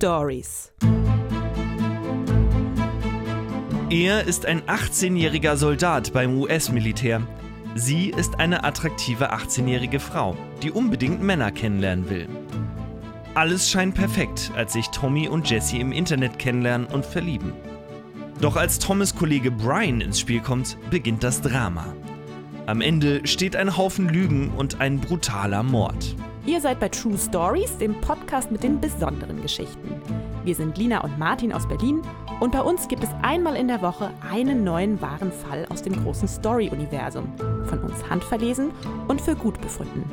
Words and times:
Stories. 0.00 0.72
Er 3.90 4.24
ist 4.24 4.46
ein 4.46 4.62
18-jähriger 4.62 5.56
Soldat 5.56 6.14
beim 6.14 6.38
US-Militär. 6.38 7.20
Sie 7.74 8.08
ist 8.08 8.40
eine 8.40 8.64
attraktive 8.64 9.34
18-jährige 9.34 10.00
Frau, 10.00 10.38
die 10.62 10.70
unbedingt 10.70 11.22
Männer 11.22 11.52
kennenlernen 11.52 12.08
will. 12.08 12.30
Alles 13.34 13.68
scheint 13.68 13.94
perfekt, 13.94 14.50
als 14.56 14.72
sich 14.72 14.88
Tommy 14.88 15.28
und 15.28 15.50
Jesse 15.50 15.76
im 15.76 15.92
Internet 15.92 16.38
kennenlernen 16.38 16.86
und 16.86 17.04
verlieben. 17.04 17.52
Doch 18.40 18.56
als 18.56 18.78
Thomas 18.78 19.14
Kollege 19.14 19.50
Brian 19.50 20.00
ins 20.00 20.18
Spiel 20.18 20.40
kommt, 20.40 20.78
beginnt 20.88 21.22
das 21.22 21.42
Drama. 21.42 21.94
Am 22.64 22.80
Ende 22.80 23.26
steht 23.26 23.54
ein 23.54 23.76
Haufen 23.76 24.08
Lügen 24.08 24.48
und 24.56 24.80
ein 24.80 24.98
brutaler 24.98 25.62
Mord. 25.62 26.16
Ihr 26.46 26.60
seid 26.60 26.80
bei 26.80 26.88
True 26.88 27.18
Stories, 27.18 27.76
dem 27.76 28.00
Podcast 28.00 28.50
mit 28.50 28.62
den 28.62 28.80
besonderen 28.80 29.42
Geschichten. 29.42 30.00
Wir 30.42 30.54
sind 30.54 30.78
Lina 30.78 31.02
und 31.02 31.18
Martin 31.18 31.52
aus 31.52 31.68
Berlin 31.68 32.00
und 32.40 32.52
bei 32.52 32.62
uns 32.62 32.88
gibt 32.88 33.04
es 33.04 33.10
einmal 33.20 33.56
in 33.56 33.68
der 33.68 33.82
Woche 33.82 34.10
einen 34.26 34.64
neuen 34.64 35.00
wahren 35.02 35.32
Fall 35.32 35.66
aus 35.68 35.82
dem 35.82 35.92
großen 36.02 36.26
Story-Universum. 36.26 37.30
Von 37.66 37.80
uns 37.80 38.08
handverlesen 38.08 38.70
und 39.06 39.20
für 39.20 39.36
gut 39.36 39.60
befunden. 39.60 40.10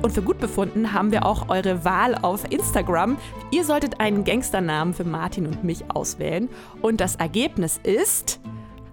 Und 0.00 0.12
für 0.12 0.22
gut 0.22 0.38
befunden 0.38 0.92
haben 0.92 1.10
wir 1.10 1.26
auch 1.26 1.48
eure 1.48 1.84
Wahl 1.84 2.14
auf 2.22 2.44
Instagram. 2.52 3.16
Ihr 3.50 3.64
solltet 3.64 4.00
einen 4.00 4.22
Gangsternamen 4.22 4.94
für 4.94 5.04
Martin 5.04 5.46
und 5.46 5.64
mich 5.64 5.90
auswählen. 5.90 6.48
Und 6.82 7.00
das 7.00 7.16
Ergebnis 7.16 7.80
ist. 7.82 8.38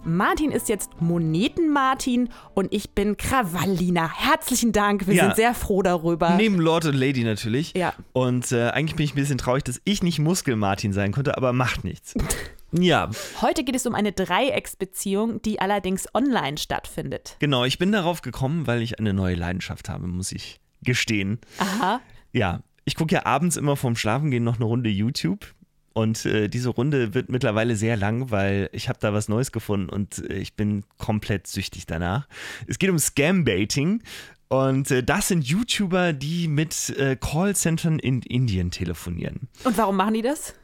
Martin 0.04 0.50
ist 0.50 0.68
jetzt 0.68 0.90
Moneten-Martin 1.00 2.28
und 2.54 2.72
ich 2.74 2.90
bin 2.90 3.16
Krawallina. 3.16 4.10
Herzlichen 4.12 4.72
Dank, 4.72 5.06
wir 5.06 5.14
Ja. 5.14 5.24
sind 5.26 5.36
sehr 5.36 5.54
froh 5.54 5.82
darüber. 5.82 6.30
Neben 6.30 6.56
Lord 6.58 6.86
und 6.86 6.94
Lady 6.94 7.22
natürlich. 7.22 7.72
Ja. 7.76 7.94
Und 8.12 8.50
äh, 8.50 8.70
eigentlich 8.70 8.96
bin 8.96 9.04
ich 9.04 9.12
ein 9.12 9.16
bisschen 9.16 9.38
traurig, 9.38 9.62
dass 9.62 9.80
ich 9.84 10.02
nicht 10.02 10.18
Muskel-Martin 10.18 10.92
sein 10.92 11.12
konnte, 11.12 11.36
aber 11.36 11.52
macht 11.52 11.84
nichts. 11.84 12.14
ja, 12.72 13.10
Heute 13.42 13.62
geht 13.62 13.76
es 13.76 13.86
um 13.86 13.94
eine 13.94 14.10
Dreiecksbeziehung, 14.10 15.40
die 15.42 15.60
allerdings 15.60 16.06
online 16.14 16.58
stattfindet. 16.58 17.36
genau. 17.38 17.64
Ich 17.64 17.78
bin 17.78 17.92
darauf 17.92 18.22
gekommen, 18.22 18.66
weil 18.66 18.82
ich 18.82 18.98
eine 18.98 19.12
neue 19.12 19.36
Leidenschaft 19.36 19.88
habe, 19.88 20.08
muss 20.08 20.32
ich 20.32 20.58
gestehen. 20.82 21.38
Aha. 21.58 22.00
Ja, 22.32 22.62
ich 22.84 22.96
gucke 22.96 23.14
ja 23.14 23.24
abends 23.24 23.56
immer 23.56 23.76
vorm 23.76 23.94
Schlafengehen 23.94 24.42
noch 24.42 24.56
eine 24.56 24.64
Runde 24.64 24.90
YouTube. 24.90 25.54
Und 25.94 26.24
äh, 26.24 26.48
diese 26.48 26.70
Runde 26.70 27.14
wird 27.14 27.28
mittlerweile 27.28 27.76
sehr 27.76 27.96
lang, 27.96 28.30
weil 28.30 28.70
ich 28.72 28.88
habe 28.88 28.98
da 29.00 29.12
was 29.12 29.28
Neues 29.28 29.52
gefunden 29.52 29.88
und 29.88 30.18
äh, 30.30 30.34
ich 30.34 30.54
bin 30.54 30.84
komplett 30.98 31.46
süchtig 31.46 31.86
danach. 31.86 32.28
Es 32.66 32.78
geht 32.78 32.90
um 32.90 32.98
Scam-Baiting 32.98 34.02
und 34.48 34.90
äh, 34.90 35.02
das 35.02 35.28
sind 35.28 35.44
YouTuber, 35.44 36.12
die 36.12 36.48
mit 36.48 36.90
äh, 36.98 37.16
Callcentern 37.16 37.98
in 37.98 38.22
Indien 38.22 38.70
telefonieren. 38.70 39.48
Und 39.64 39.78
warum 39.78 39.96
machen 39.96 40.14
die 40.14 40.22
das? 40.22 40.54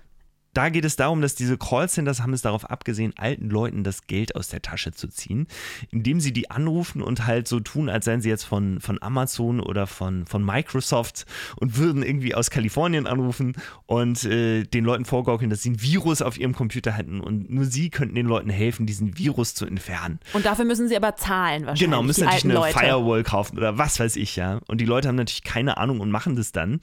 Da 0.58 0.70
geht 0.70 0.84
es 0.84 0.96
darum, 0.96 1.20
dass 1.20 1.36
diese 1.36 1.56
Callcenters 1.56 2.20
haben 2.20 2.32
es 2.32 2.42
darauf 2.42 2.68
abgesehen, 2.68 3.12
alten 3.16 3.48
Leuten 3.48 3.84
das 3.84 4.08
Geld 4.08 4.34
aus 4.34 4.48
der 4.48 4.60
Tasche 4.60 4.90
zu 4.90 5.06
ziehen, 5.06 5.46
indem 5.92 6.18
sie 6.18 6.32
die 6.32 6.50
anrufen 6.50 7.00
und 7.00 7.28
halt 7.28 7.46
so 7.46 7.60
tun, 7.60 7.88
als 7.88 8.06
seien 8.06 8.20
sie 8.22 8.28
jetzt 8.28 8.42
von, 8.42 8.80
von 8.80 9.00
Amazon 9.00 9.60
oder 9.60 9.86
von, 9.86 10.26
von 10.26 10.44
Microsoft 10.44 11.26
und 11.60 11.76
würden 11.76 12.02
irgendwie 12.02 12.34
aus 12.34 12.50
Kalifornien 12.50 13.06
anrufen 13.06 13.54
und 13.86 14.24
äh, 14.24 14.64
den 14.64 14.84
Leuten 14.84 15.04
vorgaukeln, 15.04 15.48
dass 15.48 15.62
sie 15.62 15.70
ein 15.70 15.80
Virus 15.80 16.22
auf 16.22 16.36
ihrem 16.36 16.56
Computer 16.56 16.90
hätten 16.90 17.20
und 17.20 17.48
nur 17.48 17.64
sie 17.64 17.88
könnten 17.88 18.16
den 18.16 18.26
Leuten 18.26 18.50
helfen, 18.50 18.84
diesen 18.84 19.16
Virus 19.16 19.54
zu 19.54 19.64
entfernen. 19.64 20.18
Und 20.32 20.44
dafür 20.44 20.64
müssen 20.64 20.88
sie 20.88 20.96
aber 20.96 21.14
zahlen 21.14 21.66
wahrscheinlich. 21.66 21.84
Genau, 21.84 22.02
müssen 22.02 22.24
natürlich 22.24 22.46
eine 22.46 22.54
Leute. 22.54 22.76
Firewall 22.76 23.22
kaufen 23.22 23.58
oder 23.58 23.78
was 23.78 24.00
weiß 24.00 24.16
ich, 24.16 24.34
ja. 24.34 24.58
Und 24.66 24.80
die 24.80 24.86
Leute 24.86 25.06
haben 25.06 25.14
natürlich 25.14 25.44
keine 25.44 25.76
Ahnung 25.76 26.00
und 26.00 26.10
machen 26.10 26.34
das 26.34 26.50
dann. 26.50 26.80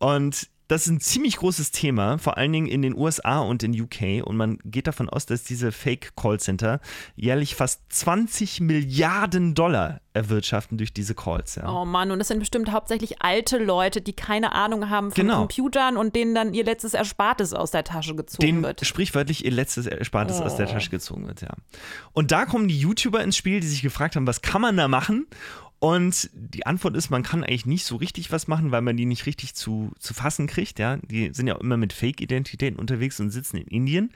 Und 0.00 0.48
das 0.68 0.82
ist 0.82 0.88
ein 0.92 1.00
ziemlich 1.00 1.36
großes 1.38 1.70
Thema, 1.70 2.18
vor 2.18 2.36
allen 2.36 2.52
Dingen 2.52 2.66
in 2.66 2.82
den 2.82 2.94
USA 2.96 3.40
und 3.40 3.62
in 3.62 3.78
UK. 3.78 4.22
Und 4.24 4.36
man 4.36 4.58
geht 4.64 4.86
davon 4.86 5.08
aus, 5.08 5.26
dass 5.26 5.42
diese 5.42 5.72
Fake-Callcenter 5.72 6.80
jährlich 7.16 7.54
fast 7.54 7.82
20 7.90 8.60
Milliarden 8.60 9.54
Dollar 9.54 10.00
erwirtschaften 10.12 10.78
durch 10.78 10.92
diese 10.92 11.14
Calls. 11.14 11.54
Ja. 11.54 11.68
Oh 11.70 11.84
Mann, 11.84 12.10
und 12.10 12.18
das 12.18 12.28
sind 12.28 12.38
bestimmt 12.40 12.70
hauptsächlich 12.72 13.22
alte 13.22 13.58
Leute, 13.58 14.00
die 14.00 14.12
keine 14.12 14.52
Ahnung 14.52 14.90
haben 14.90 15.10
von 15.10 15.22
Genau. 15.22 15.38
Computern 15.40 15.96
und 15.96 16.14
denen 16.14 16.34
dann 16.34 16.54
ihr 16.54 16.64
letztes 16.64 16.92
Erspartes 16.94 17.54
aus 17.54 17.70
der 17.70 17.84
Tasche 17.84 18.14
gezogen 18.14 18.44
denen 18.44 18.62
wird. 18.62 18.84
sprichwörtlich 18.84 19.44
ihr 19.44 19.52
letztes 19.52 19.86
Erspartes 19.86 20.40
aus 20.40 20.56
der 20.56 20.68
Oh. 20.68 20.72
Tasche 20.72 20.90
gezogen 20.90 21.26
wird, 21.28 21.40
ja. 21.42 21.50
Und 22.12 22.30
da 22.30 22.44
kommen 22.46 22.68
die 22.68 22.78
YouTuber 22.78 23.22
ins 23.22 23.36
Spiel, 23.36 23.60
die 23.60 23.68
sich 23.68 23.80
gefragt 23.82 24.16
haben, 24.16 24.26
was 24.26 24.42
kann 24.42 24.60
man 24.60 24.76
da 24.76 24.88
machen? 24.88 25.26
Und 25.80 26.30
die 26.32 26.66
Antwort 26.66 26.96
ist, 26.96 27.10
man 27.10 27.22
kann 27.22 27.44
eigentlich 27.44 27.66
nicht 27.66 27.84
so 27.84 27.96
richtig 27.96 28.32
was 28.32 28.48
machen, 28.48 28.72
weil 28.72 28.82
man 28.82 28.96
die 28.96 29.06
nicht 29.06 29.26
richtig 29.26 29.54
zu, 29.54 29.92
zu 29.98 30.12
fassen 30.12 30.48
kriegt, 30.48 30.78
ja. 30.78 30.96
Die 30.96 31.32
sind 31.32 31.46
ja 31.46 31.54
immer 31.54 31.76
mit 31.76 31.92
Fake-Identitäten 31.92 32.78
unterwegs 32.78 33.20
und 33.20 33.30
sitzen 33.30 33.58
in 33.58 33.68
Indien. 33.68 34.10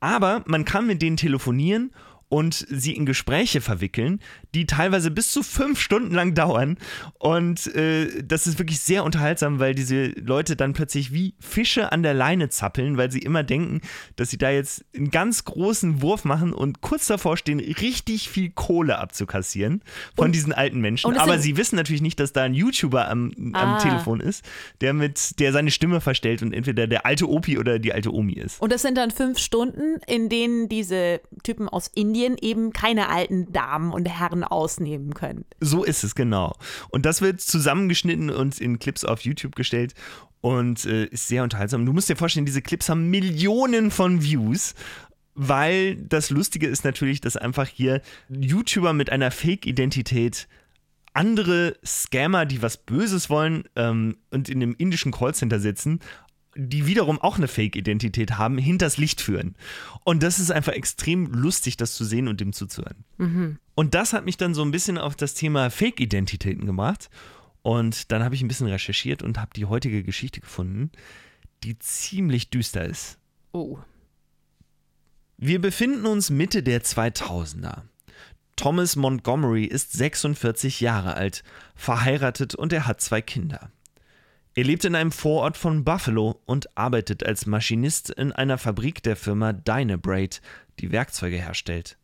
Aber 0.00 0.42
man 0.46 0.64
kann 0.64 0.86
mit 0.86 1.02
denen 1.02 1.16
telefonieren 1.16 1.92
und 2.32 2.66
sie 2.70 2.96
in 2.96 3.04
Gespräche 3.04 3.60
verwickeln, 3.60 4.18
die 4.54 4.64
teilweise 4.64 5.10
bis 5.10 5.32
zu 5.32 5.42
fünf 5.42 5.78
Stunden 5.78 6.14
lang 6.14 6.32
dauern. 6.34 6.78
Und 7.18 7.66
äh, 7.76 8.22
das 8.24 8.46
ist 8.46 8.58
wirklich 8.58 8.80
sehr 8.80 9.04
unterhaltsam, 9.04 9.58
weil 9.58 9.74
diese 9.74 10.06
Leute 10.18 10.56
dann 10.56 10.72
plötzlich 10.72 11.12
wie 11.12 11.34
Fische 11.40 11.92
an 11.92 12.02
der 12.02 12.14
Leine 12.14 12.48
zappeln, 12.48 12.96
weil 12.96 13.10
sie 13.10 13.18
immer 13.18 13.42
denken, 13.42 13.82
dass 14.16 14.30
sie 14.30 14.38
da 14.38 14.48
jetzt 14.48 14.82
einen 14.96 15.10
ganz 15.10 15.44
großen 15.44 16.00
Wurf 16.00 16.24
machen 16.24 16.54
und 16.54 16.80
kurz 16.80 17.06
davor 17.06 17.36
stehen, 17.36 17.60
richtig 17.60 18.30
viel 18.30 18.48
Kohle 18.48 18.98
abzukassieren 18.98 19.82
von 20.16 20.26
Und- 20.26 20.32
diesen 20.34 20.54
alten 20.54 20.80
Menschen. 20.80 21.14
Aber 21.18 21.38
sie 21.38 21.58
wissen 21.58 21.76
natürlich 21.76 22.00
nicht, 22.00 22.18
dass 22.18 22.32
da 22.32 22.44
ein 22.44 22.54
YouTuber 22.54 23.10
am, 23.10 23.32
am 23.52 23.54
Ah. 23.54 23.78
Telefon 23.78 24.20
ist, 24.20 24.42
der 24.80 24.94
mit, 24.94 25.38
der 25.38 25.52
seine 25.52 25.70
Stimme 25.70 26.00
verstellt 26.00 26.40
und 26.40 26.54
entweder 26.54 26.86
der 26.86 27.04
alte 27.04 27.28
Opi 27.28 27.58
oder 27.58 27.78
die 27.78 27.92
alte 27.92 28.10
Omi 28.10 28.32
ist. 28.32 28.58
Und 28.62 28.72
das 28.72 28.80
sind 28.80 28.96
dann 28.96 29.10
fünf 29.10 29.38
Stunden, 29.38 30.00
in 30.06 30.30
denen 30.30 30.70
diese 30.70 31.20
Typen 31.42 31.68
aus 31.68 31.88
Indien 31.94 32.21
eben 32.40 32.72
keine 32.72 33.08
alten 33.08 33.52
Damen 33.52 33.92
und 33.92 34.06
Herren 34.06 34.44
ausnehmen 34.44 35.14
können. 35.14 35.44
So 35.60 35.84
ist 35.84 36.04
es, 36.04 36.14
genau. 36.14 36.54
Und 36.90 37.06
das 37.06 37.22
wird 37.22 37.40
zusammengeschnitten 37.40 38.30
und 38.30 38.60
in 38.60 38.78
Clips 38.78 39.04
auf 39.04 39.22
YouTube 39.22 39.54
gestellt 39.56 39.94
und 40.40 40.84
äh, 40.84 41.04
ist 41.06 41.28
sehr 41.28 41.42
unterhaltsam. 41.42 41.86
Du 41.86 41.92
musst 41.92 42.08
dir 42.08 42.16
vorstellen, 42.16 42.46
diese 42.46 42.62
Clips 42.62 42.88
haben 42.88 43.10
Millionen 43.10 43.90
von 43.90 44.22
Views. 44.22 44.74
Weil 45.34 45.96
das 45.96 46.28
Lustige 46.28 46.66
ist 46.66 46.84
natürlich, 46.84 47.22
dass 47.22 47.38
einfach 47.38 47.66
hier 47.66 48.02
YouTuber 48.28 48.92
mit 48.92 49.08
einer 49.08 49.30
Fake-Identität 49.30 50.46
andere 51.14 51.76
Scammer, 51.84 52.46
die 52.46 52.62
was 52.62 52.76
Böses 52.76 53.30
wollen 53.30 53.64
ähm, 53.76 54.16
und 54.30 54.48
in 54.48 54.62
einem 54.62 54.74
indischen 54.76 55.12
Callcenter 55.12 55.60
sitzen, 55.60 56.00
die 56.54 56.86
wiederum 56.86 57.20
auch 57.20 57.36
eine 57.36 57.48
Fake-Identität 57.48 58.38
haben, 58.38 58.58
hinters 58.58 58.98
Licht 58.98 59.20
führen. 59.20 59.56
Und 60.04 60.22
das 60.22 60.38
ist 60.38 60.50
einfach 60.50 60.72
extrem 60.72 61.26
lustig, 61.26 61.76
das 61.76 61.94
zu 61.94 62.04
sehen 62.04 62.28
und 62.28 62.40
dem 62.40 62.52
zuzuhören. 62.52 63.04
Und 63.74 63.94
das 63.94 64.12
hat 64.12 64.24
mich 64.24 64.36
dann 64.36 64.54
so 64.54 64.62
ein 64.62 64.70
bisschen 64.70 64.98
auf 64.98 65.16
das 65.16 65.34
Thema 65.34 65.70
Fake-Identitäten 65.70 66.66
gebracht. 66.66 67.08
Und 67.62 68.12
dann 68.12 68.22
habe 68.22 68.34
ich 68.34 68.42
ein 68.42 68.48
bisschen 68.48 68.66
recherchiert 68.66 69.22
und 69.22 69.38
habe 69.38 69.52
die 69.54 69.66
heutige 69.66 70.02
Geschichte 70.02 70.40
gefunden, 70.40 70.90
die 71.62 71.78
ziemlich 71.78 72.50
düster 72.50 72.84
ist. 72.84 73.18
Oh. 73.52 73.78
Wir 75.38 75.60
befinden 75.60 76.06
uns 76.06 76.30
Mitte 76.30 76.62
der 76.62 76.82
2000er. 76.82 77.82
Thomas 78.56 78.96
Montgomery 78.96 79.64
ist 79.64 79.92
46 79.92 80.80
Jahre 80.80 81.14
alt, 81.14 81.42
verheiratet 81.74 82.54
und 82.54 82.72
er 82.72 82.86
hat 82.86 83.00
zwei 83.00 83.22
Kinder. 83.22 83.70
Er 84.54 84.64
lebt 84.64 84.84
in 84.84 84.94
einem 84.94 85.12
Vorort 85.12 85.56
von 85.56 85.82
Buffalo 85.82 86.40
und 86.44 86.76
arbeitet 86.76 87.24
als 87.24 87.46
Maschinist 87.46 88.10
in 88.10 88.32
einer 88.32 88.58
Fabrik 88.58 89.02
der 89.02 89.16
Firma 89.16 89.54
Dynabrade, 89.54 90.38
die 90.78 90.92
Werkzeuge 90.92 91.36
herstellt. 91.36 91.96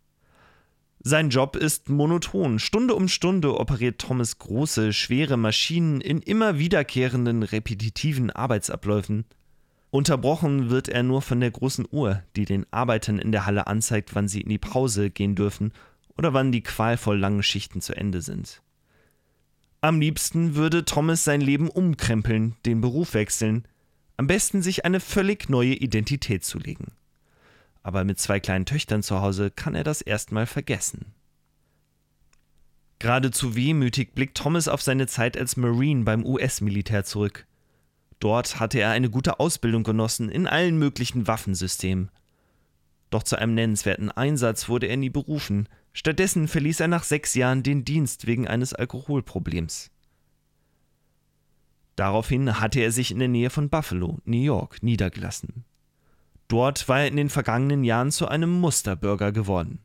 Sein 1.00 1.28
Job 1.28 1.56
ist 1.56 1.90
monoton. 1.90 2.58
Stunde 2.58 2.94
um 2.94 3.06
Stunde 3.08 3.60
operiert 3.60 4.00
Thomas 4.00 4.38
große, 4.38 4.94
schwere 4.94 5.36
Maschinen 5.36 6.00
in 6.00 6.20
immer 6.22 6.58
wiederkehrenden, 6.58 7.42
repetitiven 7.42 8.30
Arbeitsabläufen. 8.30 9.26
Unterbrochen 9.90 10.70
wird 10.70 10.88
er 10.88 11.02
nur 11.02 11.20
von 11.20 11.40
der 11.40 11.50
großen 11.50 11.86
Uhr, 11.90 12.22
die 12.34 12.46
den 12.46 12.66
Arbeitern 12.70 13.18
in 13.18 13.30
der 13.30 13.44
Halle 13.44 13.66
anzeigt, 13.66 14.14
wann 14.14 14.26
sie 14.26 14.40
in 14.40 14.48
die 14.48 14.58
Pause 14.58 15.10
gehen 15.10 15.34
dürfen 15.34 15.72
oder 16.16 16.32
wann 16.32 16.50
die 16.50 16.62
qualvoll 16.62 17.18
langen 17.18 17.42
Schichten 17.42 17.82
zu 17.82 17.94
Ende 17.94 18.22
sind. 18.22 18.62
Am 19.80 20.00
liebsten 20.00 20.56
würde 20.56 20.84
Thomas 20.84 21.22
sein 21.22 21.40
Leben 21.40 21.70
umkrempeln, 21.70 22.56
den 22.66 22.80
Beruf 22.80 23.14
wechseln, 23.14 23.66
am 24.16 24.26
besten 24.26 24.62
sich 24.62 24.84
eine 24.84 24.98
völlig 24.98 25.48
neue 25.48 25.74
Identität 25.74 26.44
zulegen. 26.44 26.88
Aber 27.84 28.02
mit 28.02 28.18
zwei 28.18 28.40
kleinen 28.40 28.66
Töchtern 28.66 29.04
zu 29.04 29.20
Hause 29.20 29.52
kann 29.52 29.76
er 29.76 29.84
das 29.84 30.02
erstmal 30.02 30.46
vergessen. 30.46 31.14
Geradezu 32.98 33.54
wehmütig 33.54 34.14
blickt 34.14 34.36
Thomas 34.36 34.66
auf 34.66 34.82
seine 34.82 35.06
Zeit 35.06 35.36
als 35.36 35.56
Marine 35.56 36.02
beim 36.02 36.26
US-Militär 36.26 37.04
zurück. 37.04 37.46
Dort 38.18 38.58
hatte 38.58 38.80
er 38.80 38.90
eine 38.90 39.08
gute 39.10 39.38
Ausbildung 39.38 39.84
genossen 39.84 40.28
in 40.28 40.48
allen 40.48 40.76
möglichen 40.76 41.28
Waffensystemen. 41.28 42.10
Doch 43.10 43.22
zu 43.22 43.36
einem 43.36 43.54
nennenswerten 43.54 44.10
Einsatz 44.10 44.68
wurde 44.68 44.88
er 44.88 44.96
nie 44.96 45.10
berufen. 45.10 45.68
Stattdessen 45.98 46.46
verließ 46.46 46.78
er 46.78 46.86
nach 46.86 47.02
sechs 47.02 47.34
Jahren 47.34 47.64
den 47.64 47.84
Dienst 47.84 48.28
wegen 48.28 48.46
eines 48.46 48.72
Alkoholproblems. 48.72 49.90
Daraufhin 51.96 52.60
hatte 52.60 52.78
er 52.78 52.92
sich 52.92 53.10
in 53.10 53.18
der 53.18 53.26
Nähe 53.26 53.50
von 53.50 53.68
Buffalo, 53.68 54.18
New 54.24 54.40
York, 54.40 54.80
niedergelassen. 54.80 55.64
Dort 56.46 56.88
war 56.88 57.00
er 57.00 57.08
in 57.08 57.16
den 57.16 57.30
vergangenen 57.30 57.82
Jahren 57.82 58.12
zu 58.12 58.28
einem 58.28 58.60
Musterbürger 58.60 59.32
geworden. 59.32 59.80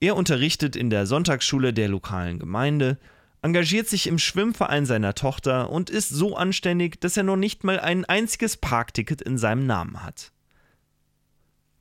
Er 0.00 0.16
unterrichtet 0.16 0.74
in 0.74 0.90
der 0.90 1.06
Sonntagsschule 1.06 1.72
der 1.72 1.86
lokalen 1.90 2.40
Gemeinde, 2.40 2.98
engagiert 3.40 3.86
sich 3.86 4.08
im 4.08 4.18
Schwimmverein 4.18 4.84
seiner 4.84 5.14
Tochter 5.14 5.70
und 5.70 5.90
ist 5.90 6.08
so 6.08 6.34
anständig, 6.34 7.00
dass 7.00 7.16
er 7.16 7.22
noch 7.22 7.36
nicht 7.36 7.62
mal 7.62 7.78
ein 7.78 8.04
einziges 8.04 8.56
Parkticket 8.56 9.22
in 9.22 9.38
seinem 9.38 9.64
Namen 9.64 10.02
hat. 10.02 10.32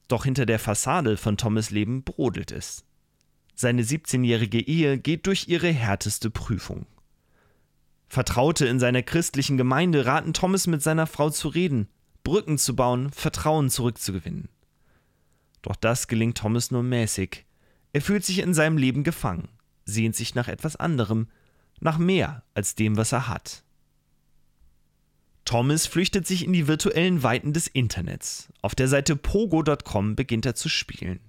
Doch 0.08 0.24
hinter 0.24 0.46
der 0.46 0.60
Fassade 0.60 1.18
von 1.18 1.36
Thomas 1.36 1.72
Leben 1.72 2.04
brodelt 2.04 2.52
es. 2.52 2.85
Seine 3.56 3.84
17-jährige 3.84 4.60
Ehe 4.60 4.98
geht 4.98 5.28
durch 5.28 5.48
ihre 5.48 5.72
härteste 5.72 6.30
Prüfung. 6.30 6.86
Vertraute 8.08 8.66
in 8.68 8.80
seiner 8.80 9.02
christlichen 9.02 9.58
Gemeinde 9.58 10.06
raten 10.06 10.34
Thomas 10.34 10.68
mit 10.68 10.82
seiner 10.82 11.08
Frau 11.08 11.30
zu 11.30 11.48
reden, 11.48 11.88
Brücken 12.24 12.58
zu 12.58 12.76
bauen, 12.76 13.12
Vertrauen 13.12 13.70
zurückzugewinnen. 13.70 14.50
Doch 15.62 15.76
das 15.76 16.08
gelingt 16.08 16.38
Thomas 16.38 16.70
nur 16.70 16.84
mäßig. 16.84 17.46
Er 17.94 18.02
fühlt 18.02 18.26
sich 18.26 18.40
in 18.40 18.54
seinem 18.54 18.78
Leben 18.78 19.04
gefangen, 19.04 19.48
sehnt 19.86 20.16
sich 20.16 20.36
nach 20.36 20.48
etwas 20.48 20.76
anderem, 20.76 21.28
nach 21.80 21.98
mehr 21.98 22.44
als 22.54 22.76
dem, 22.76 22.98
was 22.98 23.14
er 23.14 23.28
hat. 23.30 23.64
Thomas 25.46 25.88
flüchtet 25.88 26.28
sich 26.28 26.44
in 26.44 26.54
die 26.54 26.68
virtuellen 26.68 27.24
Weiten 27.24 27.54
des 27.54 27.68
Internets. 27.68 28.52
Auf 28.62 28.76
der 28.76 28.88
Seite 28.88 29.16
pogo.com 29.16 30.16
beginnt 30.16 30.46
er 30.46 30.56
zu 30.56 30.70
spielen. 30.70 31.20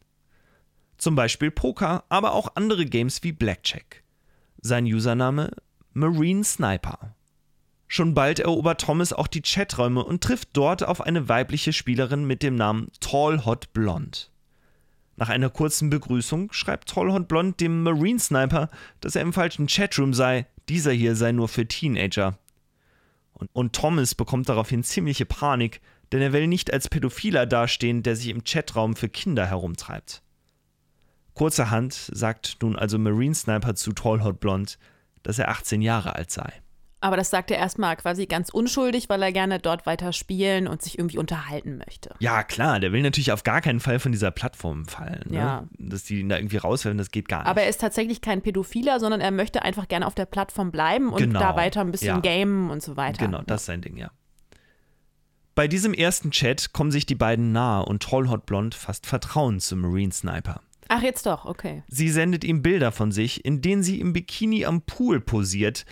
Zum 0.99 1.15
Beispiel 1.15 1.51
Poker, 1.51 2.05
aber 2.09 2.33
auch 2.33 2.57
andere 2.57 2.87
Games 2.87 3.23
wie 3.23 3.33
Blackjack. 3.33 4.03
Sein 4.61 4.85
Username 4.87 5.51
Marine 5.93 6.45
Sniper. 6.45 7.15
Schon 7.89 8.15
bald 8.15 8.41
erobert 8.41 8.81
Thomas 8.81 9.13
auch 9.13 9.29
die 9.29 9.43
Chaträume 9.43 10.05
und 10.05 10.23
trifft 10.23 10.51
dort 10.55 10.83
auf 10.83 11.01
eine 11.01 11.29
weibliche 11.29 11.73
Spielerin 11.73 12.25
mit 12.27 12.43
dem 12.43 12.57
Namen 12.57 12.89
Tall 13.01 13.45
Hot 13.45 13.73
Blonde. 13.73 14.19
Nach 15.17 15.29
einer 15.29 15.51
kurzen 15.51 15.89
Begrüßung 15.89 16.53
schreibt 16.53 16.91
Tall 16.91 17.13
Hot 17.13 17.29
Blonde 17.29 17.57
dem 17.59 17.83
Marine 17.83 18.19
Sniper, 18.19 18.69
dass 19.01 19.17
er 19.17 19.23
im 19.23 19.33
falschen 19.33 19.69
Chatroom 19.69 20.13
sei, 20.13 20.47
dieser 20.69 20.93
hier 20.93 21.15
sei 21.17 21.33
nur 21.33 21.49
für 21.49 21.67
Teenager. 21.67 22.39
Und, 23.33 23.49
und 23.53 23.73
Thomas 23.75 24.15
bekommt 24.15 24.49
daraufhin 24.49 24.83
ziemliche 24.83 25.25
Panik, 25.25 25.81
denn 26.13 26.21
er 26.21 26.33
will 26.33 26.47
nicht 26.47 26.73
als 26.73 26.89
Pädophiler 26.89 27.47
dastehen, 27.47 28.03
der 28.03 28.17
sich 28.17 28.29
im 28.29 28.45
Chatraum 28.45 28.97
für 28.97 29.09
Kinder 29.09 29.47
herumtreibt. 29.47 30.23
Kurzerhand 31.37 31.93
sagt 31.93 32.57
nun 32.63 32.77
also 32.77 32.99
Marine 32.99 33.35
Sniper 33.35 33.75
zu 33.75 33.93
Tall 33.93 34.25
Hot 34.25 34.41
Blonde, 34.41 34.73
dass 35.23 35.39
er 35.39 35.51
18 35.51 35.83
Jahre 35.83 36.15
alt 36.15 36.31
sei. 36.31 36.51
Aber 37.01 37.19
das 37.19 37.29
sagt 37.29 37.51
er 37.51 37.59
erstmal 37.59 37.95
quasi 37.97 38.25
ganz 38.25 38.49
unschuldig, 38.49 39.11
weil 39.11 39.23
er 39.23 39.31
gerne 39.33 39.59
dort 39.59 39.85
weiter 39.85 40.15
spielen 40.15 40.67
und 40.67 40.81
sich 40.81 40.99
irgendwie 40.99 41.19
unterhalten 41.19 41.77
möchte. 41.77 42.15
Ja, 42.21 42.43
klar, 42.43 42.81
der 42.81 42.91
will 42.93 43.03
natürlich 43.03 43.33
auf 43.33 43.45
gar 43.45 43.61
keinen 43.61 43.81
Fall 43.81 43.99
von 43.99 44.13
dieser 44.13 44.31
Plattform 44.31 44.87
fallen. 44.87 45.25
Ne? 45.29 45.37
Ja. 45.37 45.65
Dass 45.79 46.05
die 46.05 46.21
ihn 46.21 46.31
da 46.31 46.39
irgendwie 46.39 46.57
rauswerfen, 46.57 46.97
das 46.97 47.11
geht 47.11 47.29
gar 47.29 47.41
nicht. 47.41 47.49
Aber 47.49 47.63
er 47.63 47.69
ist 47.69 47.83
tatsächlich 47.83 48.23
kein 48.23 48.41
Pädophiler, 48.41 48.99
sondern 48.99 49.21
er 49.21 49.31
möchte 49.31 49.63
einfach 49.63 49.89
gerne 49.89 50.07
auf 50.07 50.15
der 50.15 50.25
Plattform 50.25 50.73
bleiben 50.73 51.11
und 51.11 51.19
Genau, 51.19 51.39
da 51.39 51.55
weiter 51.55 51.83
ein 51.83 51.93
bisschen 51.93 52.23
ja. 52.25 52.39
gamen 52.39 52.71
und 52.71 52.83
so 52.83 52.97
weiter. 52.97 53.27
Genau, 53.27 53.43
das 53.47 53.63
ist 53.63 53.67
sein 53.67 53.83
Ding, 53.83 53.99
ja. 53.99 54.11
Bei 55.55 55.69
diesem 55.69 55.93
ersten 55.93 56.31
Chat 56.31 56.73
kommen 56.73 56.91
sich 56.91 57.05
die 57.05 57.15
beiden 57.15 57.53
nahe 57.53 57.85
und 57.85 58.03
Tall 58.03 58.31
Hot 58.31 58.47
Blonde 58.47 58.77
fasst 58.77 59.07
Vertrauen 59.07 59.61
zum 59.61 59.81
Marine 59.81 60.13
Sniper. 60.13 60.61
Ach, 60.89 61.03
jetzt 61.03 61.27
doch, 61.27 61.45
okay. 61.45 61.83
Sie 61.89 62.09
sendet 62.09 62.45
ihm 62.45 62.63
Bilder 62.63 62.93
von 62.93 63.13
sich, 63.13 63.45
in 63.45 63.61
denen 63.61 63.83
sie 63.83 64.01
im 64.01 64.13
Bikini 64.13 64.65
am 64.65 64.83
Pool 64.83 65.21
posiert, 65.21 65.85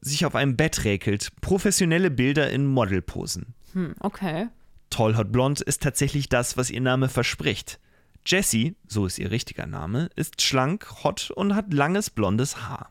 sich 0.00 0.24
auf 0.24 0.34
einem 0.34 0.56
Bett 0.56 0.84
räkelt, 0.84 1.32
professionelle 1.40 2.10
Bilder 2.10 2.50
in 2.50 2.66
Modelposen. 2.66 3.54
Hm, 3.72 3.94
okay. 4.00 4.48
Tall 4.90 5.16
Hot 5.16 5.32
Blonde 5.32 5.62
ist 5.64 5.82
tatsächlich 5.82 6.28
das, 6.28 6.56
was 6.56 6.70
ihr 6.70 6.80
Name 6.80 7.08
verspricht. 7.08 7.78
Jessie, 8.24 8.76
so 8.86 9.06
ist 9.06 9.18
ihr 9.18 9.30
richtiger 9.30 9.66
Name, 9.66 10.10
ist 10.16 10.42
schlank, 10.42 10.86
hot 11.02 11.30
und 11.30 11.54
hat 11.54 11.72
langes 11.72 12.10
blondes 12.10 12.68
Haar. 12.68 12.90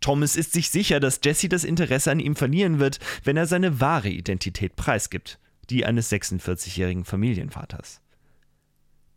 Thomas 0.00 0.36
ist 0.36 0.52
sich 0.52 0.70
sicher, 0.70 0.98
dass 1.00 1.20
Jessie 1.22 1.48
das 1.48 1.64
Interesse 1.64 2.10
an 2.10 2.20
ihm 2.20 2.36
verlieren 2.36 2.78
wird, 2.78 2.98
wenn 3.24 3.36
er 3.36 3.46
seine 3.46 3.80
wahre 3.80 4.08
Identität 4.08 4.76
preisgibt, 4.76 5.38
die 5.68 5.84
eines 5.84 6.10
46-jährigen 6.10 7.04
Familienvaters. 7.04 8.00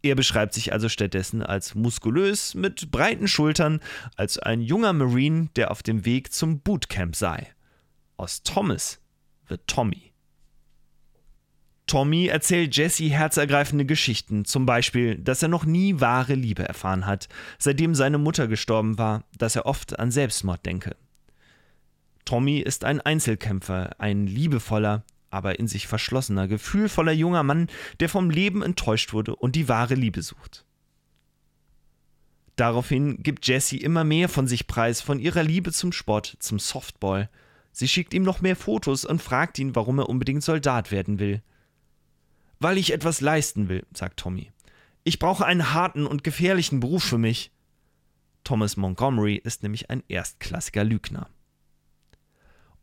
Er 0.04 0.16
beschreibt 0.16 0.54
sich 0.54 0.74
also 0.74 0.90
stattdessen 0.90 1.42
als 1.42 1.76
muskulös, 1.76 2.56
mit 2.56 2.92
breiten 2.92 3.30
Schultern, 3.30 3.80
als 4.18 4.38
ein 4.38 4.62
junger 4.62 4.92
Marine, 4.92 5.48
der 5.56 5.72
auf 5.72 5.82
dem 5.82 6.04
Weg 6.06 6.34
zum 6.34 6.60
Bootcamp 6.60 7.16
sei. 7.16 7.48
Aus 8.18 8.44
Thomas 8.44 9.00
wird 9.48 9.66
Tommy. 9.66 10.12
Tommy 11.88 12.28
erzählt 12.28 12.76
Jesse 12.76 13.10
herzergreifende 13.10 13.86
Geschichten, 13.86 14.44
zum 14.44 14.66
Beispiel, 14.66 15.18
dass 15.18 15.42
er 15.42 15.48
noch 15.48 15.64
nie 15.64 16.02
wahre 16.02 16.34
Liebe 16.36 16.68
erfahren 16.68 17.06
hat, 17.06 17.30
seitdem 17.58 17.96
seine 17.96 18.18
Mutter 18.18 18.48
gestorben 18.48 18.98
war, 18.98 19.24
dass 19.38 19.56
er 19.56 19.66
oft 19.66 20.00
an 20.00 20.12
Selbstmord 20.12 20.66
denke. 20.66 20.98
Tommy 22.26 22.60
ist 22.60 22.84
ein 22.84 23.00
Einzelkämpfer, 23.00 24.00
ein 24.00 24.28
liebevoller, 24.28 25.04
aber 25.34 25.60
in 25.60 25.68
sich 25.68 25.88
verschlossener, 25.88 26.48
gefühlvoller 26.48 27.12
junger 27.12 27.44
Mann, 27.44 27.68
der 28.00 28.10
vom 28.10 28.30
Leben 28.30 28.62
enttäuscht 28.62 29.14
wurde 29.14 29.36
und 29.36 29.56
die 29.56 29.68
wahre 29.68 29.96
Liebe 29.96 30.22
sucht. 30.22 30.66
Daraufhin 32.56 33.24
gibt 33.24 33.48
Jessie 33.48 33.78
immer 33.78 34.04
mehr 34.04 34.30
von 34.30 34.48
sich 34.48 34.68
preis, 34.68 35.02
von 35.02 35.20
ihrer 35.20 35.44
Liebe 35.44 35.72
zum 35.72 35.92
Sport, 35.92 36.38
zum 36.40 36.60
Softball. 36.60 37.30
Sie 37.72 37.88
schickt 37.88 38.14
ihm 38.14 38.22
noch 38.22 38.42
mehr 38.42 38.56
Fotos 38.56 39.06
und 39.06 39.22
fragt 39.22 39.58
ihn, 39.58 39.76
warum 39.76 39.98
er 39.98 40.10
unbedingt 40.10 40.44
Soldat 40.44 40.92
werden 40.92 41.18
will. 41.18 41.42
Weil 42.60 42.78
ich 42.78 42.94
etwas 42.94 43.22
leisten 43.22 43.70
will, 43.70 43.84
sagt 43.94 44.20
Tommy. 44.20 44.52
Ich 45.04 45.18
brauche 45.18 45.46
einen 45.46 45.74
harten 45.74 46.06
und 46.06 46.24
gefährlichen 46.24 46.80
Beruf 46.80 47.04
für 47.04 47.18
mich. 47.18 47.52
Thomas 48.44 48.78
Montgomery 48.78 49.36
ist 49.36 49.64
nämlich 49.64 49.90
ein 49.90 50.04
erstklassiger 50.08 50.84
Lügner. 50.84 51.30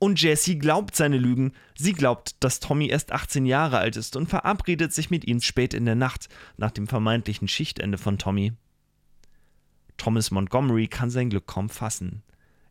Und 0.03 0.23
Jessie 0.23 0.59
glaubt 0.59 0.97
seine 0.97 1.19
Lügen. 1.19 1.53
Sie 1.77 1.93
glaubt, 1.93 2.43
dass 2.43 2.59
Tommy 2.59 2.89
erst 2.89 3.13
18 3.13 3.45
Jahre 3.45 3.79
alt 3.79 3.97
ist 3.97 4.17
und 4.17 4.29
verabredet 4.29 4.95
sich 4.95 5.11
mit 5.11 5.27
ihm 5.27 5.43
spät 5.43 5.75
in 5.75 5.85
der 5.85 5.95
Nacht 5.95 6.31
nach 6.57 6.71
dem 6.71 6.87
vermeintlichen 6.87 7.49
Schichtende 7.49 7.99
von 7.99 8.17
Tommy. 8.17 8.55
Thomas 9.99 10.31
Montgomery 10.31 10.89
kann 10.89 11.11
sein 11.11 11.29
Glück 11.29 11.47
kaum 11.47 11.69
fassen. 11.69 12.23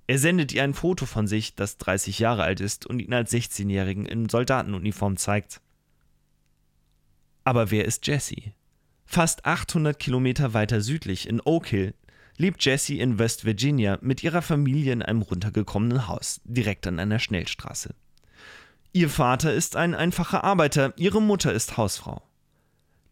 Er 0.08 0.18
sendet 0.18 0.52
ihr 0.54 0.64
ein 0.64 0.74
Foto 0.74 1.06
von 1.06 1.28
sich, 1.28 1.54
das 1.54 1.78
30 1.78 2.18
Jahre 2.18 2.42
alt 2.42 2.62
ist 2.62 2.88
und 2.88 3.00
ihn 3.00 3.14
als 3.14 3.32
16-Jährigen 3.32 4.08
in 4.08 4.28
Soldatenuniform 4.28 5.16
zeigt. 5.16 5.62
Aber 7.44 7.70
wer 7.70 7.86
ist 7.86 8.08
Jessie? 8.08 8.54
Fast 9.06 9.46
800 9.46 10.00
Kilometer 10.00 10.56
weiter 10.56 10.82
südlich 10.82 11.30
in 11.30 11.42
Oak 11.42 11.68
Hill 11.68 11.94
lebt 12.40 12.64
Jessie 12.64 13.00
in 13.00 13.20
West 13.20 13.46
Virginia 13.46 14.00
mit 14.02 14.24
ihrer 14.24 14.42
Familie 14.42 14.94
in 14.94 15.02
einem 15.04 15.22
runtergekommenen 15.22 16.08
Haus, 16.08 16.42
direkt 16.46 16.88
an 16.88 16.98
einer 16.98 17.20
Schnellstraße. 17.20 17.94
Ihr 18.94 19.10
Vater 19.10 19.54
ist 19.54 19.76
ein 19.76 19.94
einfacher 19.94 20.44
Arbeiter, 20.44 20.94
ihre 20.98 21.22
Mutter 21.22 21.54
ist 21.54 21.78
Hausfrau. 21.78 22.24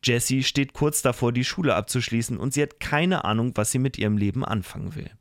Jessie 0.01 0.43
steht 0.43 0.73
kurz 0.73 1.01
davor, 1.01 1.33
die 1.33 1.43
Schule 1.43 1.75
abzuschließen 1.75 2.37
und 2.37 2.53
sie 2.53 2.61
hat 2.61 2.79
keine 2.79 3.25
Ahnung, 3.25 3.51
was 3.55 3.71
sie 3.71 3.79
mit 3.79 3.97
ihrem 3.97 4.17
Leben 4.17 4.45
anfangen 4.45 4.95
will. 4.95 5.11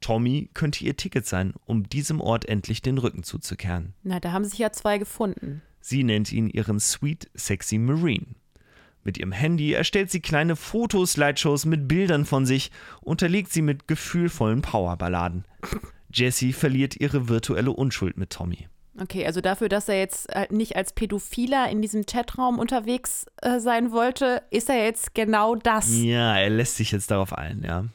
Tommy 0.00 0.50
könnte 0.52 0.84
ihr 0.84 0.96
Ticket 0.96 1.24
sein, 1.24 1.54
um 1.64 1.88
diesem 1.88 2.20
Ort 2.20 2.48
endlich 2.48 2.82
den 2.82 2.98
Rücken 2.98 3.22
zuzukehren. 3.22 3.94
Na, 4.02 4.18
da 4.18 4.32
haben 4.32 4.44
sich 4.44 4.58
ja 4.58 4.72
zwei 4.72 4.98
gefunden. 4.98 5.62
Sie 5.80 6.02
nennt 6.02 6.32
ihn 6.32 6.50
ihren 6.50 6.80
Sweet 6.80 7.30
Sexy 7.36 7.78
Marine. 7.78 8.34
Mit 9.04 9.18
ihrem 9.18 9.32
Handy 9.32 9.72
erstellt 9.72 10.10
sie 10.10 10.20
kleine 10.20 10.56
Fotoslideshows 10.56 11.64
mit 11.64 11.88
Bildern 11.88 12.24
von 12.24 12.46
sich, 12.46 12.70
unterlegt 13.00 13.52
sie 13.52 13.62
mit 13.62 13.88
gefühlvollen 13.88 14.62
Powerballaden. 14.62 15.44
Jessie 16.12 16.52
verliert 16.52 16.96
ihre 16.96 17.28
virtuelle 17.28 17.72
Unschuld 17.72 18.16
mit 18.16 18.30
Tommy. 18.30 18.68
Okay, 19.00 19.24
also 19.24 19.40
dafür, 19.40 19.70
dass 19.70 19.88
er 19.88 19.98
jetzt 19.98 20.28
äh, 20.34 20.46
nicht 20.50 20.76
als 20.76 20.92
Pädophiler 20.92 21.70
in 21.70 21.80
diesem 21.80 22.04
Chatraum 22.04 22.58
unterwegs 22.58 23.24
äh, 23.40 23.58
sein 23.58 23.90
wollte, 23.90 24.42
ist 24.50 24.68
er 24.68 24.84
jetzt 24.84 25.14
genau 25.14 25.54
das. 25.54 25.88
Ja, 25.90 26.36
er 26.36 26.50
lässt 26.50 26.76
sich 26.76 26.92
jetzt 26.92 27.10
darauf 27.10 27.32
ein, 27.32 27.62
ja. 27.64 27.86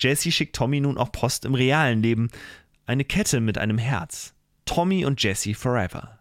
Jessie 0.00 0.32
schickt 0.32 0.56
Tommy 0.56 0.80
nun 0.80 0.98
auch 0.98 1.12
Post 1.12 1.44
im 1.44 1.54
realen 1.54 2.02
Leben. 2.02 2.30
Eine 2.86 3.04
Kette 3.04 3.40
mit 3.40 3.58
einem 3.58 3.78
Herz. 3.78 4.34
Tommy 4.64 5.04
und 5.04 5.22
Jessie 5.22 5.54
forever. 5.54 6.18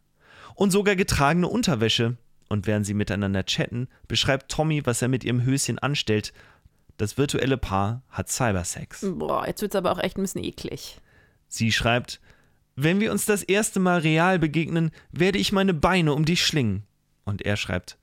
Und 0.55 0.71
sogar 0.71 0.95
getragene 0.95 1.47
Unterwäsche. 1.47 2.17
Und 2.49 2.67
während 2.67 2.85
sie 2.85 2.93
miteinander 2.93 3.45
chatten, 3.45 3.87
beschreibt 4.07 4.51
Tommy, 4.51 4.85
was 4.85 5.01
er 5.01 5.07
mit 5.07 5.23
ihrem 5.23 5.43
Höschen 5.43 5.79
anstellt. 5.79 6.33
Das 6.97 7.17
virtuelle 7.17 7.57
Paar 7.57 8.03
hat 8.09 8.29
Cybersex. 8.29 9.05
Boah, 9.17 9.47
jetzt 9.47 9.61
wird's 9.61 9.75
aber 9.75 9.91
auch 9.91 9.99
echt 9.99 10.17
ein 10.17 10.21
bisschen 10.21 10.43
eklig. 10.43 10.99
Sie 11.47 11.71
schreibt, 11.71 12.19
wenn 12.75 12.99
wir 12.99 13.11
uns 13.11 13.25
das 13.25 13.43
erste 13.43 13.79
Mal 13.79 13.99
real 13.99 14.39
begegnen, 14.39 14.91
werde 15.11 15.37
ich 15.37 15.51
meine 15.51 15.73
Beine 15.73 16.13
um 16.13 16.25
dich 16.25 16.45
schlingen. 16.45 16.83
Und 17.25 17.41
er 17.43 17.57
schreibt, 17.57 17.97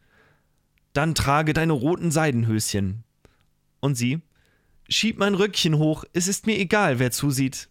dann 0.93 1.15
trage 1.15 1.53
deine 1.53 1.73
roten 1.73 2.11
Seidenhöschen. 2.11 3.05
Und 3.81 3.95
sie, 3.95 4.21
schieb 4.89 5.19
mein 5.19 5.35
Röckchen 5.35 5.79
hoch, 5.79 6.05
es 6.13 6.29
ist 6.29 6.47
mir 6.47 6.59
egal, 6.59 6.99
wer 6.99 7.11
zusieht. 7.11 7.69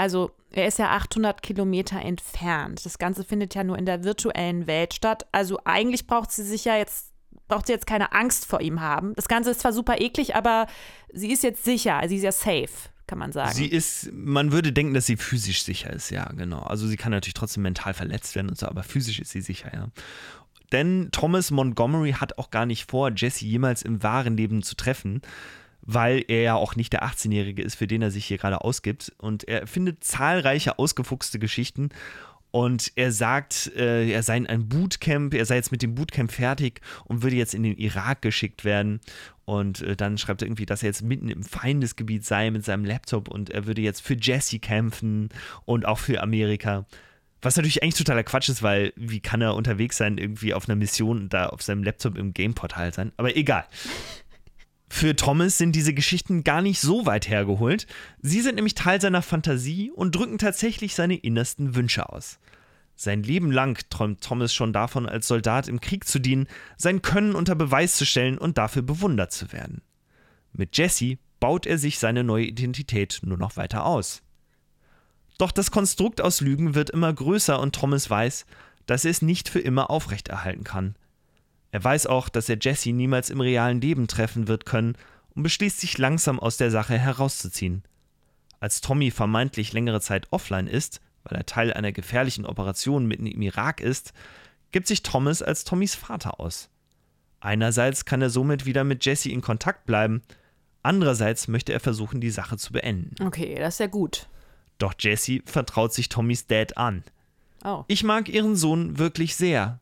Also 0.00 0.30
er 0.50 0.66
ist 0.66 0.78
ja 0.78 0.92
800 0.92 1.42
Kilometer 1.42 2.00
entfernt. 2.00 2.86
Das 2.86 2.98
Ganze 2.98 3.22
findet 3.22 3.54
ja 3.54 3.64
nur 3.64 3.76
in 3.76 3.84
der 3.84 4.02
virtuellen 4.02 4.66
Welt 4.66 4.94
statt. 4.94 5.26
Also 5.30 5.58
eigentlich 5.66 6.06
braucht 6.06 6.32
sie 6.32 6.42
sich 6.42 6.64
ja 6.64 6.74
jetzt, 6.78 7.12
braucht 7.48 7.66
sie 7.66 7.74
jetzt 7.74 7.86
keine 7.86 8.12
Angst 8.12 8.46
vor 8.46 8.62
ihm 8.62 8.80
haben. 8.80 9.12
Das 9.14 9.28
Ganze 9.28 9.50
ist 9.50 9.60
zwar 9.60 9.74
super 9.74 10.00
eklig, 10.00 10.34
aber 10.34 10.68
sie 11.12 11.30
ist 11.30 11.42
jetzt 11.42 11.64
sicher, 11.64 12.00
sie 12.08 12.16
ist 12.16 12.22
ja 12.22 12.32
safe 12.32 12.70
kann 13.06 13.18
man 13.18 13.32
sagen. 13.32 13.52
Sie 13.52 13.66
ist, 13.66 14.12
man 14.12 14.52
würde 14.52 14.72
denken, 14.72 14.94
dass 14.94 15.04
sie 15.04 15.16
physisch 15.16 15.64
sicher 15.64 15.92
ist, 15.92 16.10
ja, 16.10 16.30
genau. 16.36 16.60
Also 16.60 16.86
sie 16.86 16.96
kann 16.96 17.10
natürlich 17.10 17.34
trotzdem 17.34 17.64
mental 17.64 17.92
verletzt 17.92 18.36
werden 18.36 18.48
und 18.48 18.56
so, 18.56 18.68
aber 18.68 18.84
physisch 18.84 19.18
ist 19.18 19.32
sie 19.32 19.40
sicher, 19.40 19.68
ja. 19.74 19.88
Denn 20.70 21.08
Thomas 21.10 21.50
Montgomery 21.50 22.12
hat 22.12 22.38
auch 22.38 22.52
gar 22.52 22.66
nicht 22.66 22.88
vor, 22.88 23.10
Jesse 23.10 23.44
jemals 23.46 23.82
im 23.82 24.04
wahren 24.04 24.36
Leben 24.36 24.62
zu 24.62 24.76
treffen, 24.76 25.22
weil 25.92 26.24
er 26.28 26.42
ja 26.42 26.54
auch 26.54 26.76
nicht 26.76 26.92
der 26.92 27.04
18-Jährige 27.04 27.62
ist, 27.62 27.74
für 27.74 27.86
den 27.86 28.02
er 28.02 28.10
sich 28.10 28.26
hier 28.26 28.38
gerade 28.38 28.60
ausgibt. 28.62 29.12
Und 29.18 29.48
er 29.48 29.66
findet 29.66 30.04
zahlreiche 30.04 30.78
ausgefuchste 30.78 31.38
Geschichten 31.38 31.90
und 32.52 32.92
er 32.96 33.12
sagt, 33.12 33.72
äh, 33.76 34.10
er 34.10 34.22
sei 34.22 34.36
in 34.36 34.46
einem 34.46 34.68
Bootcamp, 34.68 35.34
er 35.34 35.46
sei 35.46 35.56
jetzt 35.56 35.70
mit 35.70 35.82
dem 35.82 35.94
Bootcamp 35.94 36.32
fertig 36.32 36.80
und 37.04 37.22
würde 37.22 37.36
jetzt 37.36 37.54
in 37.54 37.62
den 37.62 37.76
Irak 37.76 38.22
geschickt 38.22 38.64
werden. 38.64 39.00
Und 39.44 39.82
äh, 39.82 39.96
dann 39.96 40.18
schreibt 40.18 40.42
er 40.42 40.46
irgendwie, 40.46 40.66
dass 40.66 40.82
er 40.82 40.88
jetzt 40.88 41.02
mitten 41.02 41.28
im 41.28 41.42
Feindesgebiet 41.42 42.24
sei 42.24 42.50
mit 42.50 42.64
seinem 42.64 42.84
Laptop 42.84 43.28
und 43.28 43.50
er 43.50 43.66
würde 43.66 43.82
jetzt 43.82 44.02
für 44.02 44.16
Jesse 44.20 44.58
kämpfen 44.58 45.28
und 45.64 45.86
auch 45.86 45.98
für 45.98 46.22
Amerika. 46.22 46.86
Was 47.42 47.56
natürlich 47.56 47.82
eigentlich 47.82 47.94
totaler 47.94 48.24
Quatsch 48.24 48.48
ist, 48.48 48.62
weil 48.62 48.92
wie 48.96 49.20
kann 49.20 49.40
er 49.40 49.54
unterwegs 49.54 49.96
sein, 49.96 50.18
irgendwie 50.18 50.52
auf 50.52 50.68
einer 50.68 50.76
Mission 50.76 51.28
da 51.28 51.46
auf 51.46 51.62
seinem 51.62 51.82
Laptop 51.82 52.18
im 52.18 52.34
Gameportal 52.34 52.92
sein? 52.92 53.12
Aber 53.16 53.34
egal. 53.36 53.64
Für 54.92 55.14
Thomas 55.14 55.56
sind 55.56 55.72
diese 55.72 55.94
Geschichten 55.94 56.42
gar 56.42 56.60
nicht 56.60 56.80
so 56.80 57.06
weit 57.06 57.28
hergeholt. 57.28 57.86
Sie 58.20 58.40
sind 58.40 58.56
nämlich 58.56 58.74
Teil 58.74 59.00
seiner 59.00 59.22
Fantasie 59.22 59.92
und 59.92 60.14
drücken 60.14 60.36
tatsächlich 60.36 60.96
seine 60.96 61.16
innersten 61.16 61.76
Wünsche 61.76 62.10
aus. 62.10 62.40
Sein 62.96 63.22
Leben 63.22 63.50
lang 63.50 63.82
träumt 63.88 64.20
Thomas 64.20 64.52
schon 64.52 64.74
davon, 64.74 65.08
als 65.08 65.28
Soldat 65.28 65.68
im 65.68 65.80
Krieg 65.80 66.06
zu 66.06 66.18
dienen, 66.18 66.48
sein 66.76 67.00
Können 67.00 67.34
unter 67.34 67.54
Beweis 67.54 67.96
zu 67.96 68.04
stellen 68.04 68.36
und 68.36 68.58
dafür 68.58 68.82
bewundert 68.82 69.32
zu 69.32 69.52
werden. 69.52 69.80
Mit 70.52 70.76
Jesse 70.76 71.16
baut 71.38 71.64
er 71.64 71.78
sich 71.78 71.98
seine 71.98 72.24
neue 72.24 72.44
Identität 72.44 73.20
nur 73.22 73.38
noch 73.38 73.56
weiter 73.56 73.86
aus. 73.86 74.22
Doch 75.38 75.52
das 75.52 75.70
Konstrukt 75.70 76.20
aus 76.20 76.42
Lügen 76.42 76.74
wird 76.74 76.90
immer 76.90 77.10
größer 77.10 77.58
und 77.58 77.74
Thomas 77.74 78.10
weiß, 78.10 78.44
dass 78.84 79.04
er 79.04 79.12
es 79.12 79.22
nicht 79.22 79.48
für 79.48 79.60
immer 79.60 79.88
aufrechterhalten 79.88 80.64
kann. 80.64 80.96
Er 81.72 81.82
weiß 81.82 82.06
auch, 82.06 82.28
dass 82.28 82.48
er 82.48 82.58
Jesse 82.60 82.92
niemals 82.92 83.30
im 83.30 83.40
realen 83.40 83.80
Leben 83.80 84.08
treffen 84.08 84.48
wird 84.48 84.66
können 84.66 84.96
und 85.34 85.42
beschließt 85.42 85.80
sich 85.80 85.98
langsam 85.98 86.40
aus 86.40 86.56
der 86.56 86.70
Sache 86.70 86.98
herauszuziehen. 86.98 87.84
Als 88.58 88.80
Tommy 88.80 89.10
vermeintlich 89.10 89.72
längere 89.72 90.00
Zeit 90.00 90.26
offline 90.30 90.66
ist, 90.66 91.00
weil 91.24 91.38
er 91.38 91.46
Teil 91.46 91.72
einer 91.72 91.92
gefährlichen 91.92 92.46
Operation 92.46 93.06
mitten 93.06 93.26
im 93.26 93.42
Irak 93.42 93.80
ist, 93.80 94.12
gibt 94.72 94.86
sich 94.86 95.02
Thomas 95.02 95.42
als 95.42 95.64
Tommys 95.64 95.94
Vater 95.94 96.40
aus. 96.40 96.68
Einerseits 97.40 98.04
kann 98.04 98.20
er 98.20 98.30
somit 98.30 98.66
wieder 98.66 98.84
mit 98.84 99.04
Jesse 99.04 99.30
in 99.30 99.40
Kontakt 99.40 99.86
bleiben, 99.86 100.22
andererseits 100.82 101.48
möchte 101.48 101.72
er 101.72 101.80
versuchen, 101.80 102.20
die 102.20 102.30
Sache 102.30 102.58
zu 102.58 102.72
beenden. 102.72 103.14
Okay, 103.24 103.54
das 103.58 103.74
ist 103.74 103.80
ja 103.80 103.86
gut. 103.86 104.28
Doch 104.78 104.94
Jesse 104.98 105.40
vertraut 105.46 105.92
sich 105.92 106.08
Tommys 106.08 106.46
Dad 106.46 106.76
an. 106.76 107.04
Oh. 107.64 107.84
Ich 107.86 108.02
mag 108.04 108.28
ihren 108.28 108.56
Sohn 108.56 108.98
wirklich 108.98 109.36
sehr, 109.36 109.78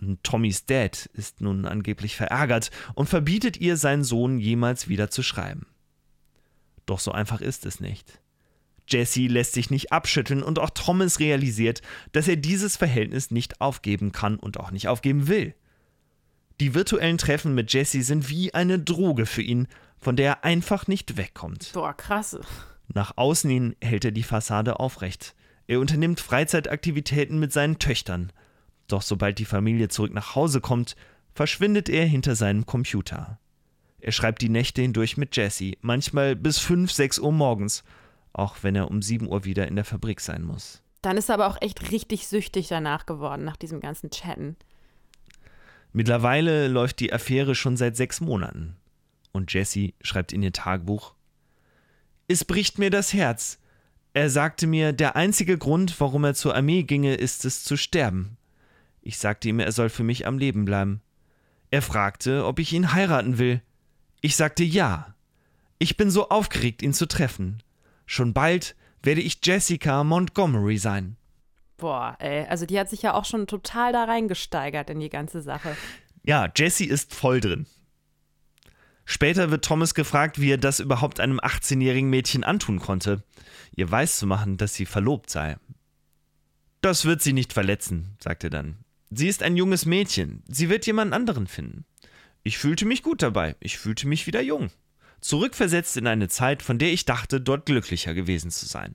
und 0.00 0.22
Tommys 0.24 0.66
Dad 0.66 1.06
ist 1.14 1.40
nun 1.40 1.66
angeblich 1.66 2.16
verärgert 2.16 2.70
und 2.94 3.08
verbietet 3.08 3.58
ihr, 3.58 3.76
seinen 3.76 4.04
Sohn 4.04 4.38
jemals 4.38 4.88
wieder 4.88 5.10
zu 5.10 5.22
schreiben. 5.22 5.66
Doch 6.86 6.98
so 6.98 7.12
einfach 7.12 7.40
ist 7.40 7.66
es 7.66 7.80
nicht. 7.80 8.20
Jesse 8.88 9.26
lässt 9.26 9.52
sich 9.52 9.70
nicht 9.70 9.92
abschütteln 9.92 10.42
und 10.42 10.58
auch 10.58 10.70
Thomas 10.70 11.20
realisiert, 11.20 11.82
dass 12.12 12.26
er 12.26 12.36
dieses 12.36 12.76
Verhältnis 12.76 13.30
nicht 13.30 13.60
aufgeben 13.60 14.12
kann 14.12 14.36
und 14.36 14.58
auch 14.58 14.70
nicht 14.70 14.88
aufgeben 14.88 15.28
will. 15.28 15.54
Die 16.58 16.74
virtuellen 16.74 17.16
Treffen 17.16 17.54
mit 17.54 17.72
Jesse 17.72 18.02
sind 18.02 18.28
wie 18.28 18.52
eine 18.52 18.78
Droge 18.78 19.26
für 19.26 19.42
ihn, 19.42 19.68
von 19.98 20.16
der 20.16 20.26
er 20.26 20.44
einfach 20.44 20.86
nicht 20.88 21.16
wegkommt. 21.16 21.70
Boah, 21.72 21.94
krass. 21.94 22.38
Nach 22.92 23.16
außen 23.16 23.48
hin 23.48 23.76
hält 23.80 24.04
er 24.04 24.10
die 24.10 24.22
Fassade 24.22 24.80
aufrecht. 24.80 25.34
Er 25.66 25.78
unternimmt 25.80 26.20
Freizeitaktivitäten 26.20 27.38
mit 27.38 27.52
seinen 27.52 27.78
Töchtern. 27.78 28.32
Doch 28.90 29.02
sobald 29.02 29.38
die 29.38 29.44
Familie 29.44 29.88
zurück 29.88 30.12
nach 30.12 30.34
Hause 30.34 30.60
kommt, 30.60 30.96
verschwindet 31.32 31.88
er 31.88 32.06
hinter 32.06 32.34
seinem 32.34 32.66
Computer. 32.66 33.38
Er 34.00 34.10
schreibt 34.10 34.42
die 34.42 34.48
Nächte 34.48 34.82
hindurch 34.82 35.16
mit 35.16 35.36
Jesse, 35.36 35.74
manchmal 35.80 36.34
bis 36.34 36.58
5, 36.58 36.90
6 36.90 37.20
Uhr 37.20 37.32
morgens, 37.32 37.84
auch 38.32 38.56
wenn 38.62 38.74
er 38.74 38.90
um 38.90 39.00
7 39.00 39.28
Uhr 39.28 39.44
wieder 39.44 39.68
in 39.68 39.76
der 39.76 39.84
Fabrik 39.84 40.20
sein 40.20 40.42
muss. 40.42 40.82
Dann 41.02 41.16
ist 41.16 41.28
er 41.28 41.36
aber 41.36 41.46
auch 41.46 41.58
echt 41.60 41.92
richtig 41.92 42.26
süchtig 42.26 42.66
danach 42.66 43.06
geworden, 43.06 43.44
nach 43.44 43.56
diesem 43.56 43.80
ganzen 43.80 44.10
Chatten. 44.10 44.56
Mittlerweile 45.92 46.66
läuft 46.66 46.98
die 46.98 47.12
Affäre 47.12 47.54
schon 47.54 47.76
seit 47.76 47.96
sechs 47.96 48.20
Monaten. 48.20 48.76
Und 49.32 49.52
Jesse 49.52 49.92
schreibt 50.02 50.32
in 50.32 50.42
ihr 50.42 50.52
Tagebuch: 50.52 51.14
Es 52.26 52.44
bricht 52.44 52.78
mir 52.78 52.90
das 52.90 53.12
Herz. 53.12 53.58
Er 54.14 54.30
sagte 54.30 54.66
mir, 54.66 54.92
der 54.92 55.14
einzige 55.14 55.56
Grund, 55.56 56.00
warum 56.00 56.24
er 56.24 56.34
zur 56.34 56.56
Armee 56.56 56.82
ginge, 56.82 57.14
ist 57.14 57.44
es 57.44 57.62
zu 57.62 57.76
sterben. 57.76 58.36
Ich 59.02 59.18
sagte 59.18 59.48
ihm, 59.48 59.60
er 59.60 59.72
soll 59.72 59.88
für 59.88 60.04
mich 60.04 60.26
am 60.26 60.38
Leben 60.38 60.64
bleiben. 60.64 61.00
Er 61.70 61.82
fragte, 61.82 62.44
ob 62.44 62.58
ich 62.58 62.72
ihn 62.72 62.92
heiraten 62.92 63.38
will. 63.38 63.62
Ich 64.20 64.36
sagte 64.36 64.64
ja. 64.64 65.14
Ich 65.78 65.96
bin 65.96 66.10
so 66.10 66.28
aufgeregt, 66.28 66.82
ihn 66.82 66.92
zu 66.92 67.06
treffen. 67.06 67.62
Schon 68.06 68.34
bald 68.34 68.76
werde 69.02 69.20
ich 69.20 69.38
Jessica 69.42 70.04
Montgomery 70.04 70.76
sein. 70.78 71.16
Boah, 71.78 72.16
ey, 72.18 72.44
also 72.46 72.66
die 72.66 72.78
hat 72.78 72.90
sich 72.90 73.02
ja 73.02 73.14
auch 73.14 73.24
schon 73.24 73.46
total 73.46 73.92
da 73.92 74.04
reingesteigert 74.04 74.90
in 74.90 75.00
die 75.00 75.08
ganze 75.08 75.40
Sache. 75.40 75.74
Ja, 76.22 76.50
Jessie 76.54 76.84
ist 76.84 77.14
voll 77.14 77.40
drin. 77.40 77.66
Später 79.06 79.50
wird 79.50 79.64
Thomas 79.64 79.94
gefragt, 79.94 80.40
wie 80.40 80.52
er 80.52 80.58
das 80.58 80.78
überhaupt 80.78 81.18
einem 81.18 81.40
18-jährigen 81.40 82.10
Mädchen 82.10 82.44
antun 82.44 82.78
konnte, 82.78 83.24
ihr 83.74 83.90
weiszumachen, 83.90 84.58
dass 84.58 84.74
sie 84.74 84.86
verlobt 84.86 85.30
sei. 85.30 85.56
Das 86.82 87.06
wird 87.06 87.22
sie 87.22 87.32
nicht 87.32 87.52
verletzen, 87.52 88.16
sagt 88.20 88.44
er 88.44 88.50
dann. 88.50 88.76
Sie 89.10 89.28
ist 89.28 89.42
ein 89.42 89.56
junges 89.56 89.86
Mädchen. 89.86 90.42
Sie 90.48 90.68
wird 90.68 90.86
jemand 90.86 91.12
anderen 91.12 91.46
finden. 91.46 91.84
Ich 92.42 92.58
fühlte 92.58 92.86
mich 92.86 93.02
gut 93.02 93.22
dabei. 93.22 93.56
Ich 93.60 93.78
fühlte 93.78 94.06
mich 94.06 94.26
wieder 94.26 94.40
jung. 94.40 94.70
Zurückversetzt 95.20 95.96
in 95.96 96.06
eine 96.06 96.28
Zeit, 96.28 96.62
von 96.62 96.78
der 96.78 96.92
ich 96.92 97.04
dachte, 97.04 97.40
dort 97.40 97.66
glücklicher 97.66 98.14
gewesen 98.14 98.50
zu 98.50 98.66
sein. 98.66 98.94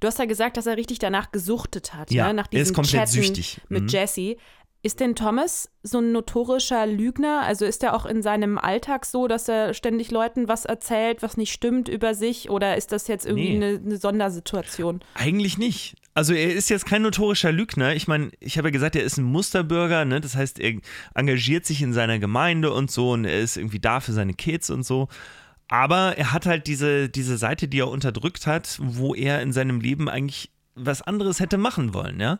Du 0.00 0.08
hast 0.08 0.18
ja 0.18 0.24
gesagt, 0.24 0.56
dass 0.56 0.66
er 0.66 0.76
richtig 0.76 0.98
danach 0.98 1.30
gesuchtet 1.32 1.94
hat, 1.94 2.10
ja, 2.10 2.26
ne? 2.28 2.34
nach 2.34 2.48
er 2.50 2.60
ist 2.60 2.70
diesem 2.70 2.74
komplett 2.74 3.00
Chatten 3.08 3.12
süchtig. 3.22 3.60
mit 3.68 3.84
Mhm. 3.84 3.88
Jesse. 3.88 4.36
Ist 4.82 5.00
denn 5.00 5.14
Thomas 5.16 5.70
so 5.82 5.98
ein 5.98 6.12
notorischer 6.12 6.86
Lügner? 6.86 7.42
Also 7.42 7.64
ist 7.64 7.82
er 7.82 7.94
auch 7.94 8.06
in 8.06 8.22
seinem 8.22 8.58
Alltag 8.58 9.04
so, 9.06 9.26
dass 9.26 9.48
er 9.48 9.74
ständig 9.74 10.10
Leuten 10.10 10.48
was 10.48 10.64
erzählt, 10.64 11.22
was 11.22 11.36
nicht 11.36 11.52
stimmt 11.52 11.88
über 11.88 12.14
sich? 12.14 12.50
Oder 12.50 12.76
ist 12.76 12.92
das 12.92 13.08
jetzt 13.08 13.26
irgendwie 13.26 13.56
Nee. 13.58 13.66
eine, 13.66 13.78
eine 13.78 13.96
Sondersituation? 13.96 15.00
Eigentlich 15.14 15.58
nicht. 15.58 15.96
Also 16.16 16.32
er 16.32 16.54
ist 16.54 16.70
jetzt 16.70 16.86
kein 16.86 17.02
notorischer 17.02 17.52
Lügner. 17.52 17.94
Ich 17.94 18.08
meine, 18.08 18.30
ich 18.40 18.56
habe 18.56 18.68
ja 18.68 18.72
gesagt, 18.72 18.96
er 18.96 19.02
ist 19.02 19.18
ein 19.18 19.24
Musterbürger, 19.24 20.06
ne? 20.06 20.18
Das 20.18 20.34
heißt, 20.34 20.58
er 20.58 20.80
engagiert 21.14 21.66
sich 21.66 21.82
in 21.82 21.92
seiner 21.92 22.18
Gemeinde 22.18 22.72
und 22.72 22.90
so 22.90 23.12
und 23.12 23.26
er 23.26 23.38
ist 23.38 23.58
irgendwie 23.58 23.80
da 23.80 24.00
für 24.00 24.14
seine 24.14 24.32
Kids 24.32 24.70
und 24.70 24.82
so. 24.82 25.08
Aber 25.68 26.16
er 26.16 26.32
hat 26.32 26.46
halt 26.46 26.68
diese, 26.68 27.10
diese 27.10 27.36
Seite, 27.36 27.68
die 27.68 27.80
er 27.80 27.88
unterdrückt 27.88 28.46
hat, 28.46 28.78
wo 28.80 29.14
er 29.14 29.42
in 29.42 29.52
seinem 29.52 29.78
Leben 29.78 30.08
eigentlich 30.08 30.50
was 30.74 31.02
anderes 31.02 31.38
hätte 31.38 31.58
machen 31.58 31.92
wollen, 31.92 32.18
ja. 32.18 32.38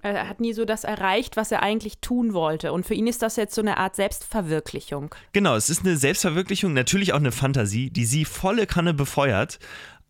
Er 0.00 0.26
hat 0.26 0.40
nie 0.40 0.54
so 0.54 0.64
das 0.64 0.84
erreicht, 0.84 1.36
was 1.36 1.52
er 1.52 1.62
eigentlich 1.62 1.98
tun 1.98 2.32
wollte. 2.32 2.72
Und 2.72 2.86
für 2.86 2.94
ihn 2.94 3.06
ist 3.06 3.20
das 3.20 3.36
jetzt 3.36 3.54
so 3.54 3.60
eine 3.60 3.76
Art 3.76 3.94
Selbstverwirklichung. 3.94 5.14
Genau, 5.32 5.54
es 5.54 5.68
ist 5.68 5.84
eine 5.84 5.98
Selbstverwirklichung, 5.98 6.72
natürlich 6.72 7.12
auch 7.12 7.18
eine 7.18 7.32
Fantasie, 7.32 7.90
die 7.90 8.06
sie 8.06 8.24
volle 8.24 8.66
Kanne 8.66 8.94
befeuert. 8.94 9.58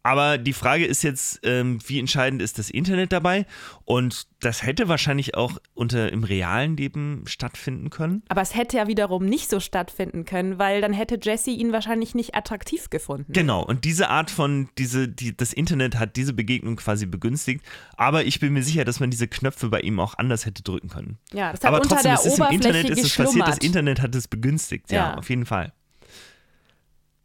Aber 0.03 0.39
die 0.39 0.53
Frage 0.53 0.87
ist 0.87 1.03
jetzt, 1.03 1.41
ähm, 1.43 1.81
wie 1.87 1.99
entscheidend 1.99 2.41
ist 2.41 2.59
das 2.59 2.71
Internet 2.71 3.13
dabei? 3.13 3.47
Und 3.85 4.27
das 4.41 4.63
hätte 4.63 4.89
wahrscheinlich 4.89 5.35
auch 5.37 5.59
unter 5.75 6.13
im 6.13 6.25
realen 6.25 6.77
Leben 6.77 7.25
stattfinden 7.27 7.91
können. 7.91 8.23
Aber 8.29 8.41
es 8.41 8.55
hätte 8.55 8.77
ja 8.77 8.87
wiederum 8.87 9.27
nicht 9.27 9.51
so 9.51 9.61
stattfinden 9.61 10.25
können, 10.25 10.59
weil 10.59 10.81
dann 10.81 10.93
hätte 10.93 11.19
Jesse 11.21 11.51
ihn 11.51 11.73
wahrscheinlich 11.73 12.15
nicht 12.15 12.35
attraktiv 12.35 12.91
gefunden. 12.91 13.33
Genau, 13.33 13.63
und 13.63 13.85
diese 13.85 14.09
Art 14.09 14.31
von, 14.31 14.69
diese, 14.79 15.09
die, 15.09 15.37
das 15.37 15.53
Internet 15.53 15.97
hat 15.99 16.17
diese 16.17 16.33
Begegnung 16.33 16.77
quasi 16.77 17.05
begünstigt. 17.07 17.65
Aber 17.97 18.25
ich 18.25 18.41
bin 18.41 18.53
mir 18.53 18.63
sicher, 18.63 18.85
dass 18.85 19.01
man 19.01 19.11
diese 19.11 19.29
Knöpfe 19.29 19.69
bei 19.69 19.81
ihm 19.81 19.99
auch 20.01 20.15
anders 20.17 20.47
hätte 20.47 20.63
drücken 20.63 20.89
können. 20.89 21.19
Ja, 21.33 21.51
das 21.51 21.61
hat 21.61 21.67
Aber 21.67 21.79
unter 21.83 21.97
trotzdem, 21.97 22.11
der 22.13 22.15
es 22.21 22.25
ist 22.25 22.39
im 22.39 22.45
Oberfläche 22.45 22.55
Internet 22.79 22.91
ist 22.91 23.05
es 23.05 23.17
passiert, 23.17 23.49
das. 23.49 23.59
Internet 23.59 24.01
hat 24.01 24.15
es 24.15 24.29
begünstigt, 24.29 24.91
ja, 24.93 24.99
Ja. 25.11 25.15
auf 25.19 25.29
jeden 25.29 25.45
Fall. 25.45 25.73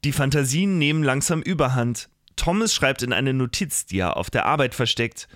Die 0.04 0.12
Fantasien 0.12 0.78
nehmen 0.80 1.04
langsam 1.04 1.42
Überhand. 1.42 2.10
Thomas 2.36 2.74
schreibt 2.74 3.02
in 3.02 3.14
eine 3.14 3.34
Notiz, 3.34 3.86
die 3.86 4.00
er 4.00 4.18
auf 4.18 4.30
der 4.30 4.46
Arbeit 4.46 4.76
versteckt. 4.76 5.28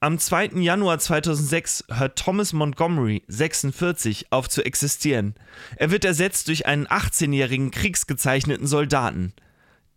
Am 0.00 0.18
2. 0.18 0.60
Januar 0.60 1.00
2006 1.00 1.86
hört 1.90 2.16
Thomas 2.16 2.52
Montgomery, 2.52 3.24
46, 3.26 4.26
auf 4.30 4.48
zu 4.48 4.64
existieren. 4.64 5.34
Er 5.76 5.90
wird 5.90 6.04
ersetzt 6.04 6.46
durch 6.46 6.66
einen 6.66 6.86
18-jährigen 6.86 7.72
kriegsgezeichneten 7.72 8.68
Soldaten. 8.68 9.32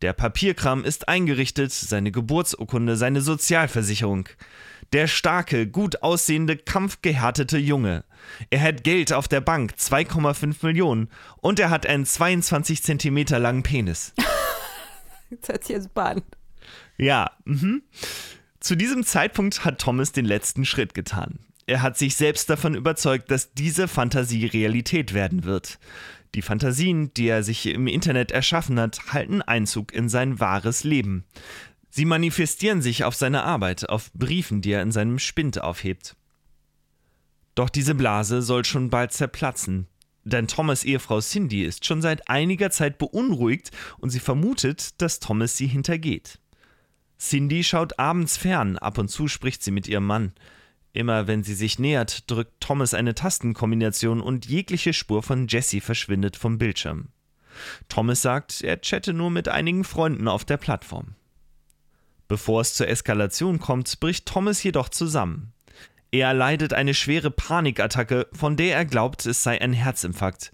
Der 0.01 0.13
Papierkram 0.13 0.83
ist 0.83 1.07
eingerichtet, 1.07 1.71
seine 1.71 2.11
Geburtsurkunde, 2.11 2.97
seine 2.97 3.21
Sozialversicherung. 3.21 4.27
Der 4.93 5.05
starke, 5.05 5.67
gut 5.67 6.01
aussehende, 6.01 6.57
kampfgehärtete 6.57 7.59
Junge. 7.59 8.03
Er 8.49 8.61
hat 8.61 8.83
Geld 8.83 9.13
auf 9.13 9.27
der 9.27 9.41
Bank, 9.41 9.75
2,5 9.77 10.65
Millionen. 10.65 11.09
Und 11.37 11.59
er 11.59 11.69
hat 11.69 11.85
einen 11.85 12.07
22 12.07 12.81
Zentimeter 12.81 13.37
langen 13.37 13.61
Penis. 13.61 14.13
Jetzt 15.31 15.49
hört 15.49 15.63
sich 15.63 15.75
jetzt 15.75 15.97
an. 15.97 16.21
Ja, 16.97 17.31
mhm. 17.45 17.81
Zu 18.59 18.75
diesem 18.75 19.03
Zeitpunkt 19.03 19.65
hat 19.65 19.79
Thomas 19.81 20.11
den 20.11 20.25
letzten 20.25 20.65
Schritt 20.65 20.93
getan. 20.93 21.39
Er 21.65 21.81
hat 21.81 21.97
sich 21.97 22.15
selbst 22.15 22.49
davon 22.49 22.75
überzeugt, 22.75 23.31
dass 23.31 23.53
diese 23.53 23.87
Fantasie 23.87 24.45
Realität 24.45 25.13
werden 25.13 25.45
wird. 25.45 25.79
Die 26.35 26.41
Fantasien, 26.41 27.13
die 27.13 27.27
er 27.27 27.43
sich 27.43 27.65
im 27.65 27.87
Internet 27.87 28.31
erschaffen 28.31 28.79
hat, 28.79 29.13
halten 29.13 29.41
Einzug 29.41 29.93
in 29.93 30.09
sein 30.09 30.39
wahres 30.39 30.83
Leben. 30.83 31.25
Sie 31.89 32.05
manifestieren 32.05 32.81
sich 32.81 33.03
auf 33.03 33.15
seine 33.15 33.43
Arbeit, 33.43 33.89
auf 33.89 34.11
Briefen, 34.13 34.61
die 34.61 34.71
er 34.71 34.81
in 34.81 34.91
seinem 34.91 35.19
Spind 35.19 35.61
aufhebt. 35.61 36.15
Doch 37.55 37.69
diese 37.69 37.95
Blase 37.95 38.41
soll 38.41 38.63
schon 38.63 38.89
bald 38.89 39.11
zerplatzen. 39.11 39.87
Denn 40.23 40.47
Thomas 40.47 40.83
Ehefrau 40.83 41.19
Cindy 41.19 41.63
ist 41.63 41.85
schon 41.85 42.01
seit 42.01 42.29
einiger 42.29 42.69
Zeit 42.69 42.97
beunruhigt 42.97 43.71
und 43.97 44.11
sie 44.11 44.19
vermutet, 44.19 45.01
dass 45.01 45.19
Thomas 45.19 45.57
sie 45.57 45.67
hintergeht. 45.67 46.39
Cindy 47.19 47.63
schaut 47.63 47.99
abends 47.99 48.37
fern, 48.37 48.77
ab 48.77 48.97
und 48.97 49.09
zu 49.09 49.27
spricht 49.27 49.63
sie 49.63 49.71
mit 49.71 49.87
ihrem 49.87 50.05
Mann. 50.05 50.33
Immer 50.93 51.27
wenn 51.27 51.43
sie 51.43 51.53
sich 51.53 51.79
nähert, 51.79 52.29
drückt 52.29 52.59
Thomas 52.59 52.93
eine 52.93 53.15
Tastenkombination 53.15 54.21
und 54.21 54.45
jegliche 54.45 54.93
Spur 54.93 55.23
von 55.23 55.47
Jesse 55.47 55.81
verschwindet 55.81 56.35
vom 56.35 56.57
Bildschirm. 56.57 57.09
Thomas 57.89 58.21
sagt, 58.21 58.61
er 58.61 58.81
chatte 58.81 59.13
nur 59.13 59.29
mit 59.29 59.47
einigen 59.47 59.83
Freunden 59.83 60.27
auf 60.27 60.45
der 60.45 60.57
Plattform. 60.57 61.15
Bevor 62.27 62.61
es 62.61 62.73
zur 62.73 62.87
Eskalation 62.87 63.59
kommt, 63.59 63.99
bricht 63.99 64.25
Thomas 64.25 64.63
jedoch 64.63 64.89
zusammen. 64.89 65.53
Er 66.11 66.33
leidet 66.33 66.73
eine 66.73 66.93
schwere 66.93 67.31
Panikattacke, 67.31 68.27
von 68.33 68.57
der 68.57 68.75
er 68.75 68.85
glaubt, 68.85 69.25
es 69.25 69.43
sei 69.43 69.61
ein 69.61 69.71
Herzinfarkt. 69.71 70.51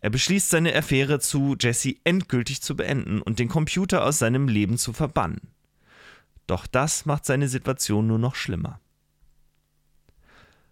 Er 0.00 0.10
beschließt 0.10 0.50
seine 0.50 0.74
Affäre 0.74 1.18
zu 1.18 1.56
Jesse 1.58 1.96
endgültig 2.04 2.62
zu 2.62 2.76
beenden 2.76 3.20
und 3.20 3.40
den 3.40 3.48
Computer 3.48 4.04
aus 4.04 4.18
seinem 4.18 4.46
Leben 4.46 4.78
zu 4.78 4.92
verbannen. 4.92 5.40
Doch 6.46 6.66
das 6.66 7.06
macht 7.06 7.24
seine 7.24 7.48
Situation 7.48 8.06
nur 8.06 8.18
noch 8.18 8.36
schlimmer. 8.36 8.80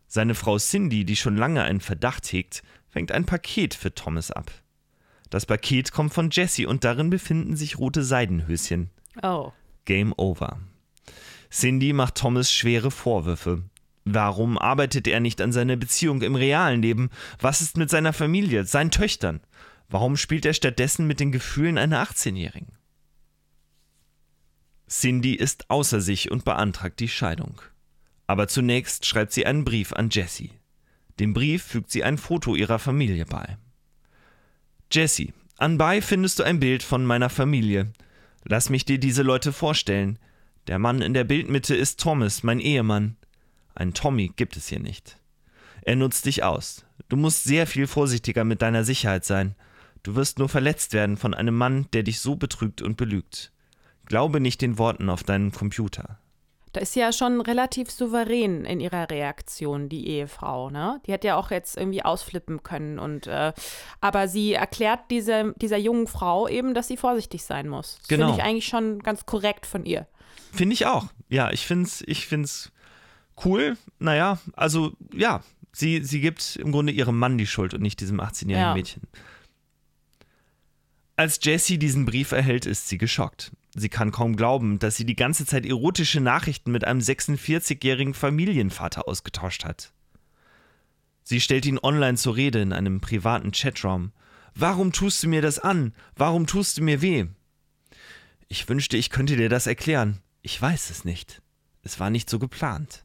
Seine 0.06 0.34
Frau 0.34 0.58
Cindy, 0.58 1.04
die 1.04 1.16
schon 1.16 1.36
lange 1.36 1.62
einen 1.62 1.80
Verdacht 1.80 2.30
hegt, 2.32 2.62
fängt 2.90 3.10
ein 3.10 3.24
Paket 3.24 3.74
für 3.74 3.94
Thomas 3.94 4.30
ab. 4.30 4.52
Das 5.30 5.46
Paket 5.46 5.92
kommt 5.92 6.12
von 6.12 6.28
Jesse 6.30 6.68
und 6.68 6.84
darin 6.84 7.08
befinden 7.08 7.56
sich 7.56 7.78
rote 7.78 8.04
Seidenhöschen. 8.04 8.90
Oh. 9.22 9.52
Game 9.86 10.12
over. 10.18 10.60
Cindy 11.50 11.94
macht 11.94 12.16
Thomas 12.16 12.52
schwere 12.52 12.90
Vorwürfe. 12.90 13.62
Warum 14.04 14.58
arbeitet 14.58 15.06
er 15.06 15.20
nicht 15.20 15.40
an 15.40 15.52
seiner 15.52 15.76
Beziehung 15.76 16.22
im 16.22 16.34
realen 16.34 16.82
Leben? 16.82 17.10
Was 17.40 17.60
ist 17.60 17.76
mit 17.76 17.90
seiner 17.90 18.12
Familie, 18.12 18.64
seinen 18.64 18.90
Töchtern? 18.90 19.40
Warum 19.88 20.16
spielt 20.16 20.44
er 20.44 20.54
stattdessen 20.54 21.06
mit 21.06 21.20
den 21.20 21.32
Gefühlen 21.32 21.78
einer 21.78 22.02
18-Jährigen? 22.02 22.72
Cindy 24.88 25.34
ist 25.34 25.70
außer 25.70 26.00
sich 26.00 26.30
und 26.30 26.44
beantragt 26.44 27.00
die 27.00 27.08
Scheidung. 27.08 27.62
Aber 28.26 28.48
zunächst 28.48 29.06
schreibt 29.06 29.32
sie 29.32 29.46
einen 29.46 29.64
Brief 29.64 29.92
an 29.92 30.10
Jessie. 30.10 30.50
Dem 31.20 31.34
Brief 31.34 31.62
fügt 31.62 31.90
sie 31.90 32.04
ein 32.04 32.18
Foto 32.18 32.54
ihrer 32.54 32.78
Familie 32.78 33.24
bei. 33.26 33.56
Jessie, 34.90 35.32
anbei 35.56 36.02
findest 36.02 36.38
du 36.38 36.42
ein 36.42 36.60
Bild 36.60 36.82
von 36.82 37.04
meiner 37.04 37.30
Familie. 37.30 37.92
Lass 38.44 38.70
mich 38.70 38.84
dir 38.84 38.98
diese 38.98 39.22
Leute 39.22 39.52
vorstellen. 39.52 40.18
Der 40.66 40.78
Mann 40.78 41.02
in 41.02 41.14
der 41.14 41.24
Bildmitte 41.24 41.74
ist 41.74 42.00
Thomas, 42.00 42.42
mein 42.42 42.60
Ehemann. 42.60 43.16
Ein 43.74 43.94
Tommy 43.94 44.32
gibt 44.34 44.56
es 44.56 44.68
hier 44.68 44.80
nicht. 44.80 45.18
Er 45.82 45.96
nutzt 45.96 46.26
dich 46.26 46.42
aus. 46.42 46.84
Du 47.08 47.16
musst 47.16 47.44
sehr 47.44 47.66
viel 47.66 47.86
vorsichtiger 47.86 48.44
mit 48.44 48.62
deiner 48.62 48.84
Sicherheit 48.84 49.24
sein. 49.24 49.54
Du 50.02 50.14
wirst 50.14 50.38
nur 50.38 50.48
verletzt 50.48 50.92
werden 50.92 51.16
von 51.16 51.34
einem 51.34 51.56
Mann, 51.56 51.86
der 51.92 52.02
dich 52.02 52.20
so 52.20 52.36
betrügt 52.36 52.82
und 52.82 52.96
belügt. 52.96 53.52
Glaube 54.06 54.40
nicht 54.40 54.60
den 54.60 54.78
Worten 54.78 55.08
auf 55.08 55.22
deinem 55.22 55.52
Computer. 55.52 56.18
Da 56.72 56.80
ist 56.80 56.94
sie 56.94 57.00
ja 57.00 57.12
schon 57.12 57.42
relativ 57.42 57.90
souverän 57.90 58.64
in 58.64 58.80
ihrer 58.80 59.10
Reaktion, 59.10 59.90
die 59.90 60.08
Ehefrau, 60.08 60.70
ne? 60.70 61.00
Die 61.06 61.12
hätte 61.12 61.26
ja 61.26 61.36
auch 61.36 61.50
jetzt 61.50 61.76
irgendwie 61.76 62.02
ausflippen 62.02 62.62
können 62.62 62.98
und 62.98 63.26
äh, 63.26 63.52
aber 64.00 64.26
sie 64.26 64.54
erklärt 64.54 65.00
diese, 65.10 65.52
dieser 65.56 65.76
jungen 65.76 66.06
Frau 66.06 66.48
eben, 66.48 66.72
dass 66.72 66.88
sie 66.88 66.96
vorsichtig 66.96 67.44
sein 67.44 67.68
muss. 67.68 67.98
Das 67.98 68.08
genau. 68.08 68.26
finde 68.28 68.40
ich 68.40 68.44
eigentlich 68.48 68.66
schon 68.66 69.00
ganz 69.00 69.26
korrekt 69.26 69.66
von 69.66 69.84
ihr. 69.84 70.06
Finde 70.50 70.72
ich 70.72 70.86
auch. 70.86 71.06
Ja, 71.28 71.50
ich 71.50 71.66
finde 71.66 71.88
es 71.88 72.02
ich 72.06 72.26
find's 72.26 72.71
cool. 73.44 73.76
Naja, 73.98 74.38
also 74.54 74.92
ja, 75.12 75.42
sie, 75.72 76.02
sie 76.04 76.20
gibt 76.20 76.56
im 76.56 76.72
Grunde 76.72 76.92
ihrem 76.92 77.18
Mann 77.18 77.38
die 77.38 77.46
Schuld 77.46 77.74
und 77.74 77.82
nicht 77.82 78.00
diesem 78.00 78.20
18-jährigen 78.20 78.68
Ja. 78.68 78.74
Mädchen. 78.74 79.02
Als 81.16 81.38
Jessie 81.42 81.78
diesen 81.78 82.04
Brief 82.04 82.32
erhält, 82.32 82.66
ist 82.66 82.88
sie 82.88 82.98
geschockt. 82.98 83.52
Sie 83.74 83.88
kann 83.88 84.12
kaum 84.12 84.36
glauben, 84.36 84.78
dass 84.78 84.96
sie 84.96 85.06
die 85.06 85.16
ganze 85.16 85.46
Zeit 85.46 85.64
erotische 85.64 86.20
Nachrichten 86.20 86.72
mit 86.72 86.84
einem 86.84 87.00
46-jährigen 87.00 88.14
Familienvater 88.14 89.08
ausgetauscht 89.08 89.64
hat. 89.64 89.92
Sie 91.22 91.40
stellt 91.40 91.64
ihn 91.66 91.78
online 91.78 92.16
zur 92.16 92.36
Rede 92.36 92.60
in 92.60 92.72
einem 92.72 93.00
privaten 93.00 93.52
Chatraum. 93.52 94.12
Warum 94.54 94.92
tust 94.92 95.22
du 95.22 95.28
mir 95.28 95.40
das 95.40 95.58
an? 95.58 95.94
Warum 96.16 96.46
tust 96.46 96.78
du 96.78 96.82
mir 96.82 97.00
weh? 97.00 97.26
Ich 98.48 98.68
wünschte, 98.68 98.96
ich 98.96 99.08
könnte 99.08 99.36
dir 99.36 99.48
das 99.48 99.66
erklären. 99.66 100.20
Ich 100.42 100.60
weiß 100.60 100.90
es 100.90 101.04
nicht. 101.04 101.40
Es 101.82 102.00
war 102.00 102.10
nicht 102.10 102.28
so 102.28 102.38
geplant. 102.38 103.04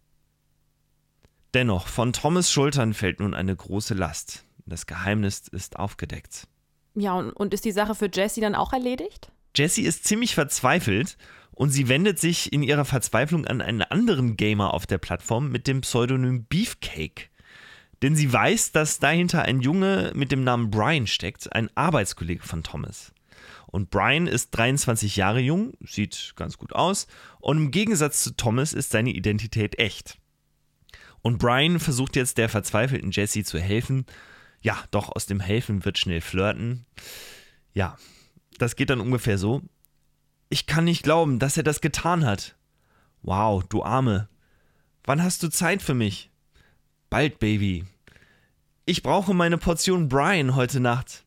Dennoch, 1.58 1.88
von 1.88 2.14
Thomas 2.14 2.52
Schultern 2.52 2.94
fällt 2.94 3.20
nun 3.20 3.34
eine 3.34 3.56
große 3.56 3.96
Last. 3.96 4.46
Das 4.68 4.86
Geheimnis 4.86 5.48
ist 5.48 5.80
aufgedeckt. 5.80 6.48
Ja, 6.94 7.16
und, 7.16 7.32
und 7.32 7.52
ist 7.52 7.66
die 7.66 7.72
Sache 7.72 7.96
für 7.96 8.12
Jessie 8.14 8.42
dann 8.42 8.54
auch 8.54 8.74
erledigt? 8.74 9.32
Jessie 9.56 9.82
ist 9.82 10.06
ziemlich 10.06 10.36
verzweifelt 10.36 11.18
und 11.50 11.72
sie 11.72 11.90
wendet 11.90 12.20
sich 12.20 12.54
in 12.54 12.62
ihrer 12.62 12.86
Verzweiflung 12.86 13.48
an 13.48 13.62
einen 13.62 13.82
anderen 13.82 14.38
Gamer 14.38 14.72
auf 14.72 14.86
der 14.86 15.00
Plattform 15.00 15.50
mit 15.50 15.66
dem 15.66 15.82
Pseudonym 15.82 16.46
Beefcake. 16.46 17.32
Denn 18.04 18.16
sie 18.16 18.32
weiß, 18.32 18.72
dass 18.72 19.00
dahinter 19.00 19.42
ein 19.42 19.62
Junge 19.62 20.12
mit 20.14 20.32
dem 20.32 20.44
Namen 20.44 20.70
Brian 20.70 21.08
steckt, 21.08 21.52
ein 21.54 21.72
Arbeitskollege 21.74 22.44
von 22.44 22.62
Thomas. 22.62 23.14
Und 23.66 23.90
Brian 23.90 24.28
ist 24.28 24.52
23 24.52 25.16
Jahre 25.16 25.40
jung, 25.40 25.74
sieht 25.80 26.34
ganz 26.36 26.60
gut 26.60 26.74
aus, 26.74 27.08
und 27.40 27.58
im 27.58 27.72
Gegensatz 27.72 28.22
zu 28.22 28.38
Thomas 28.38 28.74
ist 28.74 28.92
seine 28.92 29.10
Identität 29.10 29.80
echt. 29.80 30.20
Und 31.22 31.40
Brian 31.40 31.80
versucht 31.80 32.16
jetzt 32.16 32.38
der 32.38 32.50
verzweifelten 32.50 33.12
Jessie 33.12 33.44
zu 33.44 33.60
helfen. 33.60 34.06
Ja, 34.62 34.84
doch 34.92 35.10
aus 35.16 35.26
dem 35.26 35.40
Helfen 35.40 35.86
wird 35.86 35.98
schnell 35.98 36.22
flirten. 36.22 36.86
Ja, 37.74 37.98
das 38.58 38.76
geht 38.76 38.90
dann 38.90 39.02
ungefähr 39.02 39.38
so. 39.38 39.62
Ich 40.50 40.66
kann 40.66 40.86
nicht 40.86 41.04
glauben, 41.04 41.40
dass 41.40 41.58
er 41.58 41.64
das 41.64 41.82
getan 41.82 42.26
hat. 42.26 42.56
Wow, 43.22 43.64
du 43.68 43.84
Arme. 43.84 44.30
Wann 45.04 45.22
hast 45.22 45.44
du 45.44 45.50
Zeit 45.50 45.82
für 45.82 45.94
mich? 45.94 46.32
Bald, 47.10 47.40
Baby. 47.40 47.86
Ich 48.86 49.04
brauche 49.04 49.34
meine 49.34 49.58
Portion 49.58 50.08
Brian 50.08 50.56
heute 50.56 50.80
Nacht. 50.80 51.26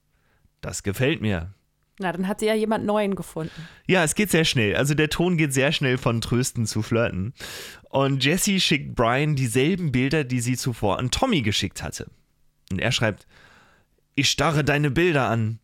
Das 0.60 0.82
gefällt 0.82 1.20
mir. 1.20 1.52
Na, 2.00 2.12
dann 2.12 2.26
hat 2.26 2.40
sie 2.40 2.46
ja 2.46 2.54
jemand 2.54 2.86
Neuen 2.86 3.14
gefunden. 3.14 3.68
Ja, 3.86 4.02
es 4.02 4.14
geht 4.14 4.30
sehr 4.30 4.46
schnell. 4.46 4.74
Also 4.74 4.94
der 4.94 5.10
Ton 5.10 5.36
geht 5.36 5.52
sehr 5.52 5.70
schnell 5.70 5.98
von 5.98 6.22
Trösten 6.22 6.64
zu 6.64 6.80
Flirten. 6.80 7.34
Und 7.90 8.24
Jessie 8.24 8.58
schickt 8.58 8.94
Brian 8.94 9.36
dieselben 9.36 9.92
Bilder, 9.92 10.24
die 10.24 10.40
sie 10.40 10.56
zuvor 10.56 10.98
an 10.98 11.10
Tommy 11.10 11.42
geschickt 11.42 11.82
hatte. 11.82 12.10
Und 12.70 12.78
er 12.78 12.90
schreibt, 12.90 13.26
ich 14.14 14.30
starre 14.30 14.64
deine 14.64 14.90
Bilder 14.90 15.28
an. 15.28 15.58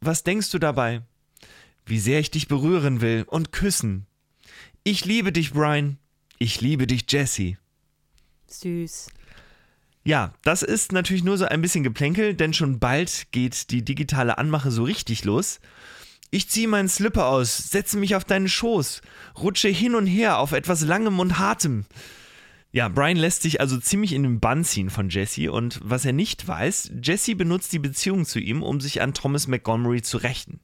Was 0.00 0.22
denkst 0.22 0.52
du 0.52 0.60
dabei? 0.60 1.02
Wie 1.84 1.98
sehr 1.98 2.20
ich 2.20 2.30
dich 2.30 2.46
berühren 2.46 3.00
will 3.00 3.24
und 3.26 3.50
küssen. 3.50 4.06
Ich 4.84 5.04
liebe 5.04 5.32
dich, 5.32 5.52
Brian. 5.52 5.98
Ich 6.38 6.60
liebe 6.60 6.86
dich, 6.86 7.06
Jessie. 7.08 7.58
Süß. 8.46 9.08
Ja, 10.06 10.32
das 10.44 10.62
ist 10.62 10.92
natürlich 10.92 11.24
nur 11.24 11.36
so 11.36 11.46
ein 11.46 11.60
bisschen 11.60 11.82
Geplänkel, 11.82 12.34
denn 12.34 12.54
schon 12.54 12.78
bald 12.78 13.26
geht 13.32 13.72
die 13.72 13.84
digitale 13.84 14.38
Anmache 14.38 14.70
so 14.70 14.84
richtig 14.84 15.24
los. 15.24 15.58
Ich 16.30 16.48
ziehe 16.48 16.68
meinen 16.68 16.88
Slipper 16.88 17.26
aus, 17.26 17.56
setze 17.56 17.98
mich 17.98 18.14
auf 18.14 18.24
deinen 18.24 18.48
Schoß, 18.48 19.00
rutsche 19.42 19.66
hin 19.66 19.96
und 19.96 20.06
her 20.06 20.38
auf 20.38 20.52
etwas 20.52 20.82
Langem 20.82 21.18
und 21.18 21.40
Hartem. 21.40 21.86
Ja, 22.70 22.86
Brian 22.86 23.16
lässt 23.16 23.42
sich 23.42 23.60
also 23.60 23.78
ziemlich 23.78 24.12
in 24.12 24.22
den 24.22 24.38
Bann 24.38 24.62
ziehen 24.62 24.90
von 24.90 25.08
Jesse 25.08 25.50
und 25.50 25.80
was 25.82 26.04
er 26.04 26.12
nicht 26.12 26.46
weiß, 26.46 26.92
Jesse 27.02 27.34
benutzt 27.34 27.72
die 27.72 27.80
Beziehung 27.80 28.24
zu 28.26 28.38
ihm, 28.38 28.62
um 28.62 28.80
sich 28.80 29.02
an 29.02 29.12
Thomas 29.12 29.48
Montgomery 29.48 30.02
zu 30.02 30.18
rächen. 30.18 30.60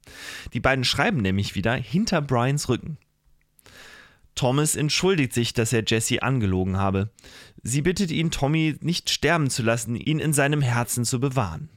Die 0.53 0.61
beiden 0.61 0.85
schreiben 0.85 1.21
nämlich 1.21 1.57
wieder 1.57 1.75
hinter 1.75 2.23
Brians 2.23 2.69
Rücken. 2.69 2.97
Thomas 4.35 4.77
entschuldigt 4.77 5.33
sich, 5.33 5.53
dass 5.53 5.73
er 5.73 5.85
Jesse 5.87 6.23
angelogen 6.23 6.77
habe. 6.77 7.11
Sie 7.63 7.83
bittet 7.83 8.11
ihn, 8.11 8.31
Tommy 8.31 8.77
nicht 8.81 9.11
sterben 9.11 9.51
zu 9.51 9.63
lassen, 9.63 9.95
ihn 9.97 10.19
in 10.19 10.33
seinem 10.33 10.63
Herzen 10.63 11.05
zu 11.05 11.21
bewahren. 11.21 11.69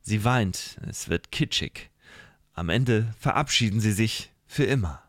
Sie 0.00 0.24
weint, 0.24 0.78
es 0.88 1.08
wird 1.08 1.30
kitschig. 1.30 1.90
Am 2.54 2.68
Ende 2.68 3.12
verabschieden 3.18 3.80
sie 3.80 3.92
sich 3.92 4.32
für 4.46 4.64
immer. 4.64 5.02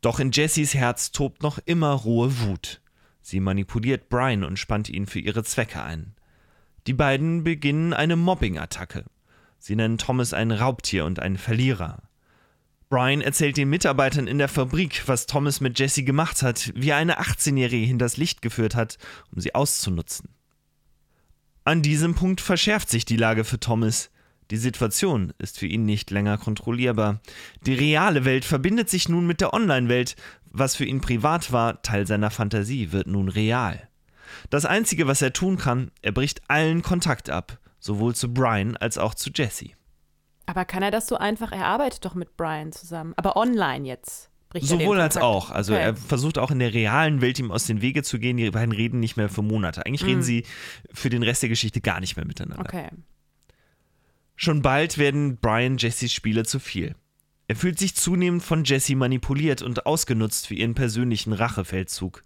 Doch 0.00 0.20
in 0.20 0.32
Jessys 0.32 0.74
Herz 0.74 1.12
tobt 1.12 1.42
noch 1.42 1.58
immer 1.64 1.92
rohe 1.92 2.40
Wut. 2.40 2.80
Sie 3.22 3.40
manipuliert 3.40 4.10
Brian 4.10 4.44
und 4.44 4.58
spannt 4.58 4.90
ihn 4.90 5.06
für 5.06 5.18
ihre 5.18 5.44
Zwecke 5.44 5.82
ein. 5.82 6.14
Die 6.86 6.92
beiden 6.92 7.42
beginnen 7.42 7.94
eine 7.94 8.16
Mobbing-Attacke. 8.16 9.04
Sie 9.58 9.76
nennen 9.76 9.96
Thomas 9.96 10.34
ein 10.34 10.50
Raubtier 10.50 11.06
und 11.06 11.20
einen 11.20 11.38
Verlierer. 11.38 12.02
Brian 12.94 13.22
erzählt 13.22 13.56
den 13.56 13.70
Mitarbeitern 13.70 14.28
in 14.28 14.38
der 14.38 14.46
Fabrik, 14.46 15.02
was 15.06 15.26
Thomas 15.26 15.60
mit 15.60 15.80
Jesse 15.80 16.04
gemacht 16.04 16.44
hat, 16.44 16.70
wie 16.76 16.90
er 16.90 16.96
eine 16.96 17.20
18-Jährige 17.20 17.84
hinters 17.84 18.18
Licht 18.18 18.40
geführt 18.40 18.76
hat, 18.76 18.98
um 19.32 19.40
sie 19.40 19.52
auszunutzen. 19.52 20.28
An 21.64 21.82
diesem 21.82 22.14
Punkt 22.14 22.40
verschärft 22.40 22.88
sich 22.88 23.04
die 23.04 23.16
Lage 23.16 23.42
für 23.42 23.58
Thomas. 23.58 24.10
Die 24.52 24.56
Situation 24.56 25.32
ist 25.38 25.58
für 25.58 25.66
ihn 25.66 25.84
nicht 25.84 26.12
länger 26.12 26.38
kontrollierbar. 26.38 27.20
Die 27.66 27.74
reale 27.74 28.24
Welt 28.24 28.44
verbindet 28.44 28.88
sich 28.88 29.08
nun 29.08 29.26
mit 29.26 29.40
der 29.40 29.54
Online-Welt. 29.54 30.14
Was 30.52 30.76
für 30.76 30.84
ihn 30.84 31.00
privat 31.00 31.50
war, 31.50 31.82
Teil 31.82 32.06
seiner 32.06 32.30
Fantasie, 32.30 32.92
wird 32.92 33.08
nun 33.08 33.28
real. 33.28 33.88
Das 34.50 34.66
Einzige, 34.66 35.08
was 35.08 35.20
er 35.20 35.32
tun 35.32 35.58
kann, 35.58 35.90
er 36.00 36.12
bricht 36.12 36.42
allen 36.46 36.82
Kontakt 36.82 37.28
ab, 37.28 37.58
sowohl 37.80 38.14
zu 38.14 38.32
Brian 38.32 38.76
als 38.76 38.98
auch 38.98 39.16
zu 39.16 39.30
Jesse. 39.34 39.70
Aber 40.46 40.64
kann 40.64 40.82
er 40.82 40.90
das 40.90 41.06
so 41.06 41.16
einfach? 41.16 41.52
Er 41.52 41.66
arbeitet 41.66 42.04
doch 42.04 42.14
mit 42.14 42.36
Brian 42.36 42.72
zusammen, 42.72 43.14
aber 43.16 43.36
online 43.36 43.86
jetzt. 43.86 44.30
Sowohl 44.60 45.00
als 45.00 45.16
auch. 45.16 45.50
Also 45.50 45.74
okay. 45.74 45.82
er 45.82 45.96
versucht 45.96 46.38
auch 46.38 46.50
in 46.50 46.60
der 46.60 46.72
realen 46.72 47.20
Welt 47.20 47.38
ihm 47.40 47.50
aus 47.50 47.66
den 47.66 47.82
Wege 47.82 48.04
zu 48.04 48.18
gehen. 48.18 48.36
Die 48.36 48.50
beiden 48.50 48.72
reden 48.72 49.00
nicht 49.00 49.16
mehr 49.16 49.28
für 49.28 49.42
Monate. 49.42 49.84
Eigentlich 49.84 50.02
mhm. 50.02 50.08
reden 50.08 50.22
sie 50.22 50.44
für 50.92 51.10
den 51.10 51.24
Rest 51.24 51.42
der 51.42 51.48
Geschichte 51.48 51.80
gar 51.80 51.98
nicht 51.98 52.16
mehr 52.16 52.24
miteinander. 52.24 52.64
Okay. 52.64 52.88
Schon 54.36 54.62
bald 54.62 54.98
werden 54.98 55.38
Brian 55.38 55.76
Jessys 55.76 56.12
Spiele 56.12 56.44
zu 56.44 56.60
viel. 56.60 56.94
Er 57.46 57.56
fühlt 57.56 57.78
sich 57.78 57.94
zunehmend 57.94 58.42
von 58.42 58.64
Jessie 58.64 58.94
manipuliert 58.94 59.60
und 59.60 59.86
ausgenutzt 59.86 60.46
für 60.46 60.54
ihren 60.54 60.74
persönlichen 60.74 61.32
Rachefeldzug. 61.32 62.22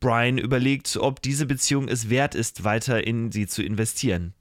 Brian 0.00 0.38
überlegt, 0.38 0.96
ob 0.96 1.22
diese 1.22 1.46
Beziehung 1.46 1.88
es 1.88 2.10
wert 2.10 2.34
ist, 2.34 2.64
weiter 2.64 3.06
in 3.06 3.30
sie 3.32 3.46
zu 3.46 3.62
investieren. 3.62 4.34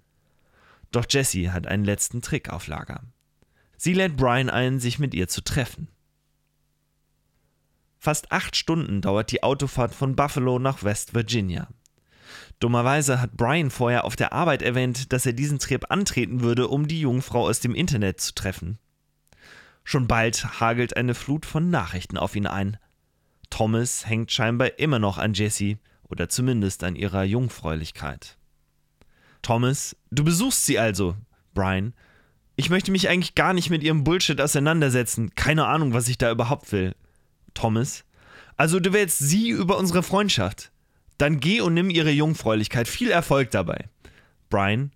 Doch 0.95 1.05
Jessie 1.09 1.51
hat 1.51 1.67
einen 1.67 1.83
letzten 1.83 2.21
Trick 2.21 2.49
auf 2.49 2.67
Lager. 2.67 3.03
Sie 3.75 3.91
lädt 3.91 4.15
Brian 4.15 4.49
ein, 4.49 4.79
sich 4.79 4.97
mit 4.97 5.13
ihr 5.13 5.27
zu 5.27 5.41
treffen. 5.41 5.89
Fast 7.97 8.31
acht 8.31 8.55
Stunden 8.55 9.01
dauert 9.01 9.29
die 9.29 9.43
Autofahrt 9.43 9.93
von 9.93 10.15
Buffalo 10.15 10.57
nach 10.57 10.83
West 10.83 11.13
Virginia. 11.13 11.67
Dummerweise 12.61 13.19
hat 13.19 13.35
Brian 13.35 13.71
vorher 13.71 14.05
auf 14.05 14.15
der 14.15 14.31
Arbeit 14.31 14.61
erwähnt, 14.61 15.11
dass 15.11 15.25
er 15.25 15.33
diesen 15.33 15.59
Trip 15.59 15.83
antreten 15.91 16.39
würde, 16.39 16.69
um 16.69 16.87
die 16.87 17.01
Jungfrau 17.01 17.45
aus 17.45 17.59
dem 17.59 17.75
Internet 17.75 18.21
zu 18.21 18.33
treffen. 18.33 18.79
Schon 19.83 20.07
bald 20.07 20.61
hagelt 20.61 20.95
eine 20.95 21.13
Flut 21.13 21.45
von 21.45 21.69
Nachrichten 21.69 22.17
auf 22.17 22.37
ihn 22.37 22.47
ein. 22.47 22.77
Thomas 23.49 24.07
hängt 24.07 24.31
scheinbar 24.31 24.79
immer 24.79 24.99
noch 24.99 25.17
an 25.17 25.33
Jessie 25.33 25.77
oder 26.03 26.29
zumindest 26.29 26.85
an 26.85 26.95
ihrer 26.95 27.25
Jungfräulichkeit. 27.25 28.37
Thomas, 29.45 29.95
du 30.09 30.23
besuchst 30.23 30.65
sie 30.65 30.79
also, 30.79 31.15
Brian. 31.53 31.93
Ich 32.55 32.71
möchte 32.71 32.89
mich 32.89 33.09
eigentlich 33.09 33.35
gar 33.35 33.53
nicht 33.53 33.69
mit 33.69 33.83
ihrem 33.83 34.03
Bullshit 34.03 34.41
auseinandersetzen. 34.41 35.35
Keine 35.35 35.67
Ahnung, 35.67 35.93
was 35.93 36.07
ich 36.07 36.17
da 36.17 36.31
überhaupt 36.31 36.71
will. 36.71 36.95
Thomas, 37.53 38.05
also 38.57 38.79
du 38.79 38.91
wählst 38.91 39.19
sie 39.19 39.49
über 39.49 39.77
unsere 39.77 40.01
Freundschaft. 40.01 40.71
Dann 41.19 41.39
geh 41.39 41.61
und 41.61 41.75
nimm 41.75 41.91
ihre 41.91 42.09
Jungfräulichkeit. 42.09 42.87
Viel 42.87 43.11
Erfolg 43.11 43.51
dabei. 43.51 43.87
Brian, 44.49 44.91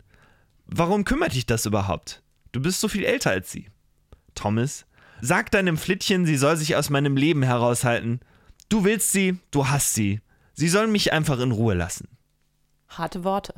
warum 0.66 1.06
kümmert 1.06 1.36
dich 1.36 1.46
das 1.46 1.68
überhaupt? 1.68 2.24
Du 2.52 2.60
bist 2.60 2.82
so 2.82 2.88
viel 2.88 3.04
älter 3.04 3.30
als 3.30 3.52
sie. 3.52 3.68
Thomas, 4.34 4.88
sag 5.22 5.52
deinem 5.52 5.78
Flittchen, 5.78 6.26
sie 6.26 6.38
soll 6.38 6.58
sich 6.58 6.76
aus 6.76 6.90
meinem 6.90 7.18
Leben 7.18 7.44
heraushalten. 7.44 8.20
Du 8.68 8.84
willst 8.84 9.12
sie, 9.12 9.38
du 9.52 9.68
hast 9.68 9.94
sie. 9.94 10.22
Sie 10.54 10.70
sollen 10.70 10.92
mich 10.92 11.14
einfach 11.14 11.40
in 11.40 11.52
Ruhe 11.52 11.76
lassen. 11.76 12.08
Harte 12.88 13.24
Worte. 13.24 13.54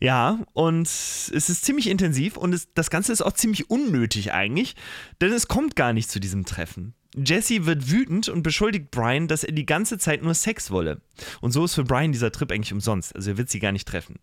Ja, 0.00 0.38
und 0.54 0.86
es 0.86 1.30
ist 1.30 1.64
ziemlich 1.64 1.88
intensiv 1.88 2.38
und 2.38 2.54
es, 2.54 2.72
das 2.72 2.88
Ganze 2.88 3.12
ist 3.12 3.20
auch 3.20 3.34
ziemlich 3.34 3.68
unnötig 3.68 4.32
eigentlich, 4.32 4.74
denn 5.20 5.30
es 5.30 5.46
kommt 5.46 5.76
gar 5.76 5.92
nicht 5.92 6.10
zu 6.10 6.20
diesem 6.20 6.46
Treffen. 6.46 6.94
Jesse 7.14 7.66
wird 7.66 7.90
wütend 7.90 8.28
und 8.28 8.42
beschuldigt 8.42 8.90
Brian, 8.90 9.28
dass 9.28 9.44
er 9.44 9.52
die 9.52 9.66
ganze 9.66 9.98
Zeit 9.98 10.22
nur 10.22 10.34
Sex 10.34 10.70
wolle. 10.70 11.02
Und 11.40 11.52
so 11.52 11.64
ist 11.64 11.74
für 11.74 11.84
Brian 11.84 12.12
dieser 12.12 12.32
Trip 12.32 12.50
eigentlich 12.50 12.72
umsonst. 12.72 13.14
Also 13.14 13.32
er 13.32 13.36
wird 13.36 13.50
sie 13.50 13.58
gar 13.58 13.72
nicht 13.72 13.86
treffen. 13.86 14.16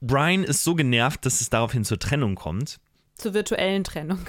Brian 0.00 0.44
ist 0.44 0.62
so 0.62 0.74
genervt, 0.74 1.24
dass 1.26 1.40
es 1.40 1.50
daraufhin 1.50 1.84
zur 1.84 1.98
Trennung 1.98 2.34
kommt. 2.34 2.78
Zur 3.16 3.34
virtuellen 3.34 3.84
Trennung. 3.84 4.20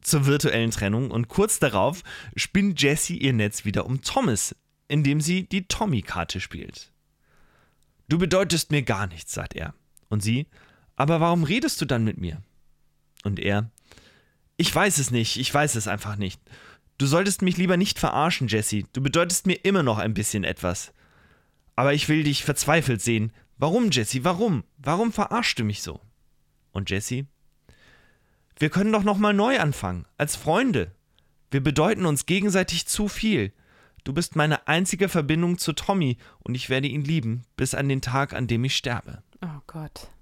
Zur 0.00 0.26
virtuellen 0.26 0.70
Trennung. 0.70 1.10
Und 1.10 1.28
kurz 1.28 1.60
darauf 1.60 2.02
spinnt 2.34 2.82
Jessie 2.82 3.18
ihr 3.18 3.32
Netz 3.32 3.64
wieder 3.64 3.86
um 3.86 4.02
Thomas, 4.02 4.56
indem 4.88 5.20
sie 5.20 5.48
die 5.48 5.68
Tommy-Karte 5.68 6.40
spielt. 6.40 6.92
Du 8.08 8.18
bedeutest 8.18 8.70
mir 8.70 8.82
gar 8.82 9.06
nichts, 9.06 9.32
sagt 9.32 9.54
er. 9.54 9.74
Und 10.08 10.22
sie, 10.22 10.46
aber 10.94 11.20
warum 11.20 11.44
redest 11.44 11.80
du 11.80 11.84
dann 11.84 12.04
mit 12.04 12.18
mir? 12.18 12.40
Und 13.24 13.40
er, 13.40 13.70
ich 14.56 14.74
weiß 14.74 14.98
es 14.98 15.10
nicht, 15.10 15.36
ich 15.36 15.52
weiß 15.52 15.74
es 15.74 15.88
einfach 15.88 16.16
nicht. 16.16 16.40
Du 16.98 17.06
solltest 17.06 17.42
mich 17.42 17.56
lieber 17.56 17.76
nicht 17.76 17.98
verarschen, 17.98 18.48
Jesse. 18.48 18.84
Du 18.92 19.02
bedeutest 19.02 19.46
mir 19.46 19.64
immer 19.64 19.82
noch 19.82 19.98
ein 19.98 20.14
bisschen 20.14 20.44
etwas. 20.44 20.92
Aber 21.74 21.92
ich 21.92 22.08
will 22.08 22.22
dich 22.22 22.44
verzweifelt 22.44 23.02
sehen. 23.02 23.32
Warum, 23.58 23.90
Jesse? 23.90 24.24
Warum? 24.24 24.64
Warum 24.78 25.12
verarschst 25.12 25.58
du 25.58 25.64
mich 25.64 25.82
so? 25.82 26.00
Und 26.72 26.88
Jesse? 26.88 27.26
Wir 28.58 28.70
können 28.70 28.92
doch 28.92 29.02
noch 29.02 29.18
mal 29.18 29.34
neu 29.34 29.58
anfangen, 29.58 30.06
als 30.16 30.36
Freunde. 30.36 30.92
Wir 31.50 31.62
bedeuten 31.62 32.06
uns 32.06 32.24
gegenseitig 32.24 32.86
zu 32.86 33.08
viel. 33.08 33.52
Du 34.06 34.12
bist 34.12 34.36
meine 34.36 34.68
einzige 34.68 35.08
Verbindung 35.08 35.58
zu 35.58 35.72
Tommy 35.72 36.16
und 36.38 36.54
ich 36.54 36.70
werde 36.70 36.86
ihn 36.86 37.02
lieben, 37.02 37.42
bis 37.56 37.74
an 37.74 37.88
den 37.88 38.02
Tag, 38.02 38.34
an 38.34 38.46
dem 38.46 38.62
ich 38.62 38.76
sterbe. 38.76 39.24
Oh 39.42 39.60
Gott. 39.66 40.12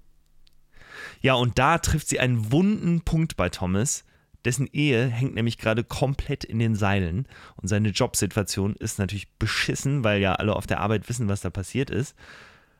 Ja, 1.21 1.35
und 1.35 1.59
da 1.59 1.77
trifft 1.77 2.07
sie 2.07 2.19
einen 2.19 2.51
wunden 2.51 3.01
Punkt 3.01 3.37
bei 3.37 3.49
Thomas, 3.49 4.03
dessen 4.43 4.67
Ehe 4.73 5.05
hängt 5.05 5.35
nämlich 5.35 5.59
gerade 5.59 5.83
komplett 5.83 6.43
in 6.43 6.57
den 6.57 6.73
Seilen 6.73 7.27
und 7.57 7.67
seine 7.67 7.89
Jobsituation 7.89 8.75
ist 8.75 8.97
natürlich 8.97 9.31
beschissen, 9.37 10.03
weil 10.03 10.19
ja 10.19 10.33
alle 10.33 10.55
auf 10.55 10.65
der 10.65 10.79
Arbeit 10.79 11.07
wissen, 11.07 11.27
was 11.27 11.41
da 11.41 11.51
passiert 11.51 11.91
ist. 11.91 12.15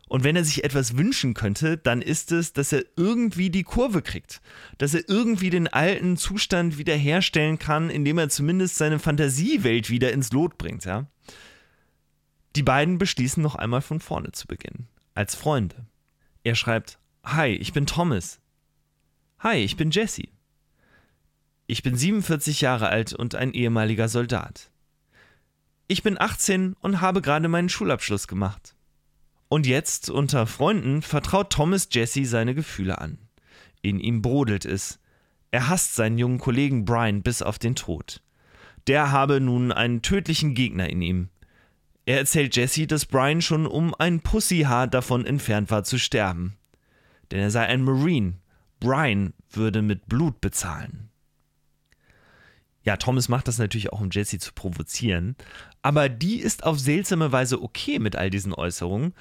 Und 0.07 0.23
wenn 0.23 0.35
er 0.35 0.43
sich 0.43 0.63
etwas 0.63 0.97
wünschen 0.97 1.33
könnte, 1.33 1.77
dann 1.77 2.01
ist 2.01 2.31
es, 2.31 2.53
dass 2.53 2.71
er 2.71 2.85
irgendwie 2.95 3.49
die 3.49 3.63
Kurve 3.63 4.01
kriegt. 4.01 4.41
Dass 4.77 4.93
er 4.93 5.09
irgendwie 5.09 5.49
den 5.49 5.67
alten 5.67 6.15
Zustand 6.15 6.77
wiederherstellen 6.77 7.57
kann, 7.57 7.89
indem 7.89 8.19
er 8.19 8.29
zumindest 8.29 8.77
seine 8.77 8.99
Fantasiewelt 8.99 9.89
wieder 9.89 10.11
ins 10.13 10.31
Lot 10.31 10.57
bringt, 10.57 10.85
ja. 10.85 11.07
Die 12.55 12.63
beiden 12.63 12.97
beschließen 12.97 13.41
noch 13.41 13.55
einmal 13.55 13.81
von 13.81 13.99
vorne 13.99 14.31
zu 14.31 14.47
beginnen. 14.47 14.87
Als 15.15 15.35
Freunde. 15.35 15.87
Er 16.43 16.55
schreibt: 16.55 16.99
Hi, 17.23 17.49
ich 17.49 17.73
bin 17.73 17.85
Thomas. 17.85 18.39
Hi, 19.39 19.57
ich 19.57 19.75
bin 19.75 19.91
Jesse. 19.91 20.29
Ich 21.67 21.81
bin 21.81 21.97
47 21.97 22.61
Jahre 22.61 22.89
alt 22.89 23.13
und 23.13 23.33
ein 23.33 23.53
ehemaliger 23.53 24.07
Soldat. 24.07 24.69
Ich 25.87 26.03
bin 26.03 26.19
18 26.19 26.75
und 26.79 27.01
habe 27.01 27.21
gerade 27.21 27.47
meinen 27.47 27.69
Schulabschluss 27.69 28.27
gemacht. 28.27 28.75
Und 29.47 29.67
jetzt, 29.67 30.09
unter 30.09 30.47
Freunden, 30.47 31.01
vertraut 31.01 31.51
Thomas 31.51 31.87
Jesse 31.91 32.25
seine 32.25 32.55
Gefühle 32.55 32.99
an. 32.99 33.17
In 33.81 33.99
ihm 33.99 34.21
brodelt 34.21 34.65
es. 34.65 34.99
Er 35.51 35.69
hasst 35.69 35.95
seinen 35.95 36.17
jungen 36.17 36.39
Kollegen 36.39 36.85
Brian 36.85 37.21
bis 37.21 37.41
auf 37.41 37.59
den 37.59 37.75
Tod. 37.75 38.21
Der 38.87 39.11
habe 39.11 39.39
nun 39.39 39.71
einen 39.71 40.01
tödlichen 40.01 40.53
Gegner 40.53 40.89
in 40.89 41.01
ihm. 41.01 41.29
Er 42.05 42.17
erzählt 42.17 42.55
Jesse, 42.55 42.87
dass 42.87 43.05
Brian 43.05 43.41
schon 43.41 43.65
um 43.65 43.95
ein 43.97 44.21
Pussyhaar 44.21 44.87
davon 44.87 45.25
entfernt 45.25 45.71
war 45.71 45.83
zu 45.83 45.97
sterben. 45.97 46.55
Denn 47.31 47.39
er 47.39 47.51
sei 47.51 47.65
ein 47.65 47.83
Marine. 47.83 48.35
Brian 48.79 49.33
würde 49.49 49.81
mit 49.81 50.07
Blut 50.07 50.41
bezahlen. 50.41 51.09
Ja, 52.83 52.97
Thomas 52.97 53.29
macht 53.29 53.47
das 53.47 53.57
natürlich 53.57 53.91
auch, 53.91 54.01
um 54.01 54.11
Jessie 54.11 54.37
zu 54.37 54.53
provozieren. 54.53 55.35
Aber 55.81 56.07
die 56.07 56.39
ist 56.39 56.63
auf 56.63 56.79
seltsame 56.79 57.31
Weise 57.31 57.61
okay 57.61 57.97
mit 57.97 58.15
all 58.15 58.29
diesen 58.29 58.53
Äußerungen. 58.53 59.13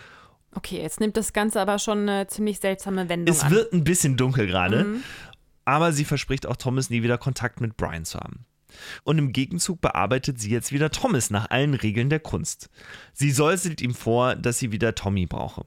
Okay, 0.55 0.81
jetzt 0.81 1.01
nimmt 1.01 1.17
das 1.17 1.33
Ganze 1.33 1.61
aber 1.61 1.79
schon 1.79 2.09
eine 2.09 2.27
ziemlich 2.27 2.61
seltsame 2.61 3.09
Wendung 3.09 3.35
es 3.35 3.43
an. 3.43 3.51
Wird 3.51 3.73
ein 3.73 3.85
bisschen 3.85 4.17
dunkel 4.17 4.47
gerade. 4.47 4.85
Mhm. 4.85 5.03
Aber 5.65 5.93
sie 5.93 6.05
verspricht 6.05 6.47
auch 6.47 6.57
Thomas 6.57 6.91
nie 6.91 7.03
wieder 7.03 7.19
Kontakt 7.19 7.61
mit 7.61 7.77
Brian 7.77 8.05
zu 8.05 8.19
haben. 8.19 8.45
Und 9.05 9.19
im 9.19 9.33
Gegenzug 9.33 9.81
bearbeitet 9.81 10.41
sie 10.41 10.51
jetzt 10.51 10.73
wieder 10.73 10.91
Thomas 10.91 11.31
nach 11.31 11.51
allen 11.51 11.75
Regeln 11.75 12.11
der 12.11 12.21
Kunst. 12.21 12.71
Sie 13.13 13.31
säuselt 13.31 13.81
ihm 13.81 13.95
vor, 13.95 14.35
dass 14.35 14.59
sie 14.59 14.73
wieder 14.73 14.95
Tommy 14.95 15.27
brauche. 15.27 15.65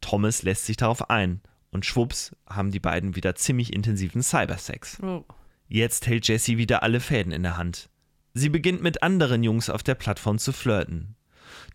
Thomas 0.00 0.42
lässt 0.42 0.66
sich 0.66 0.76
darauf 0.76 1.10
ein. 1.10 1.40
Und 1.70 1.84
schwupps 1.84 2.36
haben 2.48 2.70
die 2.70 2.80
beiden 2.80 3.16
wieder 3.16 3.34
ziemlich 3.34 3.72
intensiven 3.72 4.22
Cybersex. 4.22 5.00
Oh. 5.02 5.24
Jetzt 5.66 6.06
hält 6.06 6.28
Jessie 6.28 6.56
wieder 6.58 6.82
alle 6.82 7.00
Fäden 7.00 7.32
in 7.32 7.42
der 7.42 7.56
Hand. 7.56 7.88
Sie 8.34 8.48
beginnt 8.48 8.82
mit 8.82 9.02
anderen 9.02 9.42
Jungs 9.42 9.70
auf 9.70 9.82
der 9.82 9.94
Plattform 9.94 10.38
zu 10.38 10.52
flirten. 10.52 11.13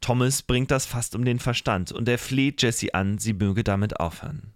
Thomas 0.02 0.42
bringt 0.42 0.72
das 0.72 0.86
fast 0.86 1.16
um 1.16 1.26
den 1.26 1.40
Verstand 1.40 1.92
und 1.92 2.08
er 2.08 2.18
fleht 2.18 2.62
Jessie 2.62 2.94
an, 2.94 3.18
sie 3.18 3.34
möge 3.34 3.64
damit 3.64 4.00
aufhören. 4.00 4.54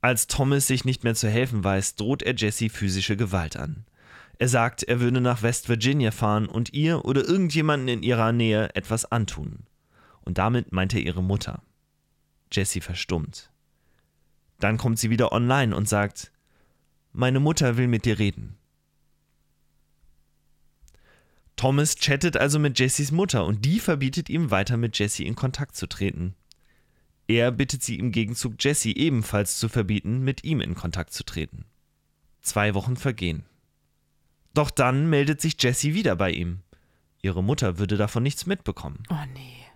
Als 0.00 0.26
Thomas 0.26 0.66
sich 0.66 0.84
nicht 0.84 1.04
mehr 1.04 1.14
zu 1.14 1.28
helfen 1.28 1.62
weiß, 1.62 1.96
droht 1.96 2.22
er 2.22 2.34
Jessie 2.34 2.70
physische 2.70 3.16
Gewalt 3.16 3.56
an. 3.56 3.84
Er 4.38 4.48
sagt, 4.48 4.82
er 4.84 5.00
würde 5.00 5.20
nach 5.20 5.42
West 5.42 5.68
Virginia 5.68 6.10
fahren 6.10 6.46
und 6.46 6.72
ihr 6.72 7.04
oder 7.04 7.22
irgendjemanden 7.22 7.88
in 7.88 8.02
ihrer 8.02 8.32
Nähe 8.32 8.74
etwas 8.74 9.04
antun. 9.04 9.66
Und 10.22 10.38
damit 10.38 10.72
meint 10.72 10.94
er 10.94 11.00
ihre 11.00 11.22
Mutter. 11.22 11.62
Jessie 12.50 12.80
verstummt. 12.80 13.50
Dann 14.58 14.78
kommt 14.78 14.98
sie 14.98 15.10
wieder 15.10 15.32
online 15.32 15.76
und 15.76 15.88
sagt, 15.88 16.32
meine 17.12 17.40
Mutter 17.40 17.76
will 17.76 17.88
mit 17.88 18.04
dir 18.04 18.18
reden. 18.18 18.56
Thomas 21.60 21.96
chattet 21.96 22.38
also 22.38 22.58
mit 22.58 22.78
Jessies 22.78 23.12
Mutter 23.12 23.44
und 23.44 23.66
die 23.66 23.80
verbietet 23.80 24.30
ihm 24.30 24.50
weiter 24.50 24.78
mit 24.78 24.98
Jessie 24.98 25.26
in 25.26 25.34
Kontakt 25.34 25.76
zu 25.76 25.86
treten. 25.86 26.34
Er 27.28 27.50
bittet 27.50 27.82
sie 27.82 27.98
im 27.98 28.12
Gegenzug 28.12 28.54
Jessie 28.58 28.96
ebenfalls 28.96 29.58
zu 29.58 29.68
verbieten, 29.68 30.20
mit 30.20 30.42
ihm 30.42 30.62
in 30.62 30.74
Kontakt 30.74 31.12
zu 31.12 31.22
treten. 31.22 31.66
Zwei 32.40 32.72
Wochen 32.72 32.96
vergehen. 32.96 33.44
Doch 34.54 34.70
dann 34.70 35.10
meldet 35.10 35.42
sich 35.42 35.62
Jessie 35.62 35.92
wieder 35.92 36.16
bei 36.16 36.30
ihm. 36.30 36.60
Ihre 37.20 37.44
Mutter 37.44 37.76
würde 37.76 37.98
davon 37.98 38.22
nichts 38.22 38.46
mitbekommen. 38.46 39.02
Oh 39.10 39.26
nee. 39.34 39.66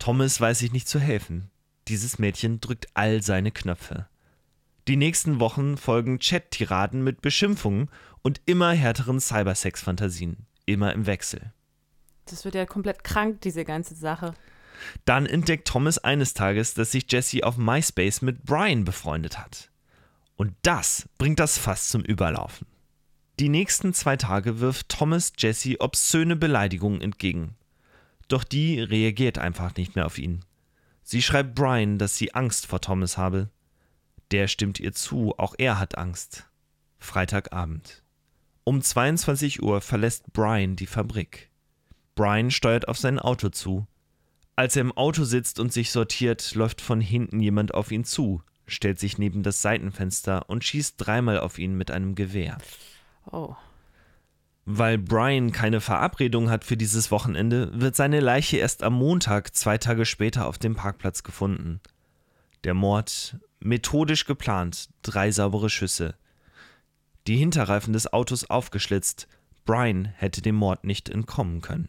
Thomas 0.00 0.40
weiß 0.40 0.58
sich 0.58 0.72
nicht 0.72 0.88
zu 0.88 0.98
helfen. 0.98 1.52
Dieses 1.86 2.18
Mädchen 2.18 2.60
drückt 2.60 2.88
all 2.94 3.22
seine 3.22 3.52
Knöpfe. 3.52 4.08
Die 4.88 4.96
nächsten 4.96 5.38
Wochen 5.38 5.76
folgen 5.76 6.18
Chat-Tiraden 6.18 7.04
mit 7.04 7.22
Beschimpfungen 7.22 7.90
und 8.22 8.40
immer 8.46 8.72
härteren 8.72 9.20
Cybersex-Fantasien. 9.20 10.48
Immer 10.66 10.92
im 10.92 11.06
Wechsel. 11.06 11.52
Das 12.26 12.44
wird 12.44 12.56
ja 12.56 12.66
komplett 12.66 13.04
krank, 13.04 13.40
diese 13.40 13.64
ganze 13.64 13.94
Sache. 13.94 14.34
Dann 15.04 15.26
entdeckt 15.26 15.68
Thomas 15.68 15.98
eines 15.98 16.34
Tages, 16.34 16.74
dass 16.74 16.92
sich 16.92 17.10
Jesse 17.10 17.44
auf 17.44 17.56
MySpace 17.56 18.22
mit 18.22 18.44
Brian 18.44 18.84
befreundet 18.84 19.38
hat. 19.38 19.70
Und 20.36 20.54
das 20.62 21.08
bringt 21.18 21.38
das 21.38 21.56
Fass 21.56 21.88
zum 21.88 22.02
Überlaufen. 22.02 22.66
Die 23.38 23.48
nächsten 23.48 23.94
zwei 23.94 24.16
Tage 24.16 24.60
wirft 24.60 24.88
Thomas 24.88 25.32
Jesse 25.38 25.80
obszöne 25.80 26.36
Beleidigungen 26.36 27.00
entgegen. 27.00 27.54
Doch 28.28 28.44
die 28.44 28.80
reagiert 28.80 29.38
einfach 29.38 29.76
nicht 29.76 29.94
mehr 29.94 30.06
auf 30.06 30.18
ihn. 30.18 30.44
Sie 31.02 31.22
schreibt 31.22 31.54
Brian, 31.54 31.98
dass 31.98 32.16
sie 32.16 32.34
Angst 32.34 32.66
vor 32.66 32.80
Thomas 32.80 33.16
habe. 33.16 33.50
Der 34.30 34.48
stimmt 34.48 34.80
ihr 34.80 34.92
zu, 34.92 35.34
auch 35.38 35.54
er 35.56 35.78
hat 35.78 35.96
Angst. 35.96 36.48
Freitagabend. 36.98 38.02
Um 38.68 38.82
22 38.82 39.62
Uhr 39.62 39.80
verlässt 39.80 40.32
Brian 40.32 40.74
die 40.74 40.88
Fabrik. 40.88 41.50
Brian 42.16 42.50
steuert 42.50 42.88
auf 42.88 42.98
sein 42.98 43.20
Auto 43.20 43.48
zu. 43.48 43.86
Als 44.56 44.74
er 44.74 44.80
im 44.80 44.90
Auto 44.90 45.22
sitzt 45.22 45.60
und 45.60 45.72
sich 45.72 45.92
sortiert, 45.92 46.52
läuft 46.56 46.80
von 46.80 47.00
hinten 47.00 47.38
jemand 47.38 47.74
auf 47.74 47.92
ihn 47.92 48.02
zu, 48.02 48.42
stellt 48.66 48.98
sich 48.98 49.18
neben 49.18 49.44
das 49.44 49.62
Seitenfenster 49.62 50.50
und 50.50 50.64
schießt 50.64 50.96
dreimal 50.98 51.38
auf 51.38 51.60
ihn 51.60 51.76
mit 51.76 51.92
einem 51.92 52.16
Gewehr. 52.16 52.58
Oh. 53.30 53.54
Weil 54.64 54.98
Brian 54.98 55.52
keine 55.52 55.80
Verabredung 55.80 56.50
hat 56.50 56.64
für 56.64 56.76
dieses 56.76 57.12
Wochenende, 57.12 57.70
wird 57.80 57.94
seine 57.94 58.18
Leiche 58.18 58.56
erst 58.56 58.82
am 58.82 58.94
Montag, 58.94 59.54
zwei 59.54 59.78
Tage 59.78 60.04
später, 60.04 60.48
auf 60.48 60.58
dem 60.58 60.74
Parkplatz 60.74 61.22
gefunden. 61.22 61.78
Der 62.64 62.74
Mord, 62.74 63.36
methodisch 63.60 64.24
geplant, 64.24 64.88
drei 65.02 65.30
saubere 65.30 65.70
Schüsse. 65.70 66.16
Die 67.26 67.36
Hinterreifen 67.36 67.92
des 67.92 68.12
Autos 68.12 68.48
aufgeschlitzt. 68.48 69.28
Brian 69.64 70.06
hätte 70.16 70.42
dem 70.42 70.54
Mord 70.54 70.84
nicht 70.84 71.08
entkommen 71.08 71.60
können. 71.60 71.88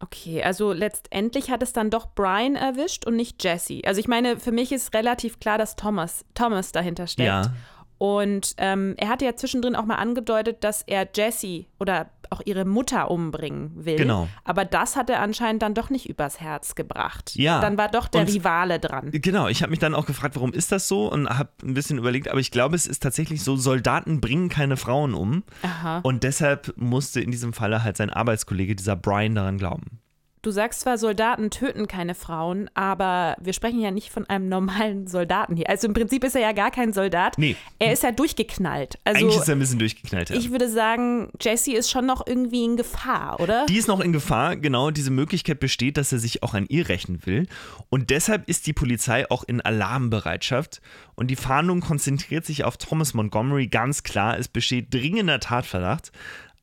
Okay, 0.00 0.42
also 0.44 0.72
letztendlich 0.72 1.50
hat 1.50 1.62
es 1.62 1.72
dann 1.72 1.90
doch 1.90 2.14
Brian 2.14 2.54
erwischt 2.54 3.04
und 3.04 3.16
nicht 3.16 3.42
Jesse. 3.42 3.80
Also 3.84 3.98
ich 3.98 4.06
meine, 4.06 4.38
für 4.38 4.52
mich 4.52 4.70
ist 4.70 4.94
relativ 4.94 5.40
klar, 5.40 5.58
dass 5.58 5.74
Thomas, 5.74 6.24
Thomas 6.34 6.70
dahinter 6.70 7.08
steckt. 7.08 7.26
Ja. 7.26 7.52
Und 7.98 8.54
ähm, 8.58 8.94
er 8.96 9.08
hatte 9.08 9.24
ja 9.24 9.34
zwischendrin 9.34 9.74
auch 9.74 9.84
mal 9.84 9.96
angedeutet, 9.96 10.62
dass 10.62 10.82
er 10.82 11.08
Jessie 11.12 11.66
oder 11.80 12.08
auch 12.30 12.40
ihre 12.44 12.64
Mutter 12.64 13.10
umbringen 13.10 13.72
will. 13.74 13.96
Genau. 13.96 14.28
Aber 14.44 14.64
das 14.64 14.96
hat 14.96 15.10
er 15.10 15.20
anscheinend 15.20 15.62
dann 15.62 15.74
doch 15.74 15.90
nicht 15.90 16.08
übers 16.08 16.40
Herz 16.40 16.74
gebracht. 16.74 17.34
Ja. 17.36 17.60
Dann 17.60 17.78
war 17.78 17.88
doch 17.88 18.08
der 18.08 18.22
Und- 18.22 18.28
Rivale 18.34 18.78
dran. 18.78 19.10
Genau, 19.12 19.48
ich 19.48 19.62
habe 19.62 19.70
mich 19.70 19.78
dann 19.78 19.94
auch 19.94 20.06
gefragt, 20.06 20.36
warum 20.36 20.52
ist 20.52 20.72
das 20.72 20.88
so 20.88 21.10
und 21.10 21.28
habe 21.28 21.50
ein 21.62 21.74
bisschen 21.74 21.98
überlegt, 21.98 22.28
aber 22.28 22.40
ich 22.40 22.50
glaube, 22.50 22.76
es 22.76 22.86
ist 22.86 23.02
tatsächlich 23.02 23.42
so, 23.42 23.56
Soldaten 23.56 24.20
bringen 24.20 24.48
keine 24.48 24.76
Frauen 24.76 25.14
um 25.14 25.42
Aha. 25.62 26.00
und 26.02 26.22
deshalb 26.24 26.74
musste 26.76 27.20
in 27.20 27.30
diesem 27.30 27.52
Falle 27.52 27.82
halt 27.84 27.96
sein 27.96 28.10
Arbeitskollege, 28.10 28.74
dieser 28.76 28.96
Brian, 28.96 29.34
daran 29.34 29.58
glauben. 29.58 30.00
Du 30.48 30.52
sagst 30.52 30.80
zwar, 30.80 30.96
Soldaten 30.96 31.50
töten 31.50 31.86
keine 31.88 32.14
Frauen, 32.14 32.70
aber 32.72 33.36
wir 33.38 33.52
sprechen 33.52 33.82
ja 33.82 33.90
nicht 33.90 34.08
von 34.08 34.24
einem 34.30 34.48
normalen 34.48 35.06
Soldaten 35.06 35.56
hier. 35.56 35.68
Also 35.68 35.86
im 35.86 35.92
Prinzip 35.92 36.24
ist 36.24 36.34
er 36.34 36.40
ja 36.40 36.52
gar 36.52 36.70
kein 36.70 36.94
Soldat. 36.94 37.36
Nee. 37.36 37.54
Er 37.78 37.92
ist 37.92 38.02
ja 38.02 38.12
durchgeknallt. 38.12 38.98
Also 39.04 39.26
Eigentlich 39.26 39.36
ist 39.36 39.48
er 39.48 39.56
ein 39.56 39.58
bisschen 39.58 39.78
durchgeknallt. 39.78 40.30
Ja. 40.30 40.36
ich 40.36 40.50
würde 40.50 40.70
sagen, 40.70 41.28
Jesse 41.38 41.74
ist 41.74 41.90
schon 41.90 42.06
noch 42.06 42.26
irgendwie 42.26 42.64
in 42.64 42.78
Gefahr, 42.78 43.40
oder? 43.40 43.66
Die 43.66 43.76
ist 43.76 43.88
noch 43.88 44.00
in 44.00 44.14
Gefahr, 44.14 44.56
genau 44.56 44.90
diese 44.90 45.10
Möglichkeit 45.10 45.60
besteht, 45.60 45.98
dass 45.98 46.12
er 46.12 46.18
sich 46.18 46.42
auch 46.42 46.54
an 46.54 46.64
ihr 46.70 46.88
rächen 46.88 47.26
will. 47.26 47.46
Und 47.90 48.08
deshalb 48.08 48.48
ist 48.48 48.66
die 48.66 48.72
Polizei 48.72 49.30
auch 49.30 49.44
in 49.44 49.60
Alarmbereitschaft. 49.60 50.80
Und 51.14 51.26
die 51.26 51.36
Fahndung 51.36 51.80
konzentriert 51.80 52.46
sich 52.46 52.64
auf 52.64 52.78
Thomas 52.78 53.12
Montgomery 53.12 53.66
ganz 53.66 54.02
klar. 54.02 54.38
Es 54.38 54.48
besteht 54.48 54.94
dringender 54.94 55.40
Tatverdacht, 55.40 56.10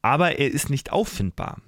aber 0.02 0.40
er 0.40 0.50
ist 0.50 0.72
nicht 0.72 0.92
auffindbar. 0.92 1.62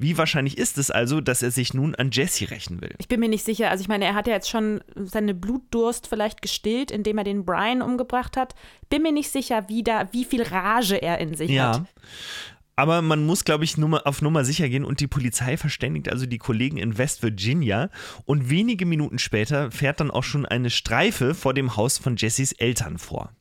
Wie 0.00 0.16
wahrscheinlich 0.16 0.56
ist 0.56 0.78
es 0.78 0.90
also, 0.90 1.20
dass 1.20 1.42
er 1.42 1.50
sich 1.50 1.74
nun 1.74 1.94
an 1.94 2.08
Jesse 2.10 2.50
rächen 2.50 2.80
will? 2.80 2.94
Ich 2.96 3.06
bin 3.06 3.20
mir 3.20 3.28
nicht 3.28 3.44
sicher. 3.44 3.70
Also 3.70 3.82
ich 3.82 3.88
meine, 3.88 4.06
er 4.06 4.14
hat 4.14 4.26
ja 4.26 4.32
jetzt 4.32 4.48
schon 4.48 4.80
seine 4.96 5.34
Blutdurst 5.34 6.06
vielleicht 6.06 6.40
gestillt, 6.40 6.90
indem 6.90 7.18
er 7.18 7.24
den 7.24 7.44
Brian 7.44 7.82
umgebracht 7.82 8.38
hat. 8.38 8.54
Bin 8.88 9.02
mir 9.02 9.12
nicht 9.12 9.30
sicher, 9.30 9.68
wie, 9.68 9.82
da, 9.82 10.08
wie 10.12 10.24
viel 10.24 10.40
Rage 10.42 10.96
er 10.96 11.18
in 11.18 11.34
sich 11.34 11.50
Ja. 11.50 11.80
hat. 11.80 11.86
Aber 12.76 13.02
man 13.02 13.26
muss, 13.26 13.44
glaube 13.44 13.64
ich, 13.64 13.76
Nummer, 13.76 14.06
auf 14.06 14.22
Nummer 14.22 14.42
sicher 14.46 14.70
gehen 14.70 14.86
und 14.86 15.00
die 15.00 15.06
Polizei 15.06 15.58
verständigt 15.58 16.08
also 16.08 16.24
die 16.24 16.38
Kollegen 16.38 16.78
in 16.78 16.96
West 16.96 17.22
Virginia 17.22 17.90
und 18.24 18.48
wenige 18.48 18.86
Minuten 18.86 19.18
später 19.18 19.70
fährt 19.70 20.00
dann 20.00 20.10
auch 20.10 20.24
schon 20.24 20.46
eine 20.46 20.70
Streife 20.70 21.34
vor 21.34 21.52
dem 21.52 21.76
Haus 21.76 21.98
von 21.98 22.16
Jessys 22.16 22.52
Eltern 22.52 22.96
vor. 22.96 23.34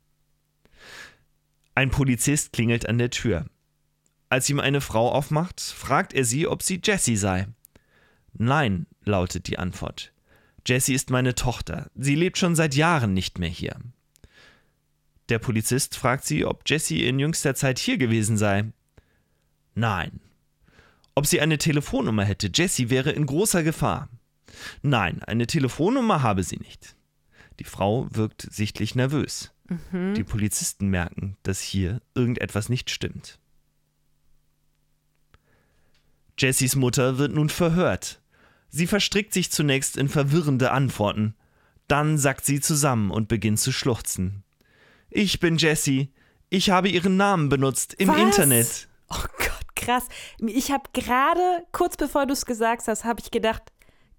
Ein 1.73 1.89
Polizist 1.89 2.51
klingelt 2.51 2.89
an 2.89 2.97
der 2.97 3.11
Tür. 3.11 3.45
Als 4.29 4.49
ihm 4.49 4.59
eine 4.59 4.81
Frau 4.81 5.11
aufmacht, 5.11 5.59
fragt 5.59 6.13
er 6.13 6.23
sie, 6.23 6.47
ob 6.47 6.61
sie 6.61 6.79
Jessie 6.83 7.17
sei. 7.17 7.47
Nein, 8.33 8.85
lautet 9.03 9.47
die 9.47 9.57
Antwort. 9.57 10.13
Jessie 10.65 10.93
ist 10.93 11.09
meine 11.09 11.33
Tochter. 11.33 11.89
Sie 11.95 12.15
lebt 12.15 12.37
schon 12.37 12.55
seit 12.55 12.75
Jahren 12.75 13.13
nicht 13.13 13.39
mehr 13.39 13.49
hier. 13.49 13.75
Der 15.29 15.39
Polizist 15.39 15.95
fragt 15.95 16.25
sie, 16.25 16.45
ob 16.45 16.61
Jessie 16.67 17.07
in 17.07 17.19
jüngster 17.19 17.55
Zeit 17.55 17.79
hier 17.79 17.97
gewesen 17.97 18.37
sei. 18.37 18.65
Nein. 19.73 20.19
Ob 21.15 21.25
sie 21.25 21.41
eine 21.41 21.57
Telefonnummer 21.57 22.23
hätte, 22.23 22.51
Jessie 22.53 22.89
wäre 22.89 23.11
in 23.11 23.25
großer 23.25 23.63
Gefahr. 23.63 24.09
Nein, 24.81 25.23
eine 25.23 25.47
Telefonnummer 25.47 26.21
habe 26.21 26.43
sie 26.43 26.57
nicht. 26.57 26.95
Die 27.59 27.63
Frau 27.63 28.07
wirkt 28.11 28.47
sichtlich 28.49 28.95
nervös. 28.95 29.51
Die 29.91 30.23
Polizisten 30.23 30.87
merken, 30.87 31.37
dass 31.43 31.59
hier 31.61 32.01
irgendetwas 32.15 32.69
nicht 32.69 32.89
stimmt. 32.89 33.39
Jessys 36.39 36.75
Mutter 36.75 37.17
wird 37.17 37.33
nun 37.33 37.49
verhört. 37.49 38.21
Sie 38.69 38.87
verstrickt 38.87 39.33
sich 39.33 39.51
zunächst 39.51 39.97
in 39.97 40.07
verwirrende 40.07 40.71
Antworten. 40.71 41.35
Dann 41.87 42.17
sackt 42.17 42.45
sie 42.45 42.61
zusammen 42.61 43.11
und 43.11 43.27
beginnt 43.27 43.59
zu 43.59 43.71
schluchzen. 43.71 44.43
Ich 45.09 45.39
bin 45.39 45.57
Jessie. 45.57 46.13
Ich 46.49 46.69
habe 46.69 46.87
ihren 46.87 47.17
Namen 47.17 47.49
benutzt 47.49 47.93
im 47.95 48.09
Was? 48.09 48.17
Internet. 48.17 48.87
Oh 49.09 49.23
Gott, 49.37 49.75
krass. 49.75 50.07
Ich 50.39 50.71
habe 50.71 50.83
gerade, 50.93 51.63
kurz 51.71 51.97
bevor 51.97 52.25
du 52.25 52.33
es 52.33 52.45
gesagt 52.45 52.87
hast, 52.87 53.05
habe 53.05 53.21
ich 53.21 53.31
gedacht, 53.31 53.63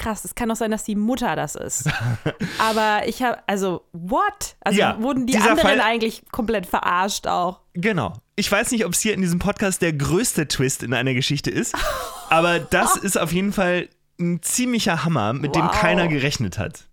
krass, 0.00 0.24
es 0.24 0.34
kann 0.34 0.48
doch 0.48 0.56
sein, 0.56 0.72
dass 0.72 0.82
die 0.82 0.96
Mutter 0.96 1.36
das 1.36 1.54
ist. 1.54 1.88
Aber 2.58 3.06
ich 3.06 3.22
habe, 3.22 3.38
also, 3.46 3.84
what? 3.92 4.56
Also 4.60 4.78
Ja, 4.80 5.00
wurden 5.00 5.26
die 5.26 5.36
anderen 5.36 5.58
Fall- 5.58 5.80
eigentlich 5.80 6.22
komplett 6.32 6.66
verarscht 6.66 7.26
auch? 7.28 7.60
Genau. 7.74 8.14
Ich 8.34 8.50
weiß 8.50 8.72
nicht, 8.72 8.84
ob 8.84 8.92
es 8.94 9.00
hier 9.00 9.14
in 9.14 9.20
diesem 9.20 9.38
Podcast 9.38 9.82
der 9.82 9.92
größte 9.92 10.48
Twist 10.48 10.82
in 10.82 10.92
einer 10.94 11.14
Geschichte 11.14 11.50
ist, 11.50 11.74
aber 12.30 12.58
das 12.58 12.96
ist 12.96 13.18
auf 13.18 13.32
jeden 13.32 13.52
Fall 13.52 13.88
ein 14.18 14.42
ziemlicher 14.42 15.04
Hammer, 15.04 15.32
mit 15.32 15.54
dem 15.54 15.64
Wow. 15.66 15.70
keiner 15.80 16.08
gerechnet 16.08 16.58
hat. 16.58 16.88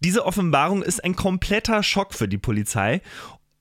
Diese 0.00 0.26
Offenbarung 0.26 0.82
ist 0.82 1.02
ein 1.04 1.16
kompletter 1.16 1.82
Schock 1.82 2.12
für 2.12 2.28
die 2.28 2.36
Polizei, 2.38 3.00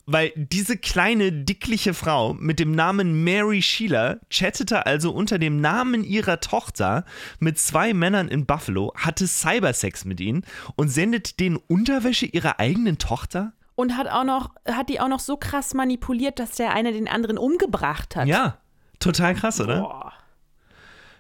weil 0.06 0.32
diese 0.36 0.78
kleine, 0.78 1.32
dickliche 1.32 1.94
Frau 1.94 2.34
mit 2.34 2.60
dem 2.60 2.72
Namen 2.72 3.24
Mary 3.24 3.62
Sheila 3.62 4.18
chattete 4.30 4.86
also 4.86 5.12
unter 5.12 5.40
dem 5.40 5.60
Namen 5.60 6.04
ihrer 6.04 6.40
Tochter 6.40 7.06
mit 7.40 7.58
zwei 7.58 7.94
Männern 7.94 8.28
in 8.28 8.46
Buffalo, 8.46 8.94
hatte 8.96 9.28
Cybersex 9.28 10.06
mit 10.06 10.20
ihnen 10.20 10.46
und 10.76 10.90
sendet 10.90 11.40
denen 11.40 11.58
Unterwäsche 11.58 12.26
ihrer 12.26 12.60
eigenen 12.60 12.98
Tochter? 12.98 13.54
Und 13.76 13.98
hat 13.98 14.08
auch 14.08 14.24
noch, 14.24 14.52
hat 14.66 14.90
die 14.90 15.00
auch 15.00 15.10
noch 15.10 15.20
so 15.20 15.38
krass 15.38 15.74
manipuliert, 15.74 16.40
dass 16.40 16.52
der 16.52 16.74
eine 16.74 16.94
den 16.94 17.08
anderen 17.08 17.38
umgebracht 17.38 18.16
hat. 18.16 18.28
Ja, 18.28 18.58
total 19.00 19.36
krass, 19.36 19.60
oder? 19.60 19.82
Boah. 19.82 20.14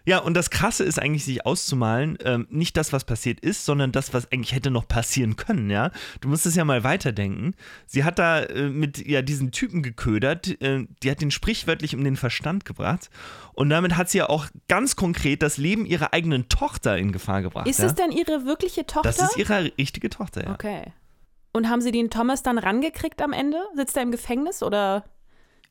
Ja, 0.05 0.19
und 0.19 0.35
das 0.35 0.49
Krasse 0.49 0.83
ist 0.83 0.99
eigentlich, 0.99 1.25
sich 1.25 1.45
auszumalen, 1.45 2.17
ähm, 2.23 2.47
nicht 2.49 2.77
das, 2.77 2.93
was 2.93 3.03
passiert 3.03 3.39
ist, 3.39 3.65
sondern 3.65 3.91
das, 3.91 4.13
was 4.13 4.31
eigentlich 4.31 4.53
hätte 4.53 4.69
noch 4.69 4.87
passieren 4.87 5.35
können, 5.35 5.69
ja. 5.69 5.91
Du 6.21 6.29
musst 6.29 6.45
es 6.45 6.55
ja 6.55 6.63
mal 6.63 6.83
weiterdenken. 6.83 7.55
Sie 7.87 8.03
hat 8.03 8.19
da 8.19 8.41
äh, 8.43 8.69
mit 8.69 9.05
ja, 9.05 9.21
diesen 9.21 9.51
Typen 9.51 9.81
geködert, 9.81 10.61
äh, 10.61 10.85
die 11.01 11.09
hat 11.11 11.21
den 11.21 11.31
sprichwörtlich 11.31 11.95
um 11.95 12.03
den 12.03 12.17
Verstand 12.17 12.65
gebracht. 12.65 13.09
Und 13.53 13.69
damit 13.69 13.97
hat 13.97 14.09
sie 14.09 14.19
ja 14.19 14.29
auch 14.29 14.47
ganz 14.67 14.95
konkret 14.95 15.41
das 15.41 15.57
Leben 15.57 15.85
ihrer 15.85 16.13
eigenen 16.13 16.49
Tochter 16.49 16.97
in 16.97 17.11
Gefahr 17.11 17.41
gebracht. 17.41 17.67
Ist 17.67 17.79
ja? 17.79 17.85
es 17.85 17.95
denn 17.95 18.11
ihre 18.11 18.45
wirkliche 18.45 18.85
Tochter? 18.85 19.09
Das 19.09 19.21
ist 19.21 19.37
ihre 19.37 19.71
richtige 19.77 20.09
Tochter, 20.09 20.45
ja. 20.45 20.53
Okay. 20.53 20.93
Und 21.51 21.69
haben 21.69 21.81
sie 21.81 21.91
den 21.91 22.09
Thomas 22.09 22.43
dann 22.43 22.57
rangekriegt 22.57 23.21
am 23.21 23.31
Ende? 23.31 23.57
Sitzt 23.75 23.95
er 23.95 24.03
im 24.03 24.11
Gefängnis 24.11 24.61
oder? 24.61 25.05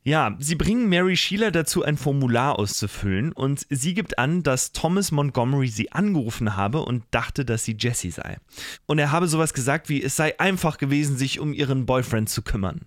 Ja, 0.07 0.35
sie 0.37 0.53
bringen 0.53 0.87
Mary 0.87 1.17
Sheila 1.17 1.49
dazu, 1.49 1.83
ein 1.83 1.97
Formular 1.97 2.59
auszufüllen 2.59 3.31
und 3.31 3.65
sie 3.71 3.95
gibt 3.95 4.19
an, 4.19 4.43
dass 4.43 4.71
Thomas 4.71 5.11
Montgomery 5.11 5.67
sie 5.67 5.91
angerufen 5.93 6.55
habe 6.55 6.83
und 6.83 7.03
dachte, 7.09 7.43
dass 7.43 7.65
sie 7.65 7.75
Jessie 7.79 8.11
sei. 8.11 8.37
Und 8.85 8.99
er 8.99 9.11
habe 9.11 9.27
sowas 9.27 9.55
gesagt 9.55 9.89
wie, 9.89 10.03
es 10.03 10.15
sei 10.15 10.39
einfach 10.39 10.77
gewesen, 10.77 11.17
sich 11.17 11.39
um 11.39 11.53
ihren 11.53 11.87
Boyfriend 11.87 12.29
zu 12.29 12.43
kümmern. 12.43 12.81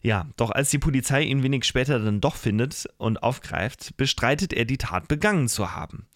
Ja, 0.00 0.26
doch 0.38 0.50
als 0.50 0.70
die 0.70 0.78
Polizei 0.78 1.20
ihn 1.20 1.42
wenig 1.42 1.64
später 1.64 1.98
dann 1.98 2.22
doch 2.22 2.36
findet 2.36 2.88
und 2.96 3.22
aufgreift, 3.22 3.94
bestreitet 3.98 4.54
er 4.54 4.64
die 4.64 4.78
Tat 4.78 5.06
begangen 5.06 5.48
zu 5.48 5.74
haben. 5.74 6.06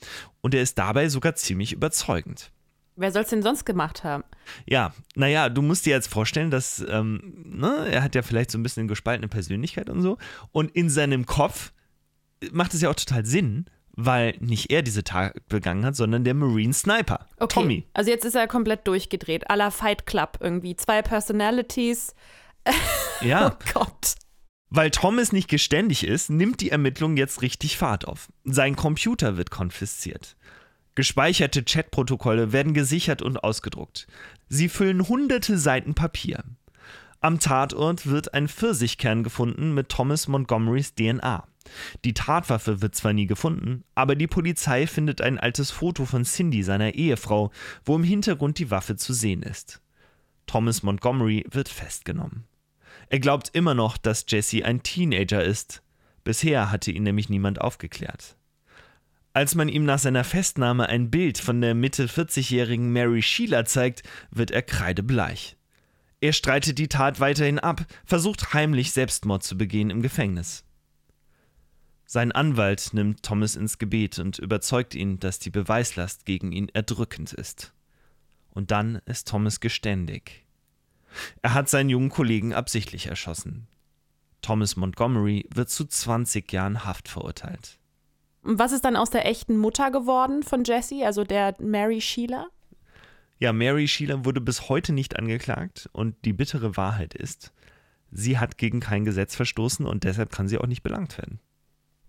Und 0.40 0.54
er 0.54 0.62
ist 0.62 0.78
dabei 0.78 1.10
sogar 1.10 1.34
ziemlich 1.34 1.74
überzeugend. 1.74 2.50
Wer 2.96 3.10
soll 3.12 3.22
es 3.22 3.30
denn 3.30 3.42
sonst 3.42 3.64
gemacht 3.64 4.04
haben? 4.04 4.22
Ja, 4.66 4.92
naja, 5.16 5.48
du 5.48 5.62
musst 5.62 5.84
dir 5.86 5.90
jetzt 5.90 6.08
vorstellen, 6.08 6.50
dass 6.50 6.84
ähm, 6.88 7.42
ne, 7.44 7.86
er 7.90 8.02
hat 8.02 8.14
ja 8.14 8.22
vielleicht 8.22 8.50
so 8.50 8.58
ein 8.58 8.62
bisschen 8.62 8.82
eine 8.82 8.88
gespaltene 8.88 9.28
Persönlichkeit 9.28 9.90
und 9.90 10.00
so. 10.02 10.18
Und 10.52 10.70
in 10.76 10.88
seinem 10.90 11.26
Kopf 11.26 11.72
macht 12.52 12.72
es 12.74 12.82
ja 12.82 12.90
auch 12.90 12.94
total 12.94 13.24
Sinn, 13.26 13.64
weil 13.96 14.36
nicht 14.40 14.70
er 14.70 14.82
diese 14.82 15.02
Tat 15.04 15.34
begangen 15.48 15.84
hat, 15.84 15.96
sondern 15.96 16.24
der 16.24 16.34
Marine 16.34 16.72
Sniper, 16.74 17.26
Okay. 17.38 17.54
Tommy. 17.54 17.84
Also 17.94 18.10
jetzt 18.10 18.24
ist 18.24 18.34
er 18.34 18.46
komplett 18.48 18.86
durchgedreht. 18.86 19.50
À 19.50 19.56
la 19.56 19.70
Fight 19.70 20.06
Club 20.06 20.38
irgendwie. 20.40 20.76
Zwei 20.76 21.02
Personalities. 21.02 22.14
Ja, 23.20 23.52
Oh 23.52 23.64
Gott. 23.72 24.14
weil 24.70 24.90
Thomas 24.90 25.32
nicht 25.32 25.48
geständig 25.48 26.04
ist, 26.04 26.30
nimmt 26.30 26.60
die 26.60 26.70
Ermittlung 26.70 27.16
jetzt 27.16 27.42
richtig 27.42 27.76
Fahrt 27.78 28.06
auf. 28.08 28.28
Sein 28.44 28.74
Computer 28.76 29.36
wird 29.36 29.50
konfisziert. 29.50 30.36
Gespeicherte 30.94 31.64
Chatprotokolle 31.64 32.52
werden 32.52 32.72
gesichert 32.72 33.20
und 33.20 33.42
ausgedruckt. 33.42 34.06
Sie 34.48 34.68
füllen 34.68 35.08
hunderte 35.08 35.58
Seiten 35.58 35.94
Papier. 35.94 36.44
Am 37.20 37.40
Tatort 37.40 38.06
wird 38.06 38.34
ein 38.34 38.48
Pfirsichkern 38.48 39.24
gefunden 39.24 39.74
mit 39.74 39.88
Thomas 39.88 40.28
Montgomerys 40.28 40.94
DNA. 40.94 41.46
Die 42.04 42.12
Tatwaffe 42.12 42.82
wird 42.82 42.94
zwar 42.94 43.12
nie 43.12 43.26
gefunden, 43.26 43.82
aber 43.94 44.14
die 44.14 44.26
Polizei 44.26 44.86
findet 44.86 45.20
ein 45.20 45.38
altes 45.38 45.70
Foto 45.70 46.04
von 46.04 46.24
Cindy, 46.24 46.62
seiner 46.62 46.94
Ehefrau, 46.94 47.50
wo 47.84 47.96
im 47.96 48.04
Hintergrund 48.04 48.58
die 48.58 48.70
Waffe 48.70 48.96
zu 48.96 49.12
sehen 49.14 49.42
ist. 49.42 49.80
Thomas 50.46 50.82
Montgomery 50.82 51.44
wird 51.50 51.70
festgenommen. 51.70 52.44
Er 53.08 53.20
glaubt 53.20 53.50
immer 53.54 53.74
noch, 53.74 53.96
dass 53.96 54.26
Jesse 54.28 54.64
ein 54.64 54.82
Teenager 54.82 55.42
ist. 55.42 55.82
Bisher 56.22 56.70
hatte 56.70 56.90
ihn 56.90 57.02
nämlich 57.02 57.28
niemand 57.28 57.60
aufgeklärt. 57.60 58.36
Als 59.34 59.56
man 59.56 59.68
ihm 59.68 59.84
nach 59.84 59.98
seiner 59.98 60.22
Festnahme 60.22 60.88
ein 60.88 61.10
Bild 61.10 61.38
von 61.38 61.60
der 61.60 61.74
Mitte 61.74 62.06
40-jährigen 62.06 62.92
Mary 62.92 63.20
Sheila 63.20 63.64
zeigt, 63.64 64.04
wird 64.30 64.52
er 64.52 64.62
kreidebleich. 64.62 65.56
Er 66.20 66.32
streitet 66.32 66.78
die 66.78 66.86
Tat 66.86 67.18
weiterhin 67.18 67.58
ab, 67.58 67.84
versucht 68.04 68.54
heimlich 68.54 68.92
Selbstmord 68.92 69.42
zu 69.42 69.58
begehen 69.58 69.90
im 69.90 70.02
Gefängnis. 70.02 70.64
Sein 72.06 72.30
Anwalt 72.30 72.90
nimmt 72.92 73.24
Thomas 73.24 73.56
ins 73.56 73.78
Gebet 73.78 74.20
und 74.20 74.38
überzeugt 74.38 74.94
ihn, 74.94 75.18
dass 75.18 75.40
die 75.40 75.50
Beweislast 75.50 76.26
gegen 76.26 76.52
ihn 76.52 76.68
erdrückend 76.68 77.32
ist. 77.32 77.74
Und 78.50 78.70
dann 78.70 79.00
ist 79.04 79.26
Thomas 79.26 79.58
geständig. 79.58 80.46
Er 81.42 81.54
hat 81.54 81.68
seinen 81.68 81.90
jungen 81.90 82.10
Kollegen 82.10 82.54
absichtlich 82.54 83.06
erschossen. 83.06 83.66
Thomas 84.42 84.76
Montgomery 84.76 85.48
wird 85.52 85.70
zu 85.70 85.86
20 85.86 86.52
Jahren 86.52 86.84
Haft 86.84 87.08
verurteilt. 87.08 87.80
Und 88.44 88.58
was 88.58 88.72
ist 88.72 88.84
dann 88.84 88.96
aus 88.96 89.10
der 89.10 89.26
echten 89.26 89.56
Mutter 89.56 89.90
geworden 89.90 90.42
von 90.42 90.64
Jessie, 90.64 91.04
also 91.04 91.24
der 91.24 91.54
Mary 91.60 92.00
Sheila? 92.00 92.46
Ja, 93.38 93.52
Mary 93.52 93.88
Sheila 93.88 94.24
wurde 94.24 94.40
bis 94.40 94.68
heute 94.68 94.92
nicht 94.92 95.18
angeklagt 95.18 95.88
und 95.92 96.14
die 96.24 96.32
bittere 96.32 96.76
Wahrheit 96.76 97.14
ist, 97.14 97.52
sie 98.10 98.38
hat 98.38 98.58
gegen 98.58 98.80
kein 98.80 99.04
Gesetz 99.04 99.34
verstoßen 99.34 99.86
und 99.86 100.04
deshalb 100.04 100.30
kann 100.30 100.46
sie 100.48 100.58
auch 100.58 100.66
nicht 100.66 100.82
belangt 100.82 101.18
werden. 101.18 101.40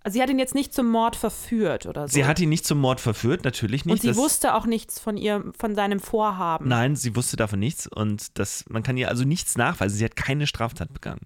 Also 0.04 0.18
sie 0.18 0.22
hat 0.22 0.30
ihn 0.30 0.38
jetzt 0.38 0.54
nicht 0.54 0.72
zum 0.72 0.88
Mord 0.92 1.16
verführt 1.16 1.88
oder 1.88 2.08
so. 2.08 2.14
Sie 2.14 2.26
hat 2.26 2.40
ihn 2.40 2.50
nicht 2.50 2.64
zum 2.68 2.78
Mord 2.80 3.02
verführt, 3.02 3.44
natürlich 3.44 3.86
nicht. 3.86 3.94
Und 3.94 4.02
sie 4.02 4.10
das- 4.10 4.18
wusste 4.18 4.54
auch 4.54 4.68
nichts 4.68 5.00
von 5.00 5.18
ihr, 5.18 5.44
von 5.58 5.74
seinem 5.74 6.00
Vorhaben. 6.00 6.68
Nein, 6.68 6.96
sie 6.96 7.16
wusste 7.16 7.38
davon 7.38 7.58
nichts 7.60 7.88
und 7.88 8.38
das, 8.38 8.66
man 8.70 8.84
kann 8.84 8.98
ihr 8.98 9.10
also 9.10 9.24
nichts 9.24 9.58
nachweisen. 9.58 9.98
Sie 9.98 10.06
hat 10.06 10.16
keine 10.16 10.46
Straftat 10.46 10.94
begangen. 10.94 11.22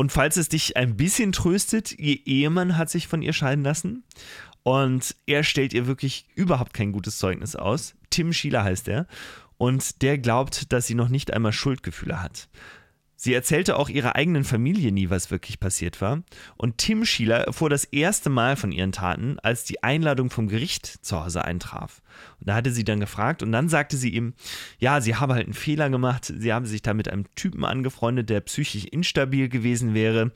Und 0.00 0.12
falls 0.12 0.38
es 0.38 0.48
dich 0.48 0.78
ein 0.78 0.96
bisschen 0.96 1.30
tröstet, 1.30 1.92
ihr 1.92 2.26
Ehemann 2.26 2.78
hat 2.78 2.88
sich 2.88 3.06
von 3.06 3.20
ihr 3.20 3.34
scheiden 3.34 3.62
lassen 3.62 4.02
und 4.62 5.14
er 5.26 5.44
stellt 5.44 5.74
ihr 5.74 5.86
wirklich 5.86 6.24
überhaupt 6.34 6.72
kein 6.72 6.92
gutes 6.92 7.18
Zeugnis 7.18 7.54
aus. 7.54 7.94
Tim 8.08 8.32
Schieler 8.32 8.64
heißt 8.64 8.88
er 8.88 9.06
und 9.58 10.00
der 10.00 10.16
glaubt, 10.16 10.72
dass 10.72 10.86
sie 10.86 10.94
noch 10.94 11.10
nicht 11.10 11.34
einmal 11.34 11.52
Schuldgefühle 11.52 12.22
hat. 12.22 12.48
Sie 13.22 13.34
erzählte 13.34 13.76
auch 13.76 13.90
ihrer 13.90 14.16
eigenen 14.16 14.44
Familie 14.44 14.92
nie, 14.92 15.10
was 15.10 15.30
wirklich 15.30 15.60
passiert 15.60 16.00
war. 16.00 16.22
Und 16.56 16.78
Tim 16.78 17.04
Schieler 17.04 17.40
erfuhr 17.40 17.68
das 17.68 17.84
erste 17.84 18.30
Mal 18.30 18.56
von 18.56 18.72
ihren 18.72 18.92
Taten, 18.92 19.38
als 19.40 19.64
die 19.64 19.82
Einladung 19.82 20.30
vom 20.30 20.48
Gericht 20.48 20.86
zu 21.04 21.22
Hause 21.22 21.44
eintraf. 21.44 22.00
Und 22.38 22.48
da 22.48 22.54
hatte 22.54 22.70
sie 22.70 22.82
dann 22.82 22.98
gefragt 22.98 23.42
und 23.42 23.52
dann 23.52 23.68
sagte 23.68 23.98
sie 23.98 24.08
ihm, 24.08 24.32
ja, 24.78 25.02
sie 25.02 25.16
habe 25.16 25.34
halt 25.34 25.44
einen 25.44 25.52
Fehler 25.52 25.90
gemacht, 25.90 26.32
sie 26.34 26.50
habe 26.50 26.66
sich 26.66 26.80
da 26.80 26.94
mit 26.94 27.10
einem 27.10 27.26
Typen 27.34 27.66
angefreundet, 27.66 28.30
der 28.30 28.40
psychisch 28.40 28.86
instabil 28.86 29.50
gewesen 29.50 29.92
wäre. 29.92 30.32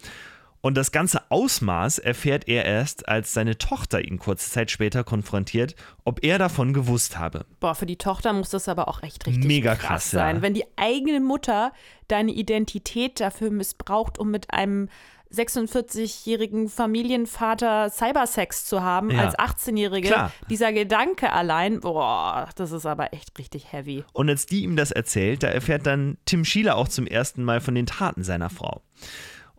Und 0.64 0.78
das 0.78 0.92
ganze 0.92 1.20
Ausmaß 1.30 1.98
erfährt 1.98 2.48
er 2.48 2.64
erst, 2.64 3.06
als 3.06 3.34
seine 3.34 3.58
Tochter 3.58 4.02
ihn 4.02 4.18
kurze 4.18 4.50
Zeit 4.50 4.70
später 4.70 5.04
konfrontiert, 5.04 5.74
ob 6.04 6.24
er 6.24 6.38
davon 6.38 6.72
gewusst 6.72 7.18
habe. 7.18 7.44
Boah, 7.60 7.74
für 7.74 7.84
die 7.84 7.98
Tochter 7.98 8.32
muss 8.32 8.48
das 8.48 8.66
aber 8.66 8.88
auch 8.88 9.02
echt 9.02 9.26
richtig 9.26 9.44
Mega 9.44 9.74
krass, 9.74 9.86
krass, 9.88 10.10
sein. 10.12 10.36
ja. 10.36 10.42
Wenn 10.42 10.54
die 10.54 10.64
eigene 10.76 11.20
Mutter 11.20 11.70
deine 12.08 12.32
Identität 12.32 13.20
dafür 13.20 13.50
missbraucht, 13.50 14.18
um 14.18 14.30
mit 14.30 14.54
einem 14.54 14.88
46-jährigen 15.30 16.68
Familienvater 16.70 17.90
Cybersex 17.90 18.64
zu 18.64 18.82
haben, 18.82 19.10
Ja. 19.10 19.24
als 19.26 19.38
18-Jährige, 19.38 20.08
Klar. 20.08 20.32
dieser 20.48 20.72
Gedanke 20.72 21.30
allein, 21.32 21.80
boah, 21.80 22.48
das 22.56 22.72
ist 22.72 22.86
aber 22.86 23.12
echt 23.12 23.38
richtig 23.38 23.72
heavy. 23.72 24.04
Und 24.14 24.28
als 24.30 24.46
die 24.46 24.62
ihm 24.62 24.76
das 24.76 24.90
erzählt, 24.92 25.42
da 25.42 25.48
erfährt 25.48 25.86
dann 25.86 26.16
Tim 26.24 26.44
Schieler 26.44 26.76
auch 26.76 26.88
zum 26.88 27.06
ersten 27.06 27.44
Mal 27.44 27.60
von 27.60 27.74
den 27.74 27.86
Taten 27.86 28.24
seiner 28.24 28.48
Frau. 28.48 28.80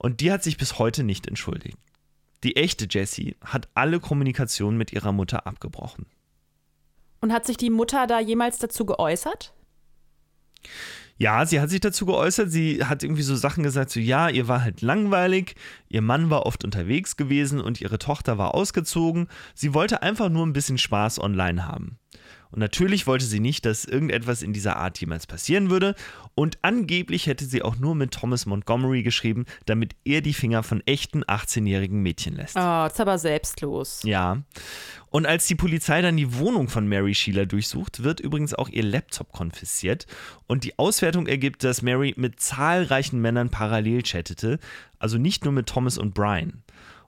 Und 0.06 0.22
die 0.22 0.32
hat 0.32 0.44
sich 0.44 0.58
bis 0.58 0.78
heute 0.78 1.04
nicht 1.04 1.26
entschuldigt. 1.26 1.80
Die 2.44 2.58
echte 2.58 2.86
Jessie 2.88 3.38
hat 3.44 3.70
alle 3.74 4.00
Kommunikation 4.00 4.78
mit 4.78 4.94
ihrer 4.94 5.12
Mutter 5.12 5.48
abgebrochen. 5.48 6.06
Und 7.22 7.34
hat 7.34 7.48
sich 7.48 7.58
die 7.58 7.72
Mutter 7.72 8.06
da 8.06 8.20
jemals 8.20 8.60
dazu 8.60 8.86
geäußert? 8.86 9.56
Ja, 11.18 11.44
sie 11.48 11.60
hat 11.60 11.72
sich 11.72 11.80
dazu 11.80 12.06
geäußert. 12.06 12.52
Sie 12.52 12.86
hat 12.86 13.02
irgendwie 13.02 13.24
so 13.24 13.36
Sachen 13.36 13.64
gesagt, 13.64 13.90
so 13.90 14.00
ja, 14.00 14.30
ihr 14.30 14.48
war 14.48 14.62
halt 14.62 14.82
langweilig, 14.82 15.56
ihr 15.90 16.04
Mann 16.04 16.30
war 16.30 16.46
oft 16.46 16.64
unterwegs 16.64 17.18
gewesen 17.18 17.60
und 17.60 17.82
ihre 17.82 17.98
Tochter 17.98 18.38
war 18.38 18.54
ausgezogen. 18.54 19.28
Sie 19.56 19.74
wollte 19.74 20.04
einfach 20.04 20.30
nur 20.30 20.46
ein 20.46 20.54
bisschen 20.54 20.78
Spaß 20.78 21.20
online 21.20 21.68
haben. 21.68 21.98
Und 22.56 22.62
natürlich 22.62 23.06
wollte 23.06 23.26
sie 23.26 23.42
nicht, 23.42 23.66
dass 23.66 23.84
irgendetwas 23.84 24.42
in 24.42 24.54
dieser 24.54 24.78
Art 24.78 24.98
jemals 25.02 25.28
passieren 25.28 25.70
würde. 25.70 25.94
Und 26.36 26.58
angeblich 26.62 27.28
hätte 27.28 27.44
sie 27.44 27.62
auch 27.62 27.76
nur 27.76 27.96
mit 27.96 28.12
Thomas 28.12 28.46
Montgomery 28.46 29.04
geschrieben, 29.04 29.46
damit 29.66 29.94
er 30.06 30.22
die 30.22 30.34
Finger 30.34 30.64
von 30.64 30.82
echten 30.86 31.26
18-jährigen 31.26 32.02
Mädchen 32.02 32.38
lässt. 32.38 32.56
Oh, 32.56 32.86
ist 32.86 33.02
aber 33.02 33.18
selbstlos. 33.18 34.04
Ja. 34.06 34.42
Und 35.10 35.26
als 35.26 35.48
die 35.48 35.56
Polizei 35.56 36.02
dann 36.02 36.16
die 36.16 36.38
Wohnung 36.40 36.70
von 36.70 36.88
Mary 36.88 37.14
Sheila 37.14 37.44
durchsucht, 37.44 38.04
wird 38.04 38.22
übrigens 38.22 38.54
auch 38.54 38.70
ihr 38.70 38.84
Laptop 38.84 39.34
konfisziert. 39.34 40.08
Und 40.48 40.64
die 40.64 40.80
Auswertung 40.80 41.28
ergibt, 41.28 41.62
dass 41.66 41.82
Mary 41.82 42.14
mit 42.16 42.40
zahlreichen 42.40 43.20
Männern 43.20 43.50
parallel 43.50 44.02
chattete, 44.04 44.60
also 44.98 45.18
nicht 45.18 45.44
nur 45.44 45.52
mit 45.52 45.68
Thomas 45.68 45.98
und 45.98 46.14
Brian. 46.14 46.64